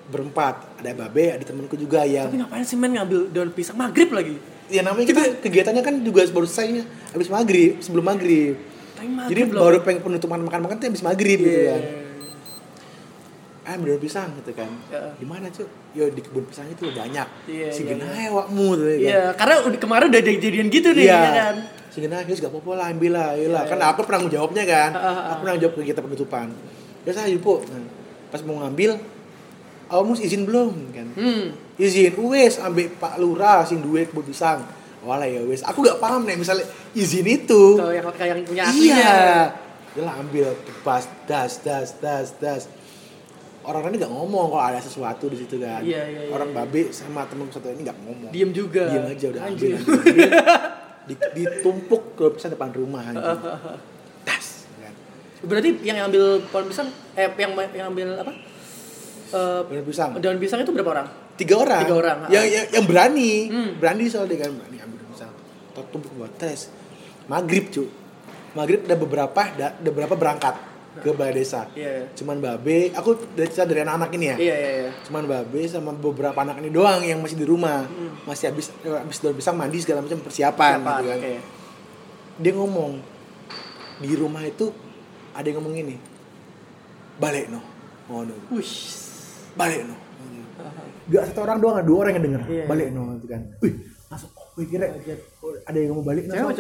Berempat, 0.03 0.55
ada 0.78 0.91
babe, 0.93 1.32
ada 1.32 1.41
temanku 1.41 1.74
juga 1.74 2.03
yang 2.03 2.28
tapi 2.28 2.36
ngapain 2.38 2.61
sih 2.61 2.76
men 2.76 2.91
ngambil 2.91 3.32
daun 3.32 3.49
pisang 3.49 3.80
maghrib 3.80 4.11
lagi? 4.11 4.36
ya 4.66 4.80
namanya 4.80 5.05
kita 5.05 5.39
kegiatannya 5.39 5.80
kan 5.80 5.95
juga 6.01 6.24
baru 6.26 6.43
selesai 6.43 6.84
habis 7.09 7.28
maghrib, 7.28 7.80
sebelum 7.80 8.03
maghrib. 8.05 8.59
Tapi 8.93 9.07
maghrib 9.07 9.47
Jadi 9.47 9.55
baru 9.55 9.80
pengen 9.80 10.01
penutupan 10.01 10.39
makan-makan 10.41 10.76
tuh 10.76 10.88
habis 10.89 10.99
maghrib 11.01 11.39
gitu 11.39 11.55
Iya. 11.64 12.03
Ah, 13.64 13.80
ambil 13.80 13.95
daun 13.95 14.03
pisang 14.03 14.28
gitu 14.43 14.51
kan. 14.51 14.68
Ya. 14.91 15.16
Di 15.16 15.24
mana, 15.24 15.47
Cuk? 15.47 15.68
Yo 15.95 16.11
di 16.11 16.20
kebun 16.20 16.43
pisang 16.43 16.68
itu 16.68 16.84
banyak. 16.91 17.28
Iya, 17.47 17.68
si 17.72 17.88
iya, 17.88 17.95
genah 17.95 18.11
iya. 18.11 18.28
ya 18.28 18.32
wakmu 18.36 18.68
tuh 18.76 18.86
ya 18.86 18.95
kan. 18.95 19.03
Iya, 19.07 19.24
karena 19.39 19.55
udah 19.64 19.80
kemarin 19.80 20.05
udah 20.11 20.20
ada 20.20 20.32
kejadian 20.36 20.68
gitu 20.68 20.89
nih, 20.91 21.05
Iya. 21.07 21.16
ya 21.16 21.32
kan? 21.32 21.55
Si 21.88 21.97
genah 22.03 22.20
guys 22.28 22.39
gak 22.43 22.51
apa-apa 22.51 22.72
lah, 22.76 22.86
ambil 22.91 23.11
lah. 23.16 23.30
Iya, 23.39 23.59
Kan 23.64 23.80
iya. 23.80 23.86
aku 23.88 23.99
penanggung 24.03 24.32
jawabnya 24.36 24.64
kan. 24.68 24.89
Aku 25.32 25.39
penanggung 25.47 25.61
jawab 25.64 25.74
kegiatan 25.80 26.03
penutupan. 26.03 26.47
Ya 27.07 27.11
saya. 27.16 27.32
Nah, 27.32 27.84
pas 28.34 28.41
mau 28.43 28.59
ngambil, 28.59 28.99
Awamus 29.93 30.20
izin 30.24 30.49
belum 30.49 30.74
kan? 30.89 31.07
Hmm. 31.14 31.53
Izin, 31.78 32.18
wes 32.18 32.57
ambil 32.57 32.89
Pak 32.97 33.22
Lurah 33.22 33.61
sing 33.61 33.84
duwe 33.84 34.09
kebun 34.09 34.26
pisang. 34.26 34.66
Walah 35.03 35.28
ya 35.28 35.43
wes, 35.43 35.61
aku 35.61 35.84
gak 35.84 35.99
paham 35.99 36.24
nih 36.24 36.39
misalnya 36.39 36.64
izin 36.95 37.28
itu. 37.28 37.76
Kalau 37.76 37.91
yang 37.91 38.07
kayak 38.16 38.39
yang 38.39 38.41
punya. 38.47 38.64
Iya. 38.72 39.16
Lah 39.99 40.16
ambil 40.18 40.55
pas 40.82 41.05
das 41.30 41.61
das 41.61 41.93
das 42.01 42.34
das. 42.41 42.66
Orang 43.64 43.88
ini 43.88 43.95
gak 43.95 44.11
ngomong 44.11 44.51
kalau 44.51 44.66
ada 44.68 44.80
sesuatu 44.84 45.32
di 45.32 45.39
situ 45.39 45.55
kan. 45.55 45.80
Iya, 45.80 46.03
iya, 46.03 46.22
iya, 46.28 46.32
Orang 46.36 46.51
iya. 46.51 46.68
babe 46.68 46.91
sama 46.91 47.24
temen 47.32 47.47
satu 47.47 47.72
ini 47.72 47.88
gak 47.88 47.95
ngomong. 48.03 48.32
Diem 48.36 48.51
juga. 48.51 48.91
Diem 48.91 49.07
aja 49.07 49.26
udah 49.32 49.41
ambil. 49.47 49.55
Anjir. 49.55 49.72
ambil. 49.80 50.30
Di, 51.07 51.16
ditumpuk 51.36 52.16
ke 52.16 52.26
pisang 52.36 52.51
depan 52.55 52.72
rumah 52.76 53.03
aja. 53.03 53.36
Das. 54.28 54.68
Kan. 54.80 54.93
Berarti 55.43 55.80
yang 55.84 56.07
ambil 56.07 56.39
pohon 56.47 56.72
pisang 56.72 56.88
eh 57.16 57.28
yang 57.28 57.51
yang 57.76 57.88
ambil 57.91 58.07
apa? 58.20 58.32
Eh 59.36 59.59
Daun 59.68 59.84
pisang. 59.84 60.09
daun 60.16 60.39
pisang 60.39 60.59
itu 60.64 60.72
berapa 60.72 60.91
orang? 60.95 61.07
Tiga 61.36 61.59
orang. 61.59 61.82
Tiga 61.84 61.95
orang, 61.99 62.18
Yang, 62.32 62.45
ah. 62.45 62.51
yang, 62.55 62.66
yang 62.72 62.86
berani. 62.88 63.32
Hmm. 63.51 63.70
Berani 63.80 64.03
soalnya 64.07 64.47
kan. 64.47 64.51
Berani 64.55 64.78
ambil 64.80 64.99
pisang. 65.11 65.32
Tumpuk 65.91 66.11
buat 66.16 66.32
tes. 66.39 66.72
Maghrib 67.28 67.68
cu. 67.68 67.84
Maghrib 68.53 68.86
ada 68.88 68.95
beberapa, 68.95 69.41
ada 69.43 69.68
beberapa 69.82 70.14
berangkat 70.14 70.72
ke 71.02 71.10
balai 71.18 71.34
desa. 71.41 71.66
Iya. 71.74 72.14
Cuman 72.14 72.38
babe, 72.38 72.94
aku 72.94 73.18
dari 73.34 73.50
dari 73.50 73.82
anak-anak 73.82 74.10
ini 74.14 74.26
ya. 74.30 74.36
Iya, 74.38 74.56
iya, 74.56 74.72
iya. 74.78 74.91
Cuman 75.10 75.26
babe 75.26 75.62
sama 75.66 75.89
beberapa 75.98 76.38
anak 76.38 76.62
ini 76.62 76.70
doang 76.70 77.02
yang 77.02 77.18
masih 77.18 77.41
di 77.41 77.48
rumah. 77.50 77.89
Hmm. 77.89 78.14
Masih 78.30 78.54
habis 78.54 78.70
habis 78.86 79.18
daun 79.18 79.34
pisang 79.34 79.58
mandi 79.58 79.82
segala 79.82 80.06
macam 80.06 80.22
persiapan 80.22 80.78
Siapa? 80.78 80.94
gitu 81.02 81.10
kan. 81.10 81.18
Oke. 81.18 81.34
Dia 82.46 82.54
ngomong 82.54 82.91
di 84.06 84.14
rumah 84.14 84.44
itu 84.46 84.70
ada 85.34 85.46
yang 85.50 85.58
ngomong 85.58 85.76
ini. 85.82 85.96
Balik 87.18 87.50
no. 87.50 87.62
Oh 88.14 88.22
no. 88.22 88.36
Wush. 88.54 88.94
Balik 89.58 89.89
no. 89.89 89.98
Gak 91.04 91.34
satu 91.34 91.44
orang 91.44 91.60
doang, 91.60 91.84
dua 91.84 91.98
orang 92.08 92.14
yang 92.22 92.26
denger. 92.30 92.41
Iya. 92.46 92.66
Balik 92.70 92.88
no 92.94 93.02
gitu 93.18 93.28
kan. 93.34 93.41
Wih, 93.66 93.74
masuk. 94.14 94.30
Wih 94.54 94.70
kira 94.70 94.94
ada 95.66 95.78
yang 95.82 95.89
ngomong 95.98 96.06
balik 96.06 96.30
no. 96.30 96.54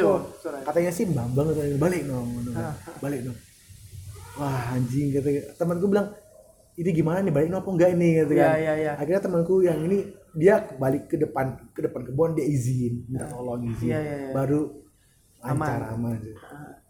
Katanya 0.65 0.89
sih 0.89 1.05
Bambang 1.05 1.53
katanya 1.53 1.77
balik 1.77 2.01
no. 2.09 2.25
no. 2.25 2.49
Ah. 2.57 2.73
Balik 2.97 3.29
no. 3.29 3.37
Wah 4.33 4.73
anjing 4.73 5.13
kata 5.13 5.29
temanku 5.55 5.85
bilang 5.85 6.09
ini 6.73 6.89
gimana 6.89 7.21
nih 7.21 7.29
balik 7.29 7.47
no 7.53 7.61
apa 7.61 7.69
enggak 7.69 7.89
ini 7.93 8.07
gitu 8.17 8.33
kan. 8.33 8.49
Iya, 8.49 8.53
iya, 8.57 8.73
iya. 8.81 8.91
Akhirnya 8.97 9.21
temanku 9.21 9.61
yang 9.61 9.77
ini 9.85 10.09
dia 10.33 10.57
balik 10.75 11.05
ke 11.05 11.21
depan 11.21 11.53
ke 11.69 11.85
depan 11.85 12.01
kebun 12.01 12.33
dia 12.33 12.41
izin 12.43 13.05
minta 13.05 13.29
tolong 13.29 13.61
izin 13.69 13.93
Iya, 13.93 13.99
iya, 14.01 14.15
iya. 14.17 14.31
baru 14.33 14.81
Aman. 15.43 15.59
lancar 15.69 15.83
aman, 15.93 16.15
sih. 16.17 16.33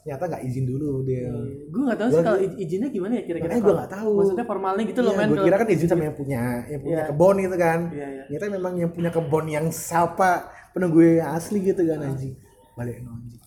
Ternyata 0.04 0.24
nggak 0.30 0.44
izin 0.46 0.64
dulu 0.64 1.04
dia. 1.04 1.28
Gue 1.68 1.82
gak 1.84 2.00
tahu 2.00 2.10
sih 2.12 2.24
kalau 2.24 2.39
izinnya 2.39 2.89
gimana 2.91 3.14
ya 3.20 3.24
kira-kira. 3.24 3.52
Kalau- 3.56 3.76
nggak 3.76 3.91
tahu. 3.91 4.12
Maksudnya 4.20 4.46
formalnya 4.46 4.84
gitu 4.88 5.00
loh 5.02 5.12
Iya, 5.12 5.20
men. 5.20 5.28
gue 5.28 5.39
kira 5.44 5.56
kan 5.58 5.68
izin 5.68 5.88
sama 5.89 6.04
yang 6.06 6.16
punya 6.16 6.41
yang 6.70 6.80
punya 6.80 6.96
Iya. 6.96 7.08
kebun 7.12 7.36
gitu 7.39 7.56
kan. 7.60 7.80
Iya, 7.91 8.08
iya. 8.08 8.24
Ternyata 8.30 8.46
memang 8.56 8.74
yang 8.80 8.91
punya 8.96 9.10
kebun 9.12 9.46
yang 9.48 9.66
siapa 9.68 10.32
penunggu 10.72 11.02
asli 11.20 11.60
gitu 11.60 11.82
kan 11.84 12.00
anjing. 12.00 12.32
Balik 12.76 13.04
anjing. 13.04 13.41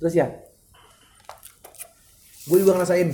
Terus 0.00 0.14
ya, 0.16 0.26
gue 2.50 2.58
juga 2.58 2.72
ngerasain 2.74 3.08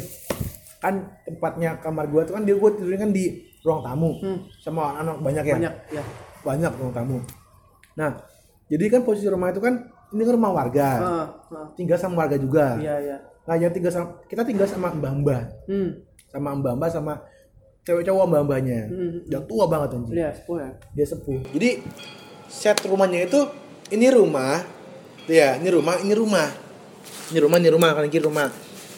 kan 0.78 0.94
tempatnya 1.22 1.76
kamar 1.78 2.06
gue 2.06 2.22
tuh 2.24 2.34
kan 2.34 2.42
dia 2.42 2.54
gue 2.54 2.70
tidurnya 2.72 2.98
kan 2.98 3.10
di 3.10 3.24
ruang 3.60 3.82
tamu 3.82 4.10
Hmm. 4.16 4.38
sama 4.56 4.96
anak 4.96 5.18
banyak 5.18 5.44
ya 5.44 5.56
Banyak, 5.56 5.74
ya. 5.90 6.02
banyak 6.42 6.72
ruang 6.74 6.92
tamu 6.92 7.18
nah 7.94 8.16
jadi 8.66 8.84
kan 8.88 9.00
posisi 9.02 9.26
rumah 9.26 9.48
itu 9.48 9.58
kan 9.58 9.74
ini 10.08 10.22
kan 10.22 10.34
rumah 10.34 10.52
warga 10.54 10.88
Ah, 10.96 11.26
ah. 11.50 11.66
tinggal 11.74 11.94
sama 11.94 12.22
warga 12.22 12.36
juga 12.36 12.76
Iya, 12.76 12.94
iya. 13.00 13.16
nah 13.42 13.54
yang 13.54 13.70
tinggal 13.70 13.90
sama 13.90 14.06
kita 14.24 14.40
tinggal 14.40 14.64
sama 14.64 14.88
mbah 14.90 15.12
mbah 15.14 15.42
Hmm. 15.66 16.00
sama 16.26 16.54
mbah 16.54 16.72
mbah 16.72 16.88
sama 16.88 17.14
cewek 17.82 18.02
cowok 18.02 18.24
mbah 18.26 18.42
mbahnya 18.42 18.80
Hmm. 18.86 19.26
udah 19.26 19.42
tua 19.44 19.64
banget 19.66 19.88
anjing 19.92 20.14
Iya, 20.14 20.28
sepuh 20.32 20.56
ya. 20.56 20.70
dia 20.92 21.06
sepuh 21.06 21.38
jadi 21.50 21.70
set 22.46 22.78
rumahnya 22.82 23.26
itu 23.26 23.40
ini 23.88 24.06
rumah 24.08 24.62
ya 25.26 25.58
ini 25.58 25.68
rumah 25.68 25.98
ini 25.98 26.14
rumah 26.14 26.46
ini 27.26 27.38
rumah 27.38 27.58
ini 27.58 27.68
rumah 27.68 27.90
kanan 27.90 28.06
kiri 28.06 28.22
rumah 28.22 28.46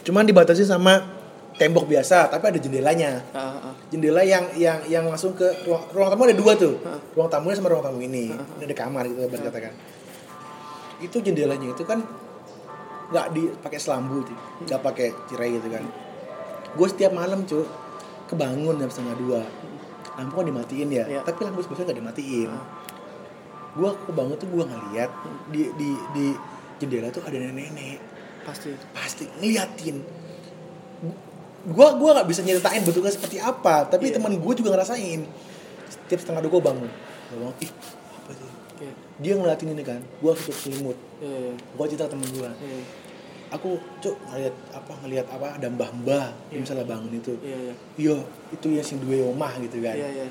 cuman 0.07 0.25
dibatasi 0.27 0.63
sama 0.67 1.19
tembok 1.59 1.91
biasa 1.91 2.31
tapi 2.31 2.55
ada 2.55 2.59
jendelanya. 2.63 3.19
Ah, 3.35 3.71
ah. 3.71 3.75
jendela 3.91 4.23
yang 4.23 4.47
yang 4.55 4.79
yang 4.87 5.05
langsung 5.11 5.35
ke 5.35 5.45
ruang, 5.67 5.83
ruang 5.91 6.09
tamu 6.15 6.23
ada 6.31 6.39
dua 6.39 6.55
tuh. 6.55 6.79
Hah. 6.87 6.99
ruang 7.19 7.29
tamunya 7.29 7.59
sama 7.59 7.69
ruang 7.75 7.83
tamu 7.83 7.99
ini. 7.99 8.31
Ini 8.31 8.63
ada 8.63 8.77
kamar 8.79 9.11
gitu 9.11 9.27
kan 9.27 9.43
katakan 9.51 9.75
itu 10.99 11.23
jendelanya 11.23 11.71
itu 11.71 11.83
kan 11.87 12.03
nggak 13.09 13.27
dipakai 13.31 13.79
selambu 13.79 14.27
tuh 14.27 14.35
nggak 14.67 14.81
pakai 14.83 15.15
tirai 15.31 15.59
gitu 15.59 15.69
kan. 15.71 15.85
Gue 16.75 16.87
setiap 16.91 17.15
malam 17.15 17.43
cuy 17.47 17.67
kebangun 18.31 18.79
jam 18.79 18.91
setengah 18.91 19.17
dua. 19.19 19.41
Lampu 20.19 20.35
kan 20.43 20.47
dimatiin 20.51 20.89
ya 20.91 21.05
Iya. 21.07 21.21
tapi 21.23 21.47
lampu 21.47 21.63
sebenarnya 21.63 21.85
nggak 21.91 21.99
dimatiin. 22.03 22.49
Ah. 22.51 22.65
gue 23.79 23.91
kebangun 24.11 24.35
tuh 24.43 24.49
gue 24.51 24.65
ngeliat 24.67 25.11
di 25.55 25.63
di 25.79 25.91
di 26.11 26.27
jendela 26.83 27.15
tuh 27.15 27.23
ada 27.23 27.37
nenek-nenek 27.39 27.99
Pasti. 28.49 28.73
pasti 28.91 29.25
ngeliatin 29.37 29.97
gua 31.69 31.93
gua 31.95 32.11
nggak 32.17 32.29
bisa 32.29 32.41
nyeritain 32.41 32.81
bentuknya 32.81 33.13
seperti 33.13 33.37
apa 33.37 33.85
tapi 33.85 34.09
Iya. 34.09 34.17
teman 34.17 34.33
gue 34.35 34.53
juga 34.57 34.73
ngerasain 34.73 35.21
setiap 35.87 36.19
setengah 36.19 36.41
dua 36.41 36.51
gue 36.51 36.63
bangun 36.65 36.91
gue 37.29 37.37
bangun 37.37 37.57
ih 37.61 37.71
apa 38.17 38.31
sih 38.33 38.51
Iya. 38.79 38.93
dia 39.19 39.33
ngeliatin 39.37 39.69
ini 39.71 39.83
kan 39.83 40.01
gua 40.19 40.33
tutup 40.33 40.57
selimut 40.57 40.97
Iya. 41.19 41.53
gua 41.77 41.85
cerita 41.85 42.09
temen 42.09 42.25
gua 42.33 42.49
Iya. 42.57 42.81
aku 43.49 43.77
cuk 44.01 44.17
ngeliat 44.27 44.55
apa 44.71 44.93
ngeliat 45.03 45.27
apa 45.29 45.47
ada 45.57 45.69
mbah-mbah 45.69 46.27
yang 46.49 46.65
misalnya 46.65 46.89
bangun 46.89 47.13
itu 47.13 47.37
Iya. 47.45 47.53
Iya. 47.55 47.75
iya 48.01 48.17
itu 48.49 48.67
ya 48.71 48.81
sing 48.81 48.97
duwe 48.99 49.21
omah 49.23 49.61
gitu 49.61 49.77
kan 49.79 49.93
Iya. 49.93 50.09
Iya. 50.09 50.27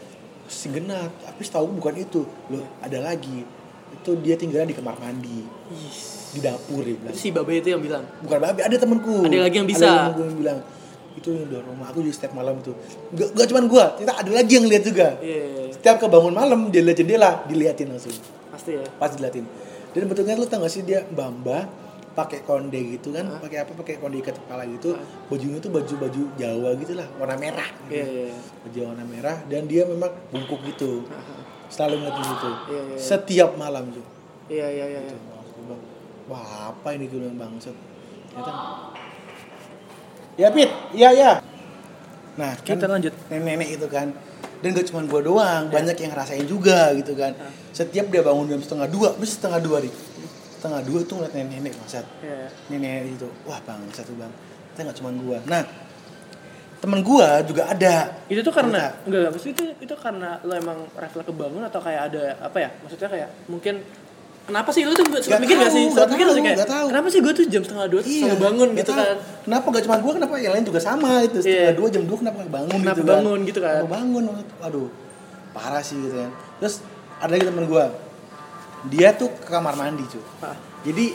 si 0.48 0.72
genat 0.72 1.12
tapi 1.22 1.44
setahu 1.44 1.70
bukan 1.72 1.94
itu 1.94 2.26
loh 2.50 2.66
ada 2.80 2.98
lagi 2.98 3.46
itu 3.88 4.10
dia 4.20 4.34
tinggalnya 4.34 4.72
di 4.72 4.76
kamar 4.76 4.98
mandi 4.98 5.46
Ih. 5.70 6.17
Di 6.38 6.44
dapur 6.44 6.82
dia 6.82 6.94
bilang 6.94 7.10
Itu 7.10 7.20
si 7.20 7.30
Babe 7.30 7.54
itu 7.56 7.68
yang 7.68 7.82
bilang. 7.82 8.04
bukan 8.22 8.38
babi 8.40 8.60
ada 8.62 8.76
temanku 8.76 9.26
Ada 9.26 9.38
lagi 9.42 9.58
yang 9.58 9.68
bisa. 9.68 9.90
ada 10.08 10.22
yang 10.22 10.38
bilang 10.38 10.60
itu 11.14 11.30
yang 11.34 11.46
di 11.46 11.58
rumah 11.58 11.88
aku 11.88 12.00
juga 12.00 12.14
setiap 12.14 12.34
malam 12.34 12.62
tuh 12.62 12.78
gak, 13.12 13.34
gak 13.34 13.48
cuman 13.48 13.66
gua 13.66 13.86
ternyata 13.92 14.22
ada 14.22 14.32
lagi 14.32 14.54
yang 14.54 14.66
lihat 14.66 14.84
juga 14.84 15.08
Iya. 15.18 15.74
setiap 15.74 15.98
kebangun 16.00 16.30
malam 16.32 16.70
dia 16.70 16.80
lihat 16.80 16.94
jendela 16.96 17.42
diliatin 17.44 17.90
langsung 17.90 18.14
Pasti 18.48 18.78
ya. 18.78 18.86
pas 18.96 19.10
diliatin 19.10 19.50
dan 19.90 20.06
betulnya 20.06 20.34
lu 20.34 20.46
tau 20.46 20.62
gak 20.62 20.70
sih 20.70 20.82
dia 20.82 21.02
mbak 21.10 21.66
pakai 22.14 22.42
konde 22.42 22.78
gitu 22.92 23.10
kan 23.12 23.30
pakai 23.36 23.62
apa 23.62 23.74
pakai 23.76 23.98
konde 23.98 24.18
ikat 24.20 24.34
kepala 24.36 24.66
gitu 24.68 24.94
bajunya 25.28 25.58
tuh 25.58 25.70
baju 25.70 25.94
baju 26.00 26.22
Jawa 26.34 26.70
gitu 26.76 26.94
lah 26.94 27.06
warna 27.16 27.34
merah 27.36 27.70
gitu. 27.84 27.94
Iya. 27.94 28.06
Iya. 28.06 28.38
baju 28.62 28.80
warna 28.88 29.04
merah 29.04 29.38
dan 29.44 29.62
dia 29.66 29.84
memang 29.84 30.14
bungkuk 30.30 30.62
gitu 30.68 31.02
selalu 31.68 31.94
ngeliatin 32.00 32.26
gitu 32.28 32.50
Iya, 32.68 32.82
iya. 32.84 32.98
setiap 33.00 33.50
malam 33.54 33.90
tuh 33.90 34.06
Iya. 34.48 34.66
Iya. 34.68 34.86
Iya. 34.88 35.02
Iya. 36.28 36.32
wah 36.36 36.76
apa 36.76 36.88
ini 36.94 37.08
gue 37.08 37.24
bilang 37.24 37.40
bangsat 37.40 37.76
ternyata 38.36 38.52
ya 40.38 40.54
Pit. 40.54 40.70
Iya 40.94 41.10
ya 41.18 41.32
nah 42.38 42.54
kan 42.54 42.78
Kita 42.78 42.86
lanjut. 42.86 43.14
nenek-nenek 43.34 43.82
itu 43.82 43.88
kan. 43.90 44.14
Dan 44.62 44.74
gak 44.74 44.90
cuma 44.90 45.06
gua 45.06 45.22
doang 45.22 45.70
banyak 45.70 45.98
yang 45.98 46.14
ngerasain 46.14 46.46
juga 46.46 46.94
gitu 46.98 47.18
kan. 47.18 47.34
Setiap 47.74 48.10
dia 48.14 48.22
bangun 48.22 48.46
jam 48.50 48.62
setengah 48.62 48.86
dua 48.90 49.14
bis 49.18 49.34
setengah 49.38 49.58
dua 49.62 49.82
nih 49.82 49.94
setengah 50.58 50.82
dua 50.86 51.00
tuh 51.06 51.22
ngeliat 51.22 51.34
nenek-nenek 51.34 51.74
bangsat. 51.82 52.06
Iya. 52.22 52.50
nenek 52.70 53.18
itu 53.18 53.28
wah 53.50 53.58
bang 53.66 53.82
satu 53.90 54.14
bang. 54.14 54.30
Itu 54.74 54.80
nggak 54.86 54.98
cuma 55.02 55.10
gua. 55.18 55.38
Nah 55.50 55.64
temen 56.78 57.02
gua 57.02 57.42
juga 57.42 57.74
ada. 57.74 58.14
Itu 58.30 58.46
tuh 58.46 58.54
karena 58.54 58.94
enggak 59.10 59.18
enggak 59.26 59.32
maksudnya 59.34 59.54
itu 59.58 59.66
itu 59.90 59.96
karena 59.98 60.30
lo 60.46 60.54
emang 60.54 60.78
refleks 60.94 61.26
kebangun 61.26 61.66
atau 61.66 61.82
kayak 61.82 62.02
ada 62.14 62.24
apa 62.38 62.58
ya? 62.62 62.70
Maksudnya 62.86 63.10
kayak 63.10 63.30
mungkin 63.50 63.82
kenapa 64.48 64.70
sih 64.72 64.82
lu 64.82 64.92
tuh 64.92 65.04
Nggak 65.04 65.40
mikir 65.44 65.56
gak 65.58 65.70
sih? 65.70 65.86
Sempat 65.88 66.10
mikir 66.10 66.24
gak 66.24 66.34
sih 66.34 66.44
kayak 66.44 66.60
tahu. 66.66 66.86
kenapa 66.88 67.08
sih 67.08 67.20
gue 67.20 67.34
tuh 67.34 67.46
jam 67.46 67.62
setengah 67.62 67.86
dua 67.86 68.00
tuh 68.00 68.10
selalu 68.10 68.40
bangun 68.40 68.68
gitu 68.74 68.90
tahu. 68.90 68.98
kan? 68.98 69.16
Kenapa 69.44 69.66
gak 69.70 69.84
cuma 69.84 69.96
gue, 69.98 70.12
kenapa 70.16 70.34
yang 70.38 70.54
lain 70.54 70.66
juga 70.66 70.80
sama 70.80 71.12
itu 71.22 71.38
setengah 71.38 71.64
Iya. 71.66 71.76
dua 71.76 71.88
jam 71.88 72.04
dua 72.04 72.18
kenapa 72.18 72.36
nggak 72.40 72.54
bangun 72.54 72.72
Kenapa 72.74 72.96
gitu 72.96 73.04
bangun 73.06 73.40
gitu 73.44 73.60
kan? 73.60 73.74
Kenapa 73.78 73.94
bangun? 73.94 74.24
Aduh, 74.64 74.88
parah 75.52 75.82
sih 75.82 75.96
gitu 75.98 76.16
kan. 76.16 76.32
Terus 76.58 76.76
ada 77.18 77.30
lagi 77.30 77.44
temen 77.44 77.66
gue, 77.66 77.86
dia 78.88 79.10
tuh 79.12 79.30
ke 79.34 79.48
kamar 79.48 79.74
mandi 79.74 80.04
cuy. 80.06 80.24
Ah. 80.40 80.56
Jadi 80.82 81.06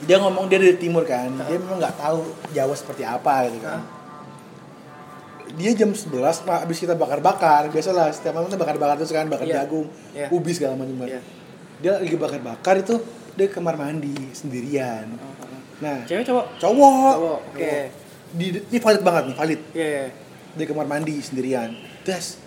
dia 0.00 0.16
ngomong 0.16 0.44
dia 0.46 0.56
dari 0.56 0.76
timur 0.76 1.04
kan, 1.04 1.28
dia 1.28 1.56
memang 1.56 1.76
nggak 1.76 1.92
tahu 1.94 2.24
Jawa 2.50 2.72
seperti 2.72 3.02
apa 3.02 3.44
gitu 3.46 3.60
kan. 3.60 3.80
Dia 5.56 5.70
jam 5.74 5.90
11 5.90 6.46
nah, 6.46 6.62
abis 6.62 6.78
kita 6.78 6.94
bakar-bakar, 6.94 7.66
biasalah 7.68 8.10
setiap 8.10 8.32
malam 8.32 8.46
kita 8.46 8.58
bakar-bakar 8.58 8.94
terus 8.98 9.10
kan, 9.10 9.26
bakar 9.26 9.46
Iya. 9.46 9.62
jagung, 9.62 9.86
Iya. 10.12 10.28
ubi 10.30 10.50
segala 10.52 10.74
macam. 10.74 10.94
Iya. 11.02 11.20
Dia 11.80 11.92
lagi 11.96 12.14
bakar-bakar 12.14 12.74
itu 12.78 12.94
dia 13.34 13.46
ke 13.46 13.54
kamar 13.54 13.74
mandi 13.74 14.14
sendirian. 14.30 15.10
Nah, 15.80 16.04
Cewek 16.04 16.22
cowok? 16.22 16.44
cowok. 16.60 17.14
Cowok, 17.16 17.40
oke. 17.56 17.72
Di, 18.30 18.46
ini 18.62 18.78
valid 18.78 19.02
banget 19.02 19.22
nih, 19.26 19.36
valid. 19.36 19.60
Iya. 19.72 19.86
iya. 19.88 20.04
Di 20.50 20.64
kamar 20.66 20.86
mandi 20.86 21.14
sendirian. 21.18 21.70
Terus 22.04 22.38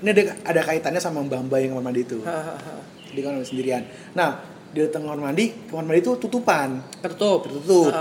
ini 0.00 0.10
ada 0.10 0.22
ada 0.44 0.60
kaitannya 0.64 1.00
sama 1.00 1.22
Mbak 1.22 1.48
Mbak 1.48 1.58
yang 1.60 1.70
kamar 1.72 1.84
mandi 1.86 2.00
itu. 2.02 2.18
Di 3.08 3.20
kamar 3.22 3.40
mandi 3.40 3.48
sendirian. 3.48 3.82
Nah, 4.12 4.42
di 4.68 4.82
tengah 4.90 5.14
kamar 5.14 5.30
mandi, 5.30 5.54
kamar 5.70 5.86
mandi 5.86 6.00
itu 6.02 6.12
tutupan, 6.18 6.82
Tertutup. 6.98 7.46
tertutup. 7.46 7.94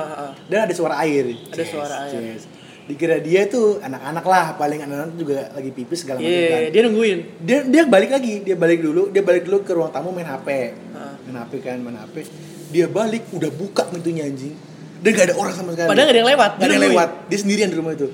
Dan 0.49 0.59
ada 0.65 0.73
suara 0.73 0.97
air. 0.99 1.31
Ada 1.47 1.63
suara 1.63 1.95
air. 2.09 2.21
Yes. 2.33 2.43
Dikira 2.84 3.15
dia 3.23 3.47
tuh 3.47 3.79
anak-anak 3.79 4.25
lah, 4.27 4.45
paling 4.59 4.84
anak-anak 4.84 5.15
juga 5.15 5.47
lagi 5.55 5.71
pipis 5.71 6.03
segala 6.03 6.19
macam 6.19 6.36
Iya, 6.36 6.47
kan. 6.51 6.61
dia 6.75 6.81
nungguin. 6.84 7.17
Dia 7.39 7.57
dia 7.63 7.84
balik 7.88 8.11
lagi, 8.11 8.43
dia 8.43 8.55
balik 8.59 8.79
dulu, 8.84 9.07
dia 9.07 9.23
balik 9.23 9.47
dulu 9.47 9.63
ke 9.63 9.71
ruang 9.71 9.88
tamu 9.88 10.11
main 10.11 10.27
HP. 10.27 10.75
Ah. 10.91 11.15
Main 11.23 11.38
HP 11.47 11.53
kan, 11.63 11.79
main 11.79 11.95
HP. 11.95 12.27
Dia 12.75 12.91
balik 12.91 13.23
udah 13.31 13.47
buka 13.55 13.88
pintunya 13.88 14.27
anjing. 14.27 14.51
Dan 15.03 15.09
gak 15.15 15.31
ada 15.31 15.36
orang 15.36 15.53
sama 15.55 15.69
sekali. 15.75 15.88
Padahal 15.91 16.07
gak 16.07 16.15
ada 16.15 16.21
yang 16.23 16.31
lewat. 16.36 16.51
Gak 16.59 16.67
ada 16.67 16.73
yang 16.75 16.86
lewat. 16.91 17.09
Dia 17.31 17.38
sendirian 17.39 17.69
di 17.71 17.77
rumah 17.79 17.91
itu. 17.95 18.07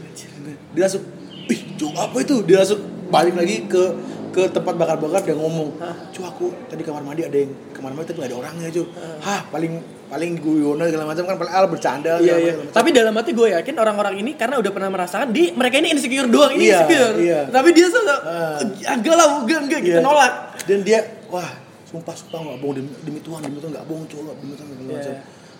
Dia 0.73 0.81
langsung, 0.85 1.03
ih, 1.49 1.61
cuk 1.77 1.93
apa 1.97 2.17
itu? 2.21 2.35
Dia 2.45 2.55
langsung 2.61 2.81
balik 3.09 3.33
lagi 3.37 3.55
ke 3.65 3.83
ke 4.29 4.43
tempat 4.47 4.73
bakar-bakar 4.73 5.21
dan 5.21 5.35
ngomong, 5.35 5.73
Hah? 5.77 5.95
cu 6.09 6.21
aku 6.21 6.45
tadi 6.65 6.81
kamar 6.81 7.01
mandi 7.01 7.21
ada 7.21 7.33
yang 7.33 7.49
kamar 7.69 7.91
mandi 7.91 8.07
tapi 8.07 8.19
gak 8.19 8.29
ada 8.29 8.37
orangnya 8.37 8.69
cu. 8.69 8.83
Hah 9.19 9.41
paling 9.47 9.73
paling 10.05 10.31
guyono 10.35 10.81
segala 10.83 11.05
macam 11.05 11.23
kan 11.23 11.35
paling 11.35 11.51
al 11.51 11.65
bercanda 11.65 12.17
Iya, 12.17 12.35
iya. 12.35 12.53
macam. 12.55 12.73
Tapi 12.73 12.89
dalam 12.89 13.13
hati 13.13 13.31
gue 13.31 13.47
yakin 13.51 13.75
orang-orang 13.75 14.15
ini 14.17 14.31
karena 14.33 14.57
udah 14.57 14.69
pernah 14.69 14.89
merasakan 14.89 15.29
di 15.29 15.49
mereka 15.51 15.77
ini 15.77 15.89
insecure 15.91 16.25
doang, 16.25 16.53
ini 16.53 16.65
Iya, 16.65 16.77
insecure. 16.79 17.15
iya. 17.19 17.39
Tapi 17.47 17.69
dia 17.71 17.87
tuh 17.87 18.01
Ah. 18.05 18.57
agak 18.87 19.13
lah, 19.13 19.27
enggak 19.41 19.59
enggak 19.63 19.79
gitu 19.81 19.97
Iya. 19.97 20.01
nolak. 20.01 20.33
Dan 20.63 20.79
dia 20.81 20.99
wah 21.27 21.49
sumpah 21.85 22.13
sumpah 22.13 22.39
nggak 22.39 22.57
bohong 22.59 22.75
demi, 22.77 22.89
demi 23.03 23.19
Tuhan 23.19 23.39
demi 23.41 23.57
Tuhan 23.57 23.71
nggak 23.71 23.85
bohong 23.85 24.05
coba 24.07 24.31
demi 24.35 24.53
Tuhan 24.53 24.67
segala 24.67 24.85
Iya. 24.87 24.97
macam. 24.97 25.15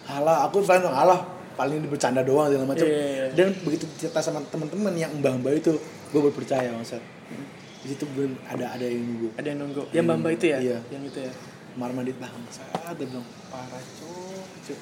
Alah 0.10 0.38
aku 0.46 0.56
paling 0.62 0.86
alah 0.88 1.20
paling 1.54 1.78
bercanda 1.86 2.22
doang 2.22 2.48
segala 2.48 2.66
macam. 2.66 2.86
Iya, 2.86 2.96
iya, 2.96 3.10
iya. 3.12 3.26
Dan 3.34 3.48
begitu 3.60 3.86
cerita 3.96 4.18
sama 4.20 4.42
teman-teman 4.46 4.94
yang 4.94 5.12
mbah-mbah 5.16 5.52
itu 5.52 5.74
gue 6.10 6.20
baru 6.20 6.32
percaya 6.32 6.70
maksud. 6.72 7.02
Di 7.80 7.88
situ 7.96 8.04
gue 8.12 8.28
ada 8.48 8.76
ada 8.76 8.86
yang 8.86 9.04
nunggu. 9.04 9.28
Ada 9.40 9.48
yang 9.56 9.60
nunggu. 9.64 9.82
Yang 9.96 10.06
Bamba 10.06 10.30
itu 10.36 10.46
ya? 10.52 10.58
Iya. 10.60 10.78
Yang 10.92 11.04
itu 11.16 11.20
ya. 11.28 11.34
Kamar 11.70 11.96
mandi 11.96 12.12
bangsa 12.12 12.60
dia 12.92 13.08
bilang 13.08 13.24
parah 13.48 13.80
cok. 13.80 14.80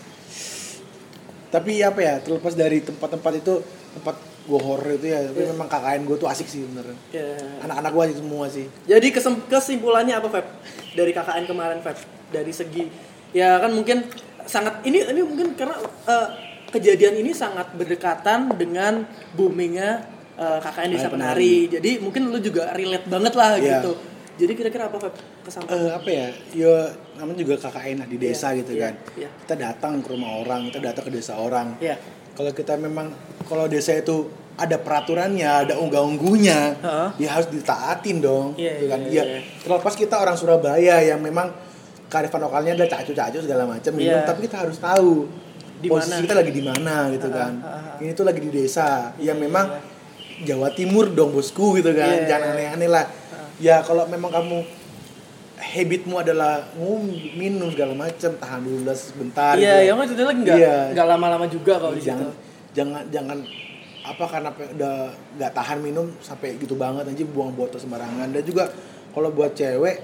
Tapi 1.53 1.71
apa 1.85 1.99
ya 2.01 2.15
terlepas 2.25 2.57
dari 2.57 2.81
tempat-tempat 2.81 3.33
itu 3.37 3.61
tempat 3.93 4.17
gue 4.47 4.59
horror 4.63 4.97
itu 4.97 5.13
ya 5.13 5.29
tapi 5.29 5.45
memang 5.45 5.69
KKN 5.69 6.01
gue 6.09 6.17
tuh 6.17 6.25
asik 6.25 6.47
sih 6.49 6.65
bener 6.65 6.97
Iya. 7.13 7.37
anak-anak 7.67 7.91
gue 7.93 8.03
asik 8.09 8.17
semua 8.23 8.45
sih 8.49 8.65
Jadi 8.89 9.07
kesimpulannya 9.45 10.17
apa, 10.17 10.27
Feb? 10.31 10.45
Dari 10.97 11.11
KKN 11.13 11.45
kemarin, 11.45 11.79
Feb? 11.85 11.97
Dari 12.33 12.49
segi 12.49 12.83
ya 13.35 13.61
kan 13.61 13.75
mungkin 13.77 14.09
sangat 14.49 14.81
ini 14.87 15.05
ini 15.05 15.21
mungkin 15.21 15.53
karena 15.53 15.77
eh, 16.09 16.27
kejadian 16.73 17.21
ini 17.21 17.29
sangat 17.35 17.75
berdekatan 17.77 18.55
dengan 18.57 19.05
boomingnya 19.37 20.01
eh, 20.37 20.57
KKN 20.61 20.89
Desa 20.91 21.09
Penari. 21.09 21.55
Jadi 21.67 21.91
mungkin 21.97 22.29
lu 22.29 22.39
juga 22.39 22.69
relate 22.71 23.05
banget 23.05 23.33
lah 23.33 23.57
Iya. 23.57 23.81
gitu. 23.81 23.91
Jadi 24.37 24.51
kira-kira 24.53 24.85
apa? 24.85 24.97
Kesampaian. 25.41 25.79
Eh, 25.79 25.91
apa 25.91 26.09
ya 26.09 26.27
ya 26.53 26.73
namanya 27.17 27.37
juga 27.39 27.55
KKN 27.57 27.95
lah 27.97 28.07
di 28.07 28.17
desa 28.17 28.51
Iya, 28.51 28.57
gitu 28.61 28.71
iya, 28.71 28.81
kan 28.83 28.93
iya. 29.15 29.29
kita 29.41 29.55
datang 29.55 29.93
ke 29.99 30.07
rumah 30.11 30.37
orang 30.37 30.67
kita 30.67 30.79
datang 30.83 31.03
ke 31.03 31.11
desa 31.11 31.33
orang 31.35 31.73
Iya. 31.79 31.97
kalau 32.31 32.51
kita 32.51 32.77
memang 32.77 33.09
kalau 33.43 33.65
desa 33.65 33.95
itu 33.95 34.27
ada 34.53 34.77
peraturannya 34.77 35.47
ada 35.65 35.73
unggah-ungguhnya 35.77 36.59
Heeh. 36.77 37.07
ya 37.17 37.29
harus 37.31 37.47
ditaatin 37.47 38.19
dong 38.19 38.53
Iya, 38.53 38.71
gitu 38.75 38.85
kan 38.87 38.99
iya, 39.03 39.09
ya 39.09 39.23
iya. 39.25 39.39
terlepas 39.57 39.93
kita 39.95 40.15
orang 40.15 40.35
Surabaya 40.35 40.95
yang 41.01 41.17
memang 41.17 41.49
kearifan 42.05 42.37
lokalnya 42.39 42.75
ada 42.75 42.85
cacu-cacu 42.87 43.39
segala 43.39 43.65
macam 43.65 43.91
minum 43.91 44.19
Iya. 44.19 44.27
tapi 44.27 44.45
kita 44.45 44.61
harus 44.61 44.77
tahu 44.77 45.25
Di 45.77 45.87
posisi 45.87 46.11
mana. 46.11 46.21
kita 46.21 46.35
lagi 46.35 46.51
di 46.51 46.61
mana 46.61 46.95
gitu 47.09 47.27
Ah, 47.27 47.33
kan 47.33 47.53
ah. 47.63 47.97
ini 47.97 48.11
tuh 48.11 48.21
lagi 48.21 48.37
di 48.37 48.51
desa 48.51 49.15
Iya, 49.15 49.33
yang 49.33 49.39
iya, 49.39 49.45
memang 49.47 49.65
Jawa 50.43 50.69
Timur 50.73 51.09
dong 51.09 51.33
bosku 51.33 51.77
gitu 51.77 51.93
kan 51.93 52.13
Iya, 52.13 52.29
jangan 52.29 52.47
aneh-aneh 52.53 52.89
lah 52.89 53.05
ya 53.57 53.81
kalau 53.81 54.05
memang 54.05 54.29
kamu 54.29 54.57
habitmu 55.57 56.21
adalah 56.21 56.61
ngum 56.77 57.09
minum 57.33 57.73
segala 57.73 57.97
macam 57.97 58.31
tahan 58.37 58.61
dulu 58.61 58.85
lah 58.85 58.93
sebentar 58.93 59.57
Iya, 59.57 59.81
gitu. 59.81 59.87
yang 59.89 59.97
itu 60.05 60.23
lagi 60.23 60.39
enggak 60.45 60.57
Iya. 60.61 60.77
enggak 60.93 61.07
lama-lama 61.09 61.45
juga 61.49 61.73
kalau 61.81 61.93
di 61.97 62.01
situ. 62.01 62.13
jangan 62.13 62.29
jangan 62.77 63.03
jangan 63.09 63.37
apa 64.07 64.23
karena 64.23 64.49
udah 64.53 64.95
nggak 65.35 65.51
tahan 65.51 65.77
minum 65.81 66.05
sampai 66.21 66.55
gitu 66.55 66.77
banget 66.77 67.03
aja 67.03 67.23
buang 67.27 67.51
botol 67.51 67.75
sembarangan 67.75 68.29
dan 68.31 68.43
juga 68.45 68.69
kalau 69.11 69.33
buat 69.33 69.51
cewek 69.51 69.97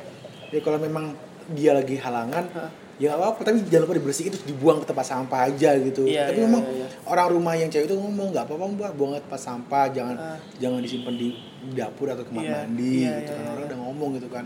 ya 0.51 0.59
kalau 0.59 0.81
memang 0.81 1.13
dia 1.53 1.71
lagi 1.71 1.95
halangan 1.95 2.43
Hah. 2.51 2.69
Ya 2.95 3.09
nggak 3.11 3.25
apa 3.27 3.39
tapi 3.41 3.57
jangan 3.65 3.83
lupa 3.83 3.95
dibersihin 3.97 4.29
terus 4.29 4.45
dibuang 4.45 4.77
ke 4.77 4.85
tempat 4.85 5.01
sampah 5.03 5.39
aja 5.45 5.69
gitu 5.75 6.05
Iya, 6.05 6.29
tapi 6.29 6.39
iya, 6.39 6.45
memang 6.45 6.61
iya, 6.63 6.75
iya. 6.79 6.87
orang 7.03 7.27
rumah 7.31 7.53
yang 7.53 7.67
cewek 7.67 7.85
itu 7.85 7.95
ngomong 7.95 8.29
nggak 8.29 8.45
apa-apa 8.45 8.65
mbak 8.69 8.91
buang 8.93 9.11
ke 9.13 9.21
tempat 9.23 9.41
sampah 9.41 9.85
jangan 9.89 10.15
Ah. 10.15 10.37
jangan 10.55 10.77
disimpan 10.77 11.13
di 11.13 11.33
dapur 11.71 12.07
atau 12.07 12.21
kamar 12.21 12.43
Iya, 12.43 12.53
mandi 12.59 12.93
iya, 13.01 13.11
gitu 13.19 13.31
iya, 13.31 13.33
kan 13.33 13.41
iya. 13.41 13.51
orang 13.51 13.65
udah 13.65 13.79
ngomong 13.81 14.09
gitu 14.13 14.29
kan 14.29 14.45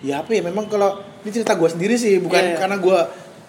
ya 0.00 0.14
apa 0.20 0.30
ya 0.30 0.42
memang 0.42 0.64
kalau 0.66 0.90
ini 1.20 1.30
cerita 1.30 1.52
gue 1.54 1.64
sendiri 1.66 1.94
sih 1.94 2.18
bukan 2.18 2.36
Iya, 2.38 2.50
iya. 2.50 2.58
karena 2.60 2.76
gue 2.76 2.98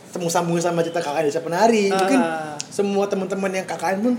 temu 0.10 0.28
sambung 0.30 0.56
sama 0.58 0.80
cerita 0.80 1.00
kakak 1.00 1.24
desa 1.24 1.40
penari 1.40 1.92
mungkin 1.92 2.20
Ah. 2.20 2.56
semua 2.66 3.04
teman-teman 3.06 3.52
yang 3.54 3.66
KKN 3.66 4.00
pun 4.02 4.14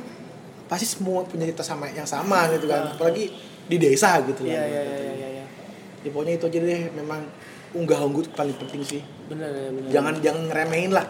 pasti 0.67 0.85
semua 0.85 1.25
punya 1.25 1.47
cerita 1.47 1.63
sama 1.63 1.89
yang 1.89 2.05
sama 2.05 2.51
gitu 2.51 2.67
kan 2.67 2.91
apalagi 2.91 3.33
di 3.65 3.77
desa 3.77 4.21
gitu 4.23 4.45
Iya, 4.45 4.61
kan 4.61 4.67
iya, 4.67 4.81
iya, 4.83 4.83
iya, 4.85 5.13
iya, 5.15 5.29
iya. 5.33 5.45
ya 6.03 6.09
pokoknya 6.11 6.37
itu 6.37 6.45
aja 6.45 6.59
deh 6.61 6.83
memang 6.93 7.25
unggah 7.73 7.99
ungguh 7.99 8.29
paling 8.31 8.53
penting 8.57 8.85
sih 8.85 9.01
Benar 9.27 9.49
ya, 9.49 9.68
benar. 9.70 9.91
jangan 9.91 10.14
jangan 10.22 10.43
ngeremehin 10.47 10.93
lah 10.93 11.07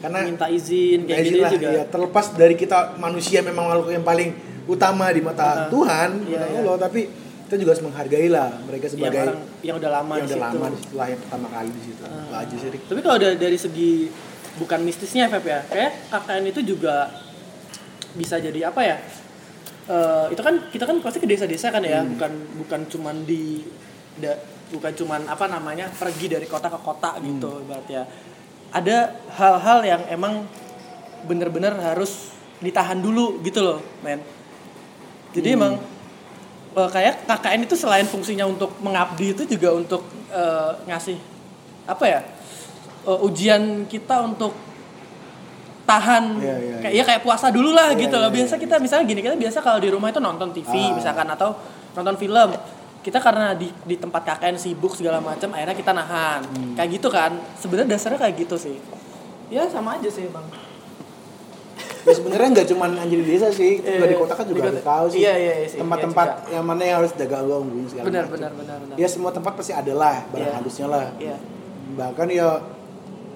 karena 0.00 0.18
minta 0.24 0.46
izin 0.48 1.04
kayak 1.04 1.20
izin 1.20 1.28
gitu 1.30 1.42
lah, 1.42 1.52
juga. 1.52 1.68
ya, 1.70 1.82
terlepas 1.84 2.26
dari 2.32 2.54
kita 2.56 2.78
manusia 2.96 3.44
memang 3.44 3.68
makhluk 3.68 3.92
yang 3.92 4.00
paling 4.02 4.30
utama 4.64 5.12
di 5.12 5.20
Ah, 5.20 5.26
mata 5.28 5.48
Tuhan 5.68 6.08
iya, 6.24 6.40
mata 6.40 6.46
iya. 6.48 6.58
Allah 6.58 6.76
tapi 6.78 7.00
kita 7.44 7.54
juga 7.58 7.70
harus 7.74 7.84
menghargai 7.84 8.28
lah 8.30 8.48
mereka 8.62 8.86
yang 8.86 8.94
sebagai 8.94 9.20
orang 9.20 9.40
yang 9.60 9.76
udah 9.76 9.90
lama 9.90 10.12
yang 10.14 10.26
udah 10.26 10.40
lama 10.40 10.66
di 10.70 10.78
situ 10.78 10.94
lah 10.94 11.06
yang 11.06 11.20
pertama 11.20 11.46
kali 11.50 11.68
di 11.68 11.82
situ 11.82 12.00
Itu 12.00 12.32
aja 12.32 12.54
sih. 12.56 12.68
Tapi 12.80 13.00
kalau 13.02 13.18
dari, 13.18 13.36
dari 13.36 13.58
segi 13.58 13.92
bukan 14.56 14.78
mistisnya 14.80 15.28
Feb 15.28 15.44
ya, 15.44 15.60
kayak 15.66 15.90
KKN 16.08 16.44
itu 16.46 16.60
juga 16.64 17.10
bisa 18.12 18.38
jadi 18.38 18.66
apa 18.66 18.80
ya? 18.82 18.96
Eh, 19.84 20.26
itu 20.30 20.40
kan 20.40 20.54
kita 20.70 20.84
kan 20.86 20.96
pasti 21.02 21.18
ke 21.18 21.26
desa-desa 21.26 21.68
kan 21.68 21.82
ya, 21.82 22.06
bukan 22.06 22.30
bukan 22.56 22.80
cuman 22.86 23.26
di 23.26 23.66
da- 24.16 24.38
bukan 24.70 24.92
cuman 24.94 25.20
apa 25.26 25.46
namanya 25.46 25.90
pergi 25.90 26.30
dari 26.30 26.46
kota 26.46 26.70
ke 26.70 26.78
kota 26.80 27.18
gitu 27.20 27.62
berarti 27.66 27.92
ya. 27.94 28.04
Ada 28.70 29.18
hal-hal 29.34 29.78
yang 29.82 30.02
emang 30.06 30.46
bener-bener 31.26 31.74
harus 31.76 32.30
ditahan 32.62 33.02
dulu 33.02 33.42
gitu 33.42 33.60
loh, 33.60 33.82
men. 34.00 34.22
Jadi 35.34 35.48
emang 35.58 35.74
eh, 36.74 36.88
kayak 36.90 37.26
KKN 37.26 37.66
itu 37.66 37.74
selain 37.74 38.06
fungsinya 38.06 38.46
untuk 38.46 38.70
mengabdi 38.78 39.34
itu 39.34 39.42
juga 39.46 39.74
untuk 39.74 40.02
eh, 40.30 40.72
ngasih 40.86 41.18
apa 41.90 42.04
ya 42.06 42.20
eh, 43.06 43.26
ujian 43.26 43.90
kita 43.90 44.22
untuk 44.22 44.54
tahan 45.82 46.38
Iya, 46.38 46.56
iya, 46.62 46.76
kayak 46.78 46.94
ya 46.94 47.02
kayak 47.02 47.22
puasa 47.26 47.50
dulu 47.50 47.74
lah 47.74 47.90
Iya, 47.90 48.06
gitu 48.06 48.16
iya, 48.16 48.22
loh 48.22 48.30
biasa 48.30 48.54
kita 48.62 48.78
misalnya 48.78 49.04
gini 49.10 49.20
kita 49.26 49.34
biasa 49.34 49.58
kalau 49.58 49.82
di 49.82 49.90
rumah 49.90 50.14
itu 50.14 50.22
nonton 50.22 50.54
TV 50.54 50.70
Ah. 50.70 50.94
misalkan 50.94 51.26
atau 51.26 51.58
nonton 51.98 52.14
film 52.14 52.50
kita 53.00 53.16
karena 53.16 53.56
di 53.56 53.72
di 53.84 53.96
tempat 53.96 54.20
KKN 54.22 54.56
sibuk 54.56 54.92
segala 54.92 55.18
macam 55.18 55.48
akhirnya 55.50 55.72
kita 55.72 55.92
nahan. 55.92 56.40
Hmm. 56.44 56.72
kayak 56.76 57.00
gitu 57.00 57.08
kan. 57.08 57.32
Sebenarnya 57.56 57.96
dasarnya 57.96 58.20
kayak 58.20 58.34
gitu 58.44 58.56
sih. 58.56 58.76
Ya 59.48 59.64
sama 59.66 59.96
aja 59.96 60.06
sih 60.06 60.28
bang. 60.28 60.46
Ya 62.00 62.12
sebenarnya 62.16 62.48
nggak 62.56 62.68
cuma 62.72 62.88
anjir 62.88 63.20
di 63.20 63.28
desa 63.28 63.48
sih. 63.50 63.80
Juga 63.80 64.06
di 64.08 64.16
kota 64.16 64.32
kan 64.32 64.44
juga 64.44 64.68
harus 64.68 64.80
tahu 64.80 65.04
sih. 65.12 65.20
iya, 65.20 65.32
iya, 65.36 65.54
iya 65.64 65.68
tempat-tempat 65.76 66.28
Iya 66.48 66.56
yang 66.56 66.64
mana 66.64 66.80
yang 66.80 66.96
harus 67.04 67.12
jaga 67.12 67.36
gangguin 67.40 67.86
segala 67.88 68.06
benar 68.08 68.24
benar 68.28 68.50
benar 68.56 68.76
benar. 68.80 68.96
Ya 68.96 69.08
semua 69.08 69.30
tempat 69.32 69.52
pasti 69.52 69.72
ada 69.72 69.92
lah 69.92 70.24
barang 70.28 70.48
Iya. 70.48 70.56
halusnya 70.56 70.86
lah. 70.88 71.06
Iya. 71.16 71.36
bahkan 71.90 72.30
ya 72.30 72.48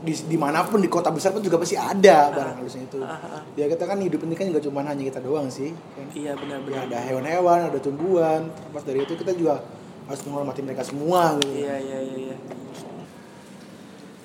di 0.04 0.12
di 0.26 0.36
mana 0.36 0.60
pun 0.62 0.76
di 0.76 0.86
kota 0.86 1.08
besar 1.08 1.30
pun 1.30 1.40
juga 1.40 1.56
pasti 1.56 1.74
ada 1.74 2.28
barang 2.28 2.56
halusnya 2.56 2.84
itu 2.84 3.00
Ah, 3.00 3.16
ah, 3.16 3.28
ah. 3.34 3.42
ya 3.54 3.64
kita 3.66 3.84
kan 3.84 3.96
hidup 3.96 4.20
ini 4.20 4.34
kan 4.34 4.44
juga 4.46 4.60
cuma 4.60 4.80
hanya 4.82 5.00
kita 5.02 5.18
doang 5.18 5.48
sih 5.48 5.72
kan. 5.72 6.06
iya 6.12 6.32
benar 6.32 6.60
ya 6.60 6.64
benar 6.78 6.80
ada 6.86 6.98
hewan-hewan 7.02 7.58
ada 7.66 7.78
tumbuhan 7.78 8.40
terlepas 8.46 8.82
dari 8.82 9.00
itu 9.00 9.14
kita 9.14 9.32
juga 9.32 9.64
harus 10.04 10.20
menghormati 10.22 10.60
mereka 10.60 10.82
semua 10.82 11.34
gitu 11.38 11.56
Iya 11.56 11.74
iya 11.78 11.98
iya. 11.98 12.16
iya. 12.28 12.36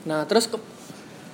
Nah 0.02 0.24
terus 0.26 0.46
ke- 0.46 0.60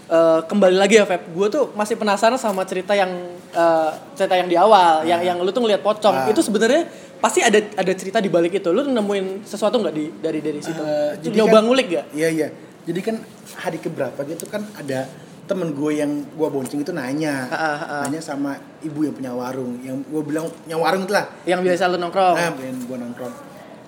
eh, 0.08 0.41
kembali 0.43 0.76
lagi 0.76 0.96
ya 0.96 1.06
Feb, 1.06 1.22
gue 1.28 1.48
tuh 1.50 1.64
masih 1.74 1.96
penasaran 1.96 2.38
sama 2.38 2.62
cerita 2.64 2.93
yang 2.93 3.10
eh, 3.48 3.89
cerita 4.14 4.36
yang 4.36 4.46
di 4.46 4.54
awal, 4.56 5.02
yang 5.04 5.22
yang 5.24 5.38
lu 5.39 5.50
tuh 5.50 5.62
ngeliat 5.62 5.82
pocong. 5.82 6.28
Itu 6.28 6.41
sebenarnya 6.41 6.86
pasti 7.18 7.39
ada 7.39 7.58
ada 7.58 7.93
cerita 7.93 8.20
di 8.20 8.28
balik 8.28 8.54
itu. 8.54 8.70
Lu 8.70 8.84
nemuin 8.84 9.41
sesuatu 9.43 9.80
nggak 9.80 9.96
di 9.96 10.06
dari 10.14 10.39
dari 10.39 10.60
situ? 10.60 10.78
Itu 10.78 10.86
jadi 11.24 11.36
Nyoba 11.39 11.56
kan- 11.56 11.64
ngulik 11.64 11.88
gak? 11.89 12.06
Iya 12.12 12.30
iya. 12.30 12.48
Jadi 12.86 13.00
kan 13.02 13.16
hari 13.58 13.78
keberapa 13.78 14.20
gitu 14.24 14.46
kan 14.46 14.62
ada 14.74 15.10
temen 15.46 15.74
gue 15.74 15.92
yang 15.94 16.10
gue 16.26 16.48
bonceng 16.50 16.82
itu 16.82 16.90
nanya, 16.90 17.46
ah, 17.54 17.78
ah. 17.78 18.02
nanya 18.06 18.18
sama 18.18 18.58
ibu 18.82 19.06
yang 19.06 19.14
punya 19.14 19.30
warung, 19.30 19.78
yang 19.82 20.02
gue 20.02 20.22
bilang 20.22 20.50
punya 20.50 20.74
warung 20.74 21.06
itu 21.06 21.14
lah. 21.14 21.30
Yang 21.46 21.62
biasa 21.66 21.84
lu 21.90 21.98
nongkrong. 22.02 22.34
Nah, 22.34 22.50
pengen 22.54 22.78
gue 22.82 22.98
nongkrong. 22.98 23.34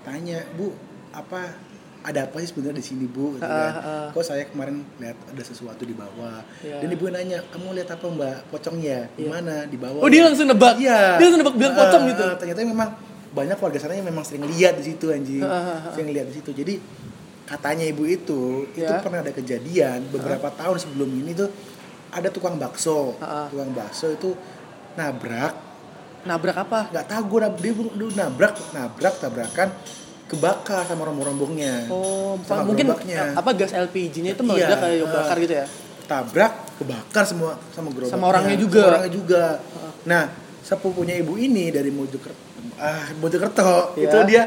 Tanya, 0.05 0.37
bu, 0.53 0.69
apa 1.09 1.57
ada 2.05 2.23
apa 2.23 2.37
sih 2.39 2.53
sebenarnya 2.53 2.77
di 2.77 2.85
sini 2.85 3.05
bu? 3.09 3.35
Gitu 3.35 3.41
kan. 3.41 3.73
ah. 3.73 4.07
Kok 4.13 4.21
saya 4.21 4.45
kemarin 4.45 4.85
lihat 5.01 5.17
ada 5.17 5.41
sesuatu 5.41 5.81
di 5.81 5.97
bawah. 5.97 6.45
Iya. 6.61 6.77
Dan 6.77 6.93
ibu 6.93 7.05
nanya, 7.09 7.41
kamu 7.49 7.73
lihat 7.73 7.89
apa 7.89 8.05
mbak? 8.05 8.37
Pocongnya 8.53 9.09
di 9.17 9.25
Iya. 9.25 9.29
mana? 9.33 9.55
Di 9.65 9.77
bawah. 9.81 10.01
Oh 10.05 10.09
dia 10.13 10.21
langsung 10.29 10.45
nebak. 10.45 10.77
Iya. 10.77 11.17
Dia 11.17 11.25
langsung 11.25 11.41
nebak 11.41 11.55
bilang 11.57 11.73
pocong 11.73 12.03
Ah, 12.05 12.09
gitu. 12.13 12.25
ternyata 12.37 12.59
memang 12.63 12.89
banyak 13.33 13.57
warga 13.57 13.77
sana 13.77 13.97
yang 13.97 14.05
memang 14.05 14.21
sering 14.21 14.45
lihat 14.45 14.77
di 14.77 14.93
situ 14.93 15.09
anjing. 15.09 15.41
Sering 15.89 16.09
lihat 16.13 16.29
di 16.29 16.37
situ. 16.37 16.53
Jadi 16.53 16.77
katanya 17.47 17.83
ibu 17.83 18.03
itu 18.03 18.41
itu 18.69 18.83
Ya. 18.83 18.99
pernah 18.99 19.23
ada 19.23 19.31
kejadian 19.31 20.11
beberapa 20.11 20.51
tahun 20.51 20.77
sebelum 20.77 21.07
ini 21.07 21.31
tuh 21.31 21.47
ada 22.09 22.27
tukang 22.27 22.55
bakso. 22.55 23.15
Ah. 23.17 23.47
Tukang 23.47 23.71
bakso 23.71 24.07
itu 24.09 24.35
nabrak 24.93 25.55
Nabrak 26.23 26.57
apa? 26.59 26.79
nggak 26.91 27.07
tahu 27.07 27.23
gue 27.29 27.39
dia, 27.57 27.71
dia 27.71 28.07
nabrak 28.19 28.53
nabrak 28.71 29.15
tabrakan 29.15 29.69
kebakar 30.27 30.83
sama 30.83 31.07
rombong-rombongnya 31.07 31.87
Oh, 31.87 32.35
Sama 32.43 32.67
mungkin 32.67 32.91
gerobaknya. 32.91 33.31
apa 33.31 33.49
gas 33.53 33.71
LPG-nya 33.71 34.35
itu 34.35 34.43
Iya, 34.43 34.49
meledak 34.67 34.77
kayak 34.77 34.97
ah. 34.99 35.11
bakar 35.13 35.35
gitu 35.39 35.53
ya? 35.55 35.65
tabrak 36.03 36.51
kebakar 36.75 37.23
semua 37.23 37.55
sama 37.71 37.87
gerobaknya 37.89 38.11
Sama 38.11 38.25
orangnya 38.27 38.57
juga. 38.57 38.81
Sama 38.81 38.91
orangnya 38.91 39.11
juga 39.13 39.43
nah 40.03 40.23
sepupunya 40.61 41.15
ibu 41.15 41.35
ini 41.35 41.71
dari 41.71 41.87
Mojokerto 41.89 42.43
ah 42.75 43.07
Mojokerto 43.15 43.95
Iya. 43.95 44.03
itu 44.03 44.17
dia 44.27 44.43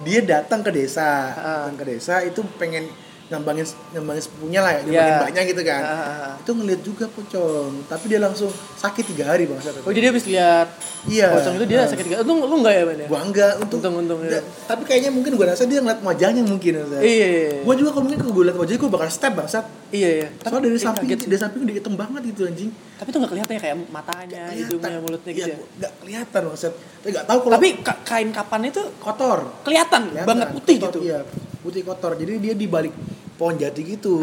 dia 0.00 0.20
datang 0.24 0.64
ke 0.64 0.72
desa 0.72 1.04
Ah. 1.36 1.68
datang 1.68 1.76
ke 1.76 1.84
desa 1.84 2.24
itu 2.24 2.40
pengen 2.56 2.88
ngembangin 3.30 3.62
ngembangin 3.90 4.20
sepupunya 4.20 4.58
lah 4.58 4.72
ya 4.74 4.80
ngembangin 4.82 5.22
banyak 5.24 5.44
gitu 5.48 5.62
kan 5.62 5.82
ah. 5.82 6.34
itu 6.34 6.50
ngeliat 6.50 6.80
juga 6.82 7.06
pocong 7.06 7.86
tapi 7.86 8.04
dia 8.06 8.18
langsung 8.18 8.50
sakit 8.76 9.04
tiga 9.06 9.30
hari 9.30 9.46
bang 9.46 9.62
Oh 9.80 9.92
jadi 9.92 10.10
habis 10.10 10.26
lihat 10.26 10.66
Iya. 11.02 11.32
pocong 11.32 11.54
itu 11.54 11.64
dia 11.64 11.80
Ah. 11.80 11.88
sakit 11.88 12.04
gak? 12.06 12.20
Lu 12.22 12.42
lu 12.42 12.60
enggak 12.60 12.74
ya, 12.74 12.82
Ben 12.84 12.98
ya? 12.98 13.06
gua 13.06 13.20
enggak 13.22 13.52
untung 13.56 13.80
Untung, 13.80 13.94
untung. 13.96 14.18
Da- 14.20 14.42
tapi 14.66 14.82
kayaknya 14.84 15.08
mungkin 15.08 15.32
gua 15.32 15.48
rasa 15.48 15.64
dia 15.64 15.78
ngeliat 15.78 16.02
wajahnya 16.02 16.42
mungkin 16.42 16.72
Ustaz. 16.76 17.00
Iya, 17.00 17.08
iya, 17.24 17.26
iya. 17.48 17.60
gua 17.62 17.72
juga 17.72 17.90
kalau 17.90 18.04
mungkin 18.04 18.18
kalau 18.18 18.34
gua 18.34 18.44
liat 18.44 18.58
wajahnya 18.58 18.80
gua 18.80 18.90
bakal 18.92 19.08
step 19.08 19.32
bangsat 19.32 19.64
Iya, 19.90 20.08
iya. 20.12 20.28
soalnya 20.36 20.60
dari 20.60 20.74
eh, 20.74 20.82
samping 20.82 21.06
kaget 21.08 21.20
dari 21.24 21.40
samping 21.40 21.60
dia 21.64 21.76
hitam 21.76 21.94
banget 21.94 22.22
gitu 22.28 22.40
anjing 22.44 22.70
Tapi 22.70 23.08
itu 23.08 23.16
nggak 23.16 23.30
kelihatan 23.30 23.52
ya 23.52 23.60
kayak 23.60 23.76
matanya, 23.88 24.42
hidungnya, 24.50 24.98
mulutnya 24.98 25.32
gitu 25.32 25.46
Iya, 25.46 25.54
ya. 25.54 25.66
nggak 25.78 25.92
kelihatan 25.98 26.40
bangsat 26.44 26.72
tapi 26.74 27.10
nggak 27.10 27.26
tahu 27.26 27.38
kalau 27.40 27.54
Tapi 27.56 27.68
ka- 27.80 28.00
kain 28.02 28.28
kapan 28.30 28.60
itu 28.66 28.82
kotor 28.98 29.38
kelihatan, 29.62 30.02
Kelihatan, 30.10 30.26
banget 30.26 30.48
putih 30.52 30.76
kotor, 30.78 30.92
gitu. 30.92 31.00
iya 31.06 31.20
putih 31.60 31.82
kotor 31.82 32.14
jadi 32.14 32.36
dia 32.36 32.54
di 32.54 32.64
balik 32.64 32.92
pohon 33.34 33.56
jati 33.56 33.80
gitu 33.86 34.20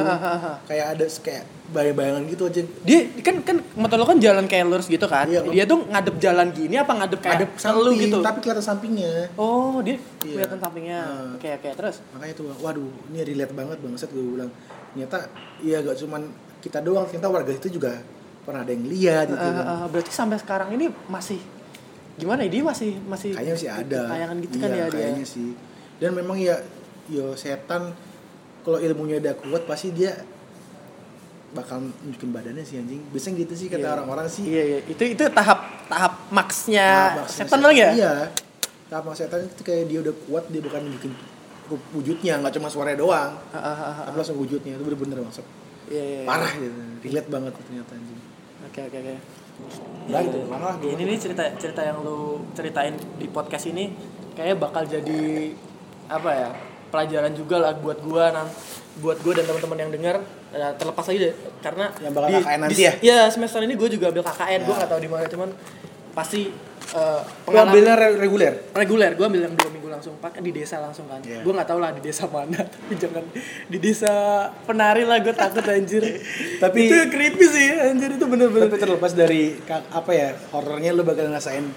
kayak 0.66 0.86
ada 0.94 1.06
kayak 1.20 1.44
bayang-bayangan 1.68 2.24
gitu 2.28 2.44
aja 2.48 2.62
Dia 2.82 3.00
kan 3.20 3.44
kan 3.44 3.58
motor 3.76 4.00
lo 4.00 4.06
kan 4.06 4.18
jalan 4.18 4.48
kayak 4.48 4.72
lurus 4.72 4.88
gitu 4.88 5.04
kan. 5.04 5.28
Iya. 5.28 5.44
Dia 5.44 5.64
tuh 5.68 5.84
ngadep 5.84 6.16
jalan 6.16 6.48
gini 6.50 6.80
apa 6.80 6.96
ngadep 6.96 7.20
kayak 7.20 7.36
ada 7.36 7.46
ke 7.50 7.60
samping 7.60 7.98
gitu. 8.00 8.18
tapi 8.24 8.40
kelihatan 8.40 8.64
sampingnya 8.64 9.12
Oh, 9.36 9.84
dia 9.84 10.00
Iya. 10.24 10.48
kelihatan 10.48 10.60
sampingnya. 10.64 11.00
Oke, 11.36 11.50
oke. 11.52 11.70
Terus 11.76 11.96
makanya 12.16 12.34
tuh 12.34 12.46
waduh 12.58 12.88
ini 13.10 13.20
relate 13.26 13.52
banget 13.52 13.78
bangsat 13.84 14.10
gue 14.10 14.24
bilang 14.24 14.52
ternyata 14.94 15.18
iya 15.60 15.84
gak 15.84 15.98
cuman 16.00 16.22
kita 16.58 16.80
doang 16.80 17.04
ternyata 17.06 17.28
warga 17.28 17.52
itu 17.52 17.68
juga 17.70 18.00
pernah 18.48 18.64
ada 18.64 18.72
yang 18.72 18.88
lihat 18.88 19.26
gitu 19.28 19.44
kan. 19.44 19.60
eh, 19.60 19.86
berarti 19.92 20.12
sampai 20.14 20.38
sekarang 20.40 20.70
ini 20.72 20.88
masih 21.06 21.42
gimana 22.16 22.42
ya? 22.42 22.50
Dia 22.50 22.64
masih 22.64 22.92
masih 23.04 23.30
kayaknya 23.36 23.54
masih 23.60 23.70
ada 23.70 24.02
tayangan 24.08 24.38
gitu 24.40 24.56
iya, 24.56 24.64
kan 24.64 24.70
ya 24.72 24.76
dia. 24.80 24.94
kayaknya 24.96 25.26
sih 25.28 25.50
dan 26.00 26.12
memang 26.16 26.38
ya 26.40 26.56
yo 27.08 27.34
setan 27.34 27.92
kalau 28.62 28.78
ilmunya 28.78 29.18
udah 29.18 29.34
kuat 29.38 29.64
pasti 29.64 29.92
dia 29.92 30.12
bakal 31.48 31.80
nunjukin 31.80 32.30
badannya 32.30 32.62
sih 32.62 32.76
anjing 32.76 33.00
biasanya 33.08 33.36
gitu 33.42 33.54
sih 33.56 33.68
kata 33.68 33.80
Iya. 33.82 33.96
orang-orang 33.96 34.28
sih 34.28 34.44
Iya, 34.46 34.64
iya. 34.68 34.80
Itu 34.86 35.04
itu 35.08 35.24
tahap 35.32 35.88
tahap 35.88 36.14
maksnya 36.30 37.16
Nah, 37.16 37.26
setan 37.26 37.64
lagi 37.64 37.80
ya? 37.80 37.92
iya 37.94 38.14
tahap 38.88 39.04
maksud 39.06 39.24
setan 39.26 39.40
itu 39.42 39.62
kayak 39.62 39.88
dia 39.88 40.00
udah 40.02 40.14
kuat 40.28 40.44
dia 40.48 40.60
bukan 40.60 40.80
nunjukin 40.82 41.12
wujudnya 41.92 42.40
nggak 42.40 42.54
cuma 42.54 42.68
suaranya 42.68 43.00
doang 43.00 43.32
Ah, 43.50 43.58
ah, 43.58 43.68
ah, 43.72 43.92
ah. 43.94 44.06
tapi 44.06 44.16
langsung 44.18 44.38
wujudnya 44.38 44.76
itu 44.76 44.84
bener-bener 44.84 45.20
maksud 45.22 45.44
Iya, 45.88 46.04
iya. 46.04 46.20
iya. 46.20 46.28
parah 46.28 46.52
gitu 46.52 46.80
relate 47.02 47.30
banget 47.30 47.52
ternyata 47.58 47.92
anjing 47.94 48.20
Oke, 48.68 48.82
oke, 48.84 48.98
oke. 49.00 49.16
Nah, 50.12 50.20
gitu. 50.22 50.38
Gua. 50.44 50.70
Ini 50.84 51.02
nih 51.02 51.18
cerita 51.18 51.44
cerita 51.56 51.82
yang 51.82 52.04
lu 52.04 52.44
ceritain 52.52 52.92
di 53.16 53.26
podcast 53.26 53.66
ini 53.66 53.90
kayaknya 54.34 54.58
bakal 54.60 54.84
jadi 54.84 55.50
apa 56.06 56.30
ya? 56.30 56.50
Pelajaran 56.88 57.32
juga 57.32 57.56
lah 57.58 57.72
buat 57.76 58.00
gua 58.00 58.32
nan 58.32 58.48
buat 58.98 59.18
gua 59.20 59.34
dan 59.34 59.46
teman-teman 59.46 59.78
yang 59.80 59.92
dengar 59.92 60.18
Ya, 60.48 60.72
terlepas 60.74 61.04
lagi 61.04 61.20
deh 61.22 61.34
karena 61.60 61.92
Yang 61.98 62.14
bakal 62.14 62.30
KKN 62.34 62.60
nanti 62.62 62.82
ya? 62.82 62.94
Iya, 62.98 63.18
semester 63.28 63.60
ini 63.60 63.76
gua 63.76 63.86
juga 63.88 64.06
ambil 64.08 64.24
KKN. 64.24 64.60
Gua 64.60 64.72
Ya. 64.72 64.78
nggak 64.80 64.90
tahu 64.90 65.00
di 65.00 65.10
mana 65.10 65.26
cuman 65.28 65.50
pasti 66.14 66.42
eh, 66.90 67.22
Lu 67.46 67.58
ambilnya 67.58 67.94
re- 67.94 68.16
reguler 68.18 68.54
reguler 68.72 69.12
gue 69.12 69.22
ambil 69.24 69.44
yang 69.44 69.54
dua 69.54 69.70
minggu 69.70 69.86
langsung 69.88 70.16
pakai 70.18 70.40
di 70.40 70.50
desa 70.52 70.80
langsung 70.80 71.06
kan 71.06 71.20
Iya. 71.20 71.44
gue 71.44 71.52
nggak 71.52 71.68
tahu 71.68 71.78
lah 71.78 71.92
di 71.92 72.02
desa 72.02 72.26
mana 72.26 72.58
tapi 72.74 72.94
jangan 72.96 73.24
di 73.68 73.78
desa 73.78 74.12
penari 74.64 75.04
lah 75.04 75.20
gue 75.20 75.30
takut 75.32 75.62
anjir 75.64 76.00
Tapi- 76.64 76.88
itu 76.88 76.96
creepy 77.08 77.46
sih 77.46 77.68
anjir 77.76 78.10
itu 78.10 78.26
bener-bener 78.26 78.66
tapi 78.66 78.80
terlepas 78.80 79.12
dari 79.12 79.60
apa 79.68 80.12
ya 80.12 80.32
horornya 80.50 80.90
lu 80.92 81.04
bakal 81.04 81.28
ngerasain 81.28 81.68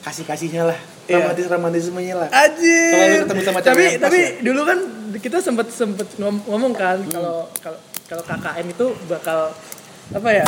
kasih 0.00 0.24
kasihnya 0.24 0.66
lah 0.66 0.78
Iya. 1.10 1.18
romantis 1.20 1.46
romantismenya 1.46 2.14
lah. 2.16 2.28
Anjir. 2.30 2.90
Kalau 2.92 3.06
ketemu 3.20 3.40
sama 3.42 3.58
cewek 3.58 3.66
tapi 3.66 3.82
yang 3.84 4.00
tapi 4.00 4.18
ya? 4.18 4.30
dulu 4.40 4.60
kan 4.62 4.78
kita 5.16 5.38
sempet 5.38 5.66
sempet 5.68 6.06
ngom- 6.16 6.44
ngomong 6.46 6.72
kan 6.72 6.98
Hmm. 6.98 7.10
kalau 7.10 7.36
kalau 7.58 7.78
kalau 8.06 8.22
KKN 8.24 8.66
itu 8.68 8.86
bakal 9.06 9.50
apa 10.10 10.30
ya 10.32 10.46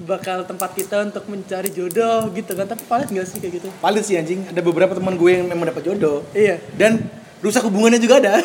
bakal 0.00 0.42
tempat 0.42 0.70
kita 0.72 0.96
untuk 1.02 1.24
mencari 1.26 1.68
jodoh 1.68 2.30
gitu 2.30 2.52
kan. 2.52 2.66
Tapi 2.66 2.82
paling 2.84 3.08
nggak 3.08 3.26
sih 3.26 3.38
kayak 3.38 3.54
gitu? 3.56 3.68
Paling 3.78 4.02
sih 4.02 4.14
anjing. 4.14 4.44
Ada 4.44 4.60
beberapa 4.60 4.92
teman 4.92 5.14
gue 5.14 5.30
yang 5.32 5.46
memang 5.46 5.66
dapat 5.66 5.82
jodoh. 5.84 6.22
Iya. 6.30 6.60
Dan 6.72 7.02
rusak 7.38 7.62
hubungannya 7.66 8.02
juga 8.02 8.18
ada 8.18 8.42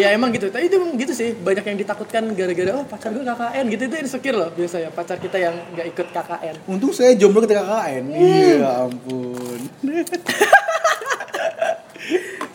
ya 0.00 0.14
emang 0.14 0.30
gitu 0.30 0.46
tapi 0.48 0.70
itu 0.70 0.78
emang 0.78 0.94
gitu 0.94 1.12
sih 1.12 1.34
banyak 1.34 1.64
yang 1.66 1.78
ditakutkan 1.78 2.22
gara-gara 2.38 2.70
oh 2.78 2.84
pacar 2.86 3.10
gue 3.10 3.24
KKN 3.26 3.64
gitu 3.72 3.82
itu 3.90 3.96
insecure 3.98 4.36
loh 4.38 4.48
biasanya 4.54 4.88
pacar 4.94 5.18
kita 5.18 5.36
yang 5.42 5.54
nggak 5.74 5.86
ikut 5.90 6.06
KKN 6.14 6.54
untung 6.70 6.94
saya 6.94 7.18
jomblo 7.18 7.42
ketika 7.42 7.66
KKN 7.66 8.04
iya 8.14 8.86
ampun 8.86 9.60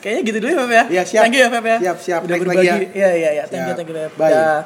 kayaknya 0.02 0.22
gitu 0.24 0.38
dulu 0.40 0.50
ya 0.52 0.58
Feb 0.60 0.72
ya. 0.72 0.84
Iya, 0.88 1.04
siap. 1.04 1.22
Thank 1.26 1.36
you 1.36 1.42
ya 1.42 1.50
Feb 1.52 1.66
ya. 1.66 1.78
Siap, 1.84 1.98
siap. 2.00 2.22
Udah 2.24 2.36
berbagi. 2.40 2.60
lagi 2.64 2.68
ya. 2.68 2.76
Iya 2.96 3.10
iya 3.18 3.30
iya. 3.36 3.44
Thank 3.48 3.64
you 3.64 3.74
Siap. 3.74 3.78
thank 3.80 3.90
you 3.92 3.96
Feb. 3.98 4.12
Bye. 4.16 4.32
Dah. 4.32 4.62